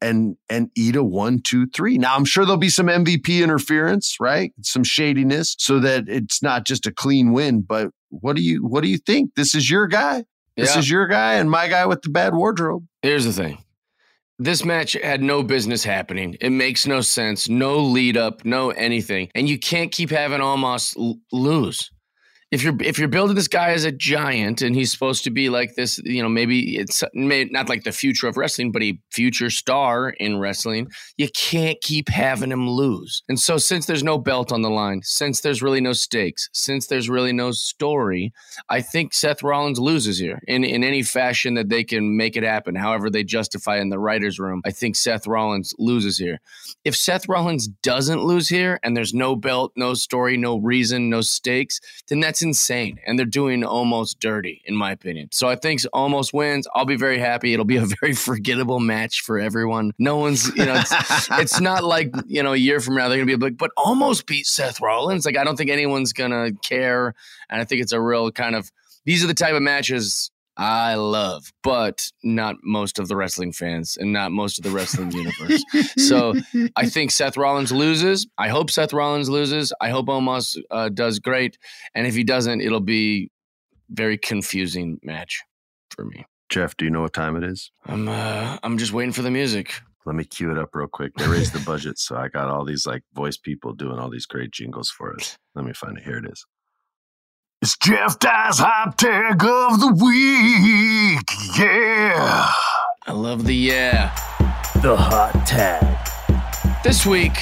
and 0.00 0.36
and 0.50 0.70
eat 0.76 0.96
a 0.96 1.04
one, 1.04 1.40
two, 1.40 1.66
three. 1.68 1.98
Now 1.98 2.16
I'm 2.16 2.24
sure 2.24 2.44
there'll 2.44 2.58
be 2.58 2.68
some 2.68 2.86
MVP 2.86 3.42
interference, 3.42 4.16
right? 4.20 4.52
Some 4.62 4.84
shadiness, 4.84 5.56
so 5.58 5.80
that 5.80 6.04
it's 6.08 6.42
not 6.42 6.66
just 6.66 6.86
a 6.86 6.92
clean 6.92 7.32
win. 7.32 7.62
But 7.62 7.90
what 8.10 8.36
do 8.36 8.42
you 8.42 8.66
what 8.66 8.82
do 8.82 8.88
you 8.88 8.98
think? 8.98 9.34
This 9.36 9.54
is 9.54 9.70
your 9.70 9.86
guy. 9.86 10.24
This 10.56 10.72
Yeah. 10.74 10.78
is 10.80 10.90
your 10.90 11.06
guy 11.06 11.34
and 11.34 11.50
my 11.50 11.68
guy 11.68 11.84
with 11.86 12.02
the 12.02 12.10
bad 12.10 12.34
wardrobe. 12.34 12.86
Here's 13.02 13.24
the 13.24 13.32
thing. 13.32 13.58
This 14.38 14.64
match 14.64 14.92
had 15.02 15.22
no 15.22 15.42
business 15.42 15.82
happening. 15.84 16.36
It 16.40 16.50
makes 16.50 16.86
no 16.86 17.00
sense. 17.00 17.48
No 17.48 17.78
lead 17.78 18.16
up, 18.16 18.44
no 18.44 18.70
anything. 18.70 19.30
And 19.34 19.48
you 19.48 19.58
can't 19.58 19.90
keep 19.90 20.10
having 20.10 20.40
Omos 20.40 20.94
l- 20.98 21.18
lose. 21.32 21.90
If 22.52 22.62
you're 22.62 22.76
if 22.80 22.96
you're 22.96 23.08
building 23.08 23.34
this 23.34 23.48
guy 23.48 23.70
as 23.70 23.84
a 23.84 23.90
giant 23.90 24.62
and 24.62 24.76
he's 24.76 24.92
supposed 24.92 25.24
to 25.24 25.30
be 25.30 25.48
like 25.48 25.74
this, 25.74 25.98
you 26.04 26.22
know, 26.22 26.28
maybe 26.28 26.76
it's 26.76 27.02
not 27.12 27.68
like 27.68 27.82
the 27.82 27.90
future 27.90 28.28
of 28.28 28.36
wrestling, 28.36 28.70
but 28.70 28.84
a 28.84 28.96
future 29.10 29.50
star 29.50 30.10
in 30.10 30.38
wrestling, 30.38 30.88
you 31.16 31.28
can't 31.30 31.80
keep 31.80 32.08
having 32.08 32.52
him 32.52 32.70
lose. 32.70 33.24
And 33.28 33.40
so 33.40 33.56
since 33.56 33.86
there's 33.86 34.04
no 34.04 34.16
belt 34.16 34.52
on 34.52 34.62
the 34.62 34.70
line, 34.70 35.00
since 35.02 35.40
there's 35.40 35.60
really 35.60 35.80
no 35.80 35.92
stakes, 35.92 36.48
since 36.52 36.86
there's 36.86 37.10
really 37.10 37.32
no 37.32 37.50
story, 37.50 38.32
I 38.68 38.80
think 38.80 39.12
Seth 39.12 39.42
Rollins 39.42 39.80
loses 39.80 40.18
here 40.18 40.40
in, 40.46 40.62
in 40.62 40.84
any 40.84 41.02
fashion 41.02 41.54
that 41.54 41.68
they 41.68 41.82
can 41.82 42.16
make 42.16 42.36
it 42.36 42.44
happen, 42.44 42.76
however 42.76 43.10
they 43.10 43.24
justify 43.24 43.78
in 43.78 43.88
the 43.88 43.98
writer's 43.98 44.38
room. 44.38 44.62
I 44.64 44.70
think 44.70 44.94
Seth 44.94 45.26
Rollins 45.26 45.74
loses 45.80 46.16
here. 46.16 46.40
If 46.84 46.94
Seth 46.94 47.28
Rollins 47.28 47.66
doesn't 47.66 48.22
lose 48.22 48.48
here 48.48 48.78
and 48.84 48.96
there's 48.96 49.14
no 49.14 49.34
belt, 49.34 49.72
no 49.74 49.94
story, 49.94 50.36
no 50.36 50.58
reason, 50.58 51.10
no 51.10 51.22
stakes, 51.22 51.80
then 52.08 52.20
that's 52.20 52.35
insane. 52.42 52.98
And 53.06 53.18
they're 53.18 53.26
doing 53.26 53.62
Omos 53.62 54.16
dirty, 54.18 54.62
in 54.64 54.74
my 54.74 54.92
opinion. 54.92 55.28
So 55.32 55.48
I 55.48 55.56
think 55.56 55.80
Omos 55.94 56.32
wins. 56.32 56.66
I'll 56.74 56.84
be 56.84 56.96
very 56.96 57.18
happy. 57.18 57.52
It'll 57.52 57.64
be 57.64 57.76
a 57.76 57.86
very 58.00 58.14
forgettable 58.14 58.80
match 58.80 59.22
for 59.22 59.38
everyone. 59.38 59.92
No 59.98 60.16
one's, 60.16 60.48
you 60.56 60.64
know, 60.64 60.74
it's, 60.76 61.28
it's 61.32 61.60
not 61.60 61.84
like, 61.84 62.12
you 62.26 62.42
know, 62.42 62.52
a 62.52 62.56
year 62.56 62.80
from 62.80 62.96
now 62.96 63.08
they're 63.08 63.18
going 63.18 63.28
to 63.28 63.38
be 63.38 63.44
like, 63.44 63.56
but 63.56 63.70
Omos 63.78 64.24
beat 64.24 64.46
Seth 64.46 64.80
Rollins. 64.80 65.26
Like, 65.26 65.36
I 65.36 65.44
don't 65.44 65.56
think 65.56 65.70
anyone's 65.70 66.12
going 66.12 66.30
to 66.30 66.52
care. 66.62 67.14
And 67.48 67.60
I 67.60 67.64
think 67.64 67.82
it's 67.82 67.92
a 67.92 68.00
real 68.00 68.30
kind 68.30 68.54
of, 68.54 68.70
these 69.04 69.22
are 69.22 69.28
the 69.28 69.34
type 69.34 69.54
of 69.54 69.62
matches 69.62 70.30
I 70.56 70.94
love, 70.94 71.52
but 71.62 72.10
not 72.22 72.56
most 72.62 72.98
of 72.98 73.08
the 73.08 73.16
wrestling 73.16 73.52
fans 73.52 73.96
and 73.98 74.12
not 74.12 74.32
most 74.32 74.58
of 74.58 74.64
the 74.64 74.70
wrestling 74.70 75.12
universe. 75.12 75.62
So 75.98 76.34
I 76.76 76.86
think 76.88 77.10
Seth 77.10 77.36
Rollins 77.36 77.72
loses. 77.72 78.26
I 78.38 78.48
hope 78.48 78.70
Seth 78.70 78.92
Rollins 78.92 79.28
loses. 79.28 79.72
I 79.80 79.90
hope 79.90 80.06
Omos 80.06 80.56
uh, 80.70 80.88
does 80.88 81.18
great. 81.18 81.58
And 81.94 82.06
if 82.06 82.14
he 82.14 82.24
doesn't, 82.24 82.62
it'll 82.62 82.80
be 82.80 83.30
very 83.90 84.16
confusing 84.16 84.98
match 85.02 85.42
for 85.90 86.04
me. 86.04 86.24
Jeff, 86.48 86.76
do 86.76 86.84
you 86.84 86.90
know 86.90 87.02
what 87.02 87.12
time 87.12 87.36
it 87.36 87.44
is? 87.44 87.70
I'm 87.84 88.08
uh, 88.08 88.58
I'm 88.62 88.78
just 88.78 88.92
waiting 88.92 89.12
for 89.12 89.22
the 89.22 89.30
music. 89.30 89.74
Let 90.06 90.14
me 90.14 90.24
cue 90.24 90.52
it 90.52 90.58
up 90.58 90.70
real 90.72 90.86
quick. 90.86 91.12
They 91.16 91.26
raised 91.26 91.52
the 91.52 91.58
budget, 91.66 91.98
so 91.98 92.16
I 92.16 92.28
got 92.28 92.48
all 92.48 92.64
these 92.64 92.86
like 92.86 93.02
voice 93.12 93.36
people 93.36 93.72
doing 93.72 93.98
all 93.98 94.08
these 94.08 94.26
great 94.26 94.52
jingles 94.52 94.88
for 94.88 95.12
us. 95.16 95.36
Let 95.56 95.64
me 95.64 95.72
find 95.72 95.98
it. 95.98 96.04
Here 96.04 96.18
it 96.18 96.30
is. 96.30 96.46
It's 97.62 97.74
Jeff 97.78 98.18
Dye's 98.18 98.58
hot 98.58 98.98
tag 98.98 99.42
of 99.42 99.80
the 99.80 99.88
week. 99.88 101.26
Yeah. 101.58 102.52
I 103.06 103.12
love 103.12 103.46
the 103.46 103.54
yeah. 103.54 104.14
The 104.82 104.94
hot 104.94 105.46
tag. 105.46 105.82
This 106.84 107.06
week, 107.06 107.32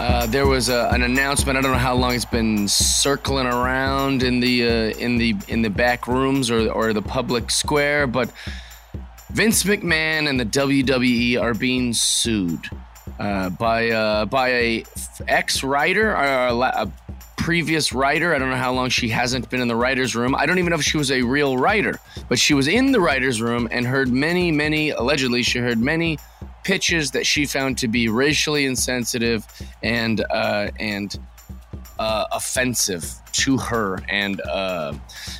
uh, 0.00 0.26
there 0.28 0.46
was 0.46 0.70
a, 0.70 0.88
an 0.90 1.02
announcement. 1.02 1.58
I 1.58 1.60
don't 1.60 1.72
know 1.72 1.78
how 1.78 1.96
long 1.96 2.14
it's 2.14 2.24
been 2.24 2.66
circling 2.66 3.46
around 3.46 4.22
in 4.22 4.40
the 4.40 4.66
uh, 4.66 4.98
in 4.98 5.18
the 5.18 5.36
in 5.48 5.60
the 5.60 5.70
back 5.70 6.08
rooms 6.08 6.50
or 6.50 6.72
or 6.72 6.94
the 6.94 7.02
public 7.02 7.50
square, 7.50 8.06
but 8.06 8.32
Vince 9.32 9.64
McMahon 9.64 10.30
and 10.30 10.40
the 10.40 10.46
WWE 10.46 11.38
are 11.38 11.52
being 11.52 11.92
sued 11.92 12.70
uh, 13.18 13.50
by 13.50 13.90
uh, 13.90 14.24
by 14.24 14.48
a 14.48 14.84
ex 15.28 15.62
writer 15.62 16.16
or 16.16 16.24
a, 16.24 16.54
a 16.54 16.92
previous 17.48 17.94
writer. 17.94 18.34
I 18.34 18.38
don't 18.38 18.50
know 18.50 18.56
how 18.56 18.74
long 18.74 18.90
she 18.90 19.08
hasn't 19.08 19.48
been 19.48 19.62
in 19.62 19.68
the 19.68 19.74
writers' 19.74 20.14
room. 20.14 20.34
I 20.34 20.44
don't 20.44 20.58
even 20.58 20.68
know 20.68 20.76
if 20.76 20.82
she 20.82 20.98
was 20.98 21.10
a 21.10 21.22
real 21.22 21.56
writer, 21.56 21.98
but 22.28 22.38
she 22.38 22.52
was 22.52 22.68
in 22.68 22.92
the 22.92 23.00
writers' 23.00 23.40
room 23.40 23.66
and 23.70 23.86
heard 23.86 24.10
many, 24.10 24.52
many 24.52 24.90
allegedly 24.90 25.42
she 25.42 25.58
heard 25.58 25.78
many 25.78 26.18
pitches 26.62 27.10
that 27.12 27.24
she 27.26 27.46
found 27.46 27.78
to 27.78 27.88
be 27.88 28.10
racially 28.10 28.66
insensitive 28.66 29.46
and 29.82 30.22
uh, 30.30 30.68
and 30.78 31.18
uh, 31.98 32.26
offensive 32.32 33.04
to 33.30 33.56
her, 33.56 33.98
and 34.08 34.40
uh, 34.42 34.92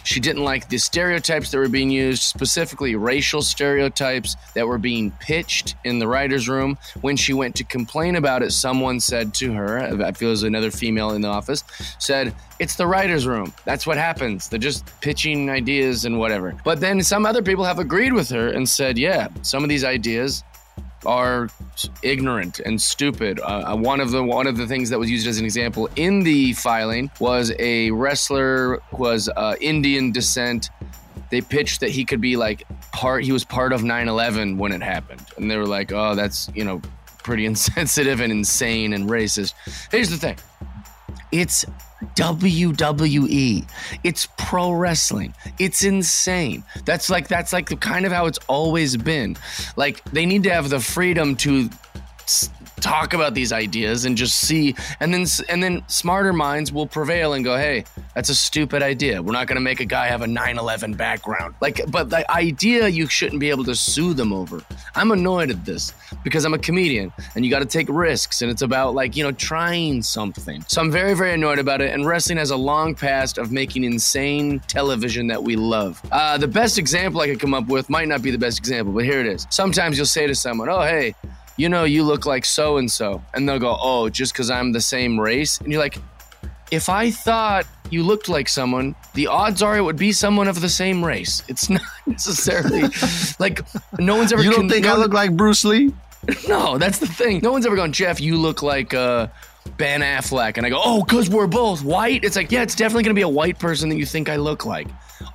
she 0.05 0.21
didn't 0.21 0.45
like 0.45 0.69
the 0.69 0.79
stereotypes 0.79 1.51
that 1.51 1.59
were 1.59 1.69
being 1.69 1.91
used, 1.91 2.23
specifically 2.23 2.95
racial 2.95 3.43
stereotypes 3.43 4.37
that 4.55 4.67
were 4.67 4.79
being 4.79 5.11
pitched 5.21 5.75
in 5.85 5.99
the 5.99 6.07
writers' 6.07 6.49
room. 6.49 6.79
When 7.01 7.17
she 7.17 7.33
went 7.33 7.57
to 7.57 7.65
complain 7.65 8.17
about 8.17 8.43
it, 8.43 8.53
someone 8.53 9.01
said 9.01 9.35
to 9.35 9.53
her, 9.53 9.79
I 10.03 10.13
feel 10.13 10.31
was 10.31 10.43
another 10.43 10.71
female 10.71 11.11
in 11.13 11.23
the 11.23 11.29
office, 11.29 11.65
said, 11.99 12.35
"It's 12.59 12.77
the 12.77 12.87
writers' 12.87 13.27
room. 13.27 13.53
That's 13.65 13.87
what 13.87 13.97
happens. 13.97 14.49
They're 14.49 14.59
just 14.59 14.85
pitching 15.01 15.51
ideas 15.51 16.05
and 16.05 16.19
whatever." 16.19 16.55
But 16.65 16.81
then 16.81 17.03
some 17.03 17.27
other 17.27 17.43
people 17.43 17.65
have 17.65 17.79
agreed 17.79 18.13
with 18.13 18.29
her 18.31 18.49
and 18.49 18.69
said, 18.69 18.99
"Yeah, 18.99 19.29
some 19.43 19.63
of 19.63 19.69
these 19.69 19.85
ideas." 19.85 20.45
Are 21.07 21.49
ignorant 22.03 22.61
and 22.61 22.81
stupid. 22.81 23.41
Uh, 23.41 23.77
one 23.77 24.01
of 24.01 24.11
the 24.11 24.23
one 24.23 24.47
of 24.47 24.57
the 24.57 24.67
things 24.67 24.91
that 24.91 24.99
was 24.99 25.11
used 25.11 25.27
as 25.27 25.39
an 25.39 25.45
example 25.45 25.89
in 25.97 26.23
the 26.23 26.53
filing 26.55 27.11
was 27.21 27.53
a 27.59 27.91
wrestler 27.91 28.81
was 28.93 29.29
uh, 29.37 29.57
Indian 29.61 30.13
descent. 30.13 30.71
They 31.31 31.41
pitched 31.41 31.81
that 31.81 31.91
he 31.91 32.05
could 32.05 32.21
be 32.21 32.37
like 32.37 32.65
part. 32.93 33.25
He 33.25 33.33
was 33.33 33.45
part 33.45 33.73
of 33.73 33.83
9/11 33.83 34.57
when 34.57 34.73
it 34.73 34.83
happened, 34.83 35.25
and 35.37 35.51
they 35.51 35.57
were 35.57 35.67
like, 35.67 35.93
"Oh, 35.93 36.15
that's 36.15 36.51
you 36.55 36.65
know 36.65 36.81
pretty 37.23 37.47
insensitive 37.53 38.21
and 38.21 38.33
insane 38.33 38.93
and 38.93 39.09
racist." 39.09 39.55
Here's 39.91 40.11
the 40.11 40.17
thing: 40.17 40.37
it's 41.33 41.65
WWE. 42.15 43.69
It's 44.05 44.29
pro 44.37 44.73
wrestling. 44.73 45.35
It's 45.59 45.83
insane. 45.83 46.65
That's 46.85 47.11
like 47.11 47.29
that's 47.29 47.53
like 47.53 47.69
the 47.69 47.77
kind 47.77 48.07
of 48.07 48.13
how 48.13 48.27
it's 48.27 48.39
always 48.47 48.97
been. 48.97 49.37
Like 49.77 50.05
they 50.05 50.27
need 50.27 50.45
to 50.45 50.51
have 50.51 50.71
the 50.71 50.81
freedom 50.81 51.37
to 51.37 51.69
talk 52.79 53.15
about 53.15 53.35
these 53.35 53.53
ideas 53.53 54.05
and 54.05 54.17
just 54.17 54.41
see 54.41 54.75
and 55.01 55.13
then 55.13 55.27
and 55.49 55.63
then 55.63 55.83
smarter 55.89 56.33
minds 56.33 56.73
will 56.73 56.87
prevail 56.87 57.33
and 57.35 57.45
go, 57.45 57.57
"Hey, 57.57 57.85
That's 58.15 58.31
a 58.31 58.35
stupid 58.35 58.83
idea. 58.83 59.23
We're 59.23 59.33
not 59.33 59.47
going 59.47 59.57
to 59.57 59.61
make 59.63 59.79
a 59.81 59.85
guy 59.85 60.07
have 60.09 60.23
a 60.23 60.27
9/11 60.27 60.97
background. 60.97 61.55
Like, 61.61 61.81
but 61.89 62.11
the 62.11 62.29
idea 62.31 62.89
you 62.89 63.07
shouldn't 63.07 63.39
be 63.41 63.51
able 63.51 63.65
to 63.65 63.75
sue 63.77 64.13
them 64.13 64.33
over. 64.33 64.61
I'm 64.97 65.13
annoyed 65.13 65.51
at 65.51 65.65
this 65.65 65.93
because 66.25 66.45
I'm 66.45 66.55
a 66.55 66.59
comedian 66.59 67.13
and 67.35 67.45
you 67.45 67.51
got 67.51 67.61
to 67.61 67.67
take 67.67 67.87
risks, 67.89 68.43
and 68.43 68.51
it's 68.51 68.63
about 68.63 68.95
like 68.95 69.17
you 69.17 69.23
know 69.23 69.33
trying 69.33 70.03
something. 70.03 70.65
So 70.69 70.81
I'm 70.81 70.91
very 70.91 71.15
very 71.15 71.35
annoyed 71.35 71.59
about 71.61 71.81
it. 71.81 71.93
And 71.95 72.07
wrestling 72.07 72.39
has 72.39 72.51
a 72.51 72.57
long 72.57 72.95
past 72.95 73.39
of 73.39 73.53
making 73.53 73.85
insane 73.85 74.61
television 74.67 75.29
that 75.29 75.43
we 75.43 75.55
love. 75.57 76.01
Uh, 76.11 76.39
the 76.39 76.49
best 76.49 76.79
example 76.79 77.21
I 77.21 77.27
could 77.29 77.41
come 77.41 77.55
up 77.55 77.69
with 77.69 77.89
might 77.89 78.09
not 78.09 78.23
be 78.23 78.31
the 78.31 78.39
best 78.39 78.59
example, 78.59 78.93
but 78.93 79.05
here 79.05 79.21
it 79.21 79.27
is. 79.27 79.47
Sometimes 79.51 79.97
you'll 79.97 80.07
say 80.07 80.27
to 80.27 80.35
someone, 80.35 80.69
"Oh 80.69 80.83
hey." 80.83 81.15
You 81.59 81.69
know, 81.69 81.85
you 81.85 82.05
look 82.05 82.25
like 82.25 82.47
so 82.47 82.79
and 82.79 82.91
so. 82.91 83.23
And 83.35 83.47
they'll 83.47 83.59
go, 83.59 83.77
Oh, 83.79 84.09
just 84.09 84.33
because 84.33 84.49
I'm 84.49 84.73
the 84.73 84.81
same 84.81 85.21
race? 85.21 85.59
And 85.59 85.71
you're 85.71 85.83
like, 85.83 85.99
if 86.71 86.89
I 86.89 87.11
thought 87.11 87.67
you 87.91 88.03
looked 88.03 88.29
like 88.29 88.49
someone, 88.49 88.95
the 89.15 89.27
odds 89.27 89.63
are 89.63 89.77
it 89.77 89.83
would 89.83 89.97
be 89.97 90.13
someone 90.13 90.49
of 90.49 90.61
the 90.61 90.69
same 90.69 91.05
race. 91.05 91.43
It's 91.49 91.69
not 91.71 91.83
necessarily 92.07 92.85
like 93.39 93.61
no 93.99 94.17
one's 94.17 94.33
ever. 94.33 94.43
You 94.43 94.53
don't 94.53 94.69
think 94.69 94.87
I 94.87 94.97
look 94.97 95.13
like 95.13 95.37
Bruce 95.37 95.65
Lee? 95.65 95.93
No, 96.47 96.77
that's 96.77 96.99
the 96.99 97.07
thing. 97.07 97.41
No 97.43 97.53
one's 97.53 97.65
ever 97.65 97.77
gone, 97.77 97.93
Jeff. 97.93 98.21
You 98.21 98.37
look 98.37 98.61
like 98.61 98.93
uh, 98.93 99.29
Ben 99.79 100.01
Affleck, 100.03 100.59
and 100.59 100.67
I 100.67 100.69
go, 100.69 100.79
oh, 100.85 101.03
because 101.03 101.31
we're 101.31 101.47
both 101.47 101.83
white. 101.83 102.23
It's 102.23 102.37
like, 102.37 102.53
yeah, 102.53 102.63
it's 102.63 102.75
definitely 102.75 103.05
gonna 103.05 103.15
be 103.15 103.23
a 103.23 103.29
white 103.29 103.59
person 103.59 103.89
that 103.89 103.97
you 103.97 104.05
think 104.05 104.29
I 104.29 104.37
look 104.37 104.67
like. 104.67 104.89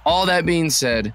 All 0.05 0.27
that 0.27 0.45
being 0.45 0.69
said, 0.69 1.13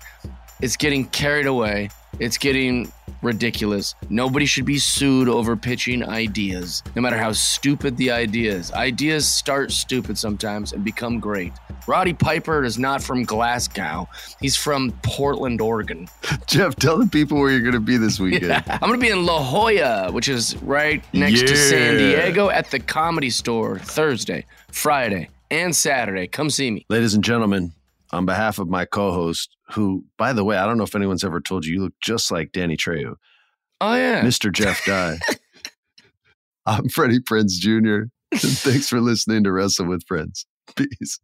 it's 0.60 0.76
getting 0.76 1.04
carried 1.06 1.46
away. 1.46 1.90
It's 2.18 2.38
getting 2.38 2.92
ridiculous. 3.22 3.94
Nobody 4.10 4.46
should 4.46 4.64
be 4.64 4.78
sued 4.78 5.28
over 5.28 5.56
pitching 5.56 6.04
ideas, 6.04 6.82
no 6.94 7.02
matter 7.02 7.16
how 7.16 7.32
stupid 7.32 7.96
the 7.96 8.10
idea 8.10 8.52
is. 8.52 8.72
Ideas 8.72 9.28
start 9.28 9.72
stupid 9.72 10.18
sometimes 10.18 10.72
and 10.72 10.84
become 10.84 11.18
great. 11.20 11.52
Roddy 11.86 12.12
Piper 12.12 12.64
is 12.64 12.78
not 12.78 13.02
from 13.02 13.22
Glasgow. 13.24 14.08
He's 14.40 14.56
from 14.56 14.92
Portland, 15.02 15.60
Oregon. 15.60 16.08
Jeff, 16.46 16.76
tell 16.76 16.98
the 16.98 17.06
people 17.06 17.38
where 17.38 17.50
you're 17.50 17.60
going 17.62 17.72
to 17.72 17.80
be 17.80 17.96
this 17.96 18.20
weekend. 18.20 18.46
Yeah. 18.46 18.62
I'm 18.68 18.88
going 18.88 19.00
to 19.00 19.04
be 19.06 19.10
in 19.10 19.24
La 19.24 19.42
Jolla, 19.42 20.12
which 20.12 20.28
is 20.28 20.56
right 20.62 21.02
next 21.14 21.40
to 21.40 21.56
San 21.56 21.94
Yeah. 21.94 21.98
Diego 22.22 22.50
at 22.50 22.70
the 22.70 22.78
Comedy 22.78 23.30
Store 23.30 23.78
Thursday, 23.78 24.44
Friday, 24.70 25.28
and 25.50 25.74
Saturday. 25.74 26.26
Come 26.26 26.50
see 26.50 26.70
me. 26.70 26.84
Ladies 26.88 27.14
and 27.14 27.24
gentlemen, 27.24 27.72
on 28.12 28.26
behalf 28.26 28.58
of 28.58 28.68
my 28.68 28.84
co 28.84 29.12
host, 29.12 29.56
who, 29.72 30.04
by 30.16 30.32
the 30.32 30.44
way, 30.44 30.56
I 30.56 30.64
don't 30.66 30.78
know 30.78 30.84
if 30.84 30.94
anyone's 30.96 31.24
ever 31.24 31.40
told 31.40 31.66
you, 31.66 31.74
you 31.74 31.82
look 31.82 31.94
just 32.00 32.30
like 32.30 32.52
Danny 32.52 32.76
Trejo, 32.76 33.14
Oh, 33.80 33.94
yeah. 33.94 34.22
Mr. 34.22 34.52
Jeff 34.52 34.84
Dye. 34.86 35.18
I'm 36.66 36.88
Freddie 36.88 37.20
Prinze 37.20 37.58
Jr. 37.58 38.08
And 38.32 38.40
thanks 38.40 38.88
for 38.88 39.00
listening 39.00 39.44
to 39.44 39.52
Wrestle 39.52 39.86
with 39.86 40.02
Friends. 40.06 40.46
Peace. 40.76 41.18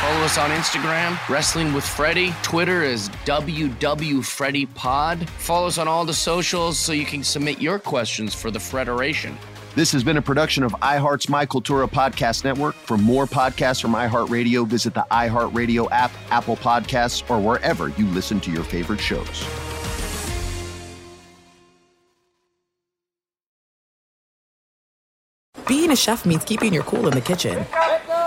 Follow 0.00 0.24
us 0.26 0.36
on 0.38 0.50
Instagram, 0.50 1.16
Wrestling 1.28 1.72
with 1.72 1.84
Freddie. 1.86 2.34
Twitter 2.42 2.82
is 2.82 3.08
WWFreddiePod. 3.24 5.28
Follow 5.30 5.66
us 5.66 5.78
on 5.78 5.88
all 5.88 6.04
the 6.04 6.12
socials 6.12 6.78
so 6.78 6.92
you 6.92 7.06
can 7.06 7.24
submit 7.24 7.60
your 7.60 7.78
questions 7.78 8.34
for 8.34 8.50
the 8.50 8.60
Federation. 8.60 9.36
This 9.74 9.90
has 9.90 10.04
been 10.04 10.16
a 10.16 10.22
production 10.22 10.62
of 10.62 10.70
iHeart's 10.74 11.28
My 11.28 11.44
Cultura 11.44 11.90
Podcast 11.90 12.44
Network. 12.44 12.76
For 12.76 12.96
more 12.96 13.26
podcasts 13.26 13.82
from 13.82 13.92
iHeartRadio, 13.94 14.68
visit 14.68 14.94
the 14.94 15.04
iHeartRadio 15.10 15.88
app, 15.90 16.12
Apple 16.30 16.56
Podcasts, 16.56 17.28
or 17.28 17.40
wherever 17.40 17.88
you 17.88 18.06
listen 18.06 18.38
to 18.42 18.52
your 18.52 18.62
favorite 18.62 19.00
shows. 19.00 19.44
Being 25.66 25.90
a 25.90 25.96
chef 25.96 26.24
means 26.24 26.44
keeping 26.44 26.72
your 26.72 26.84
cool 26.84 27.08
in 27.08 27.14
the 27.14 27.20
kitchen. 27.20 27.66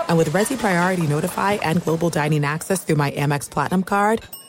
And 0.08 0.18
with 0.18 0.30
Resy 0.34 0.58
Priority 0.58 1.06
Notify 1.06 1.54
and 1.62 1.82
Global 1.82 2.10
Dining 2.10 2.44
Access 2.44 2.84
through 2.84 2.96
my 2.96 3.10
Amex 3.12 3.50
Platinum 3.50 3.84
card, 3.84 4.20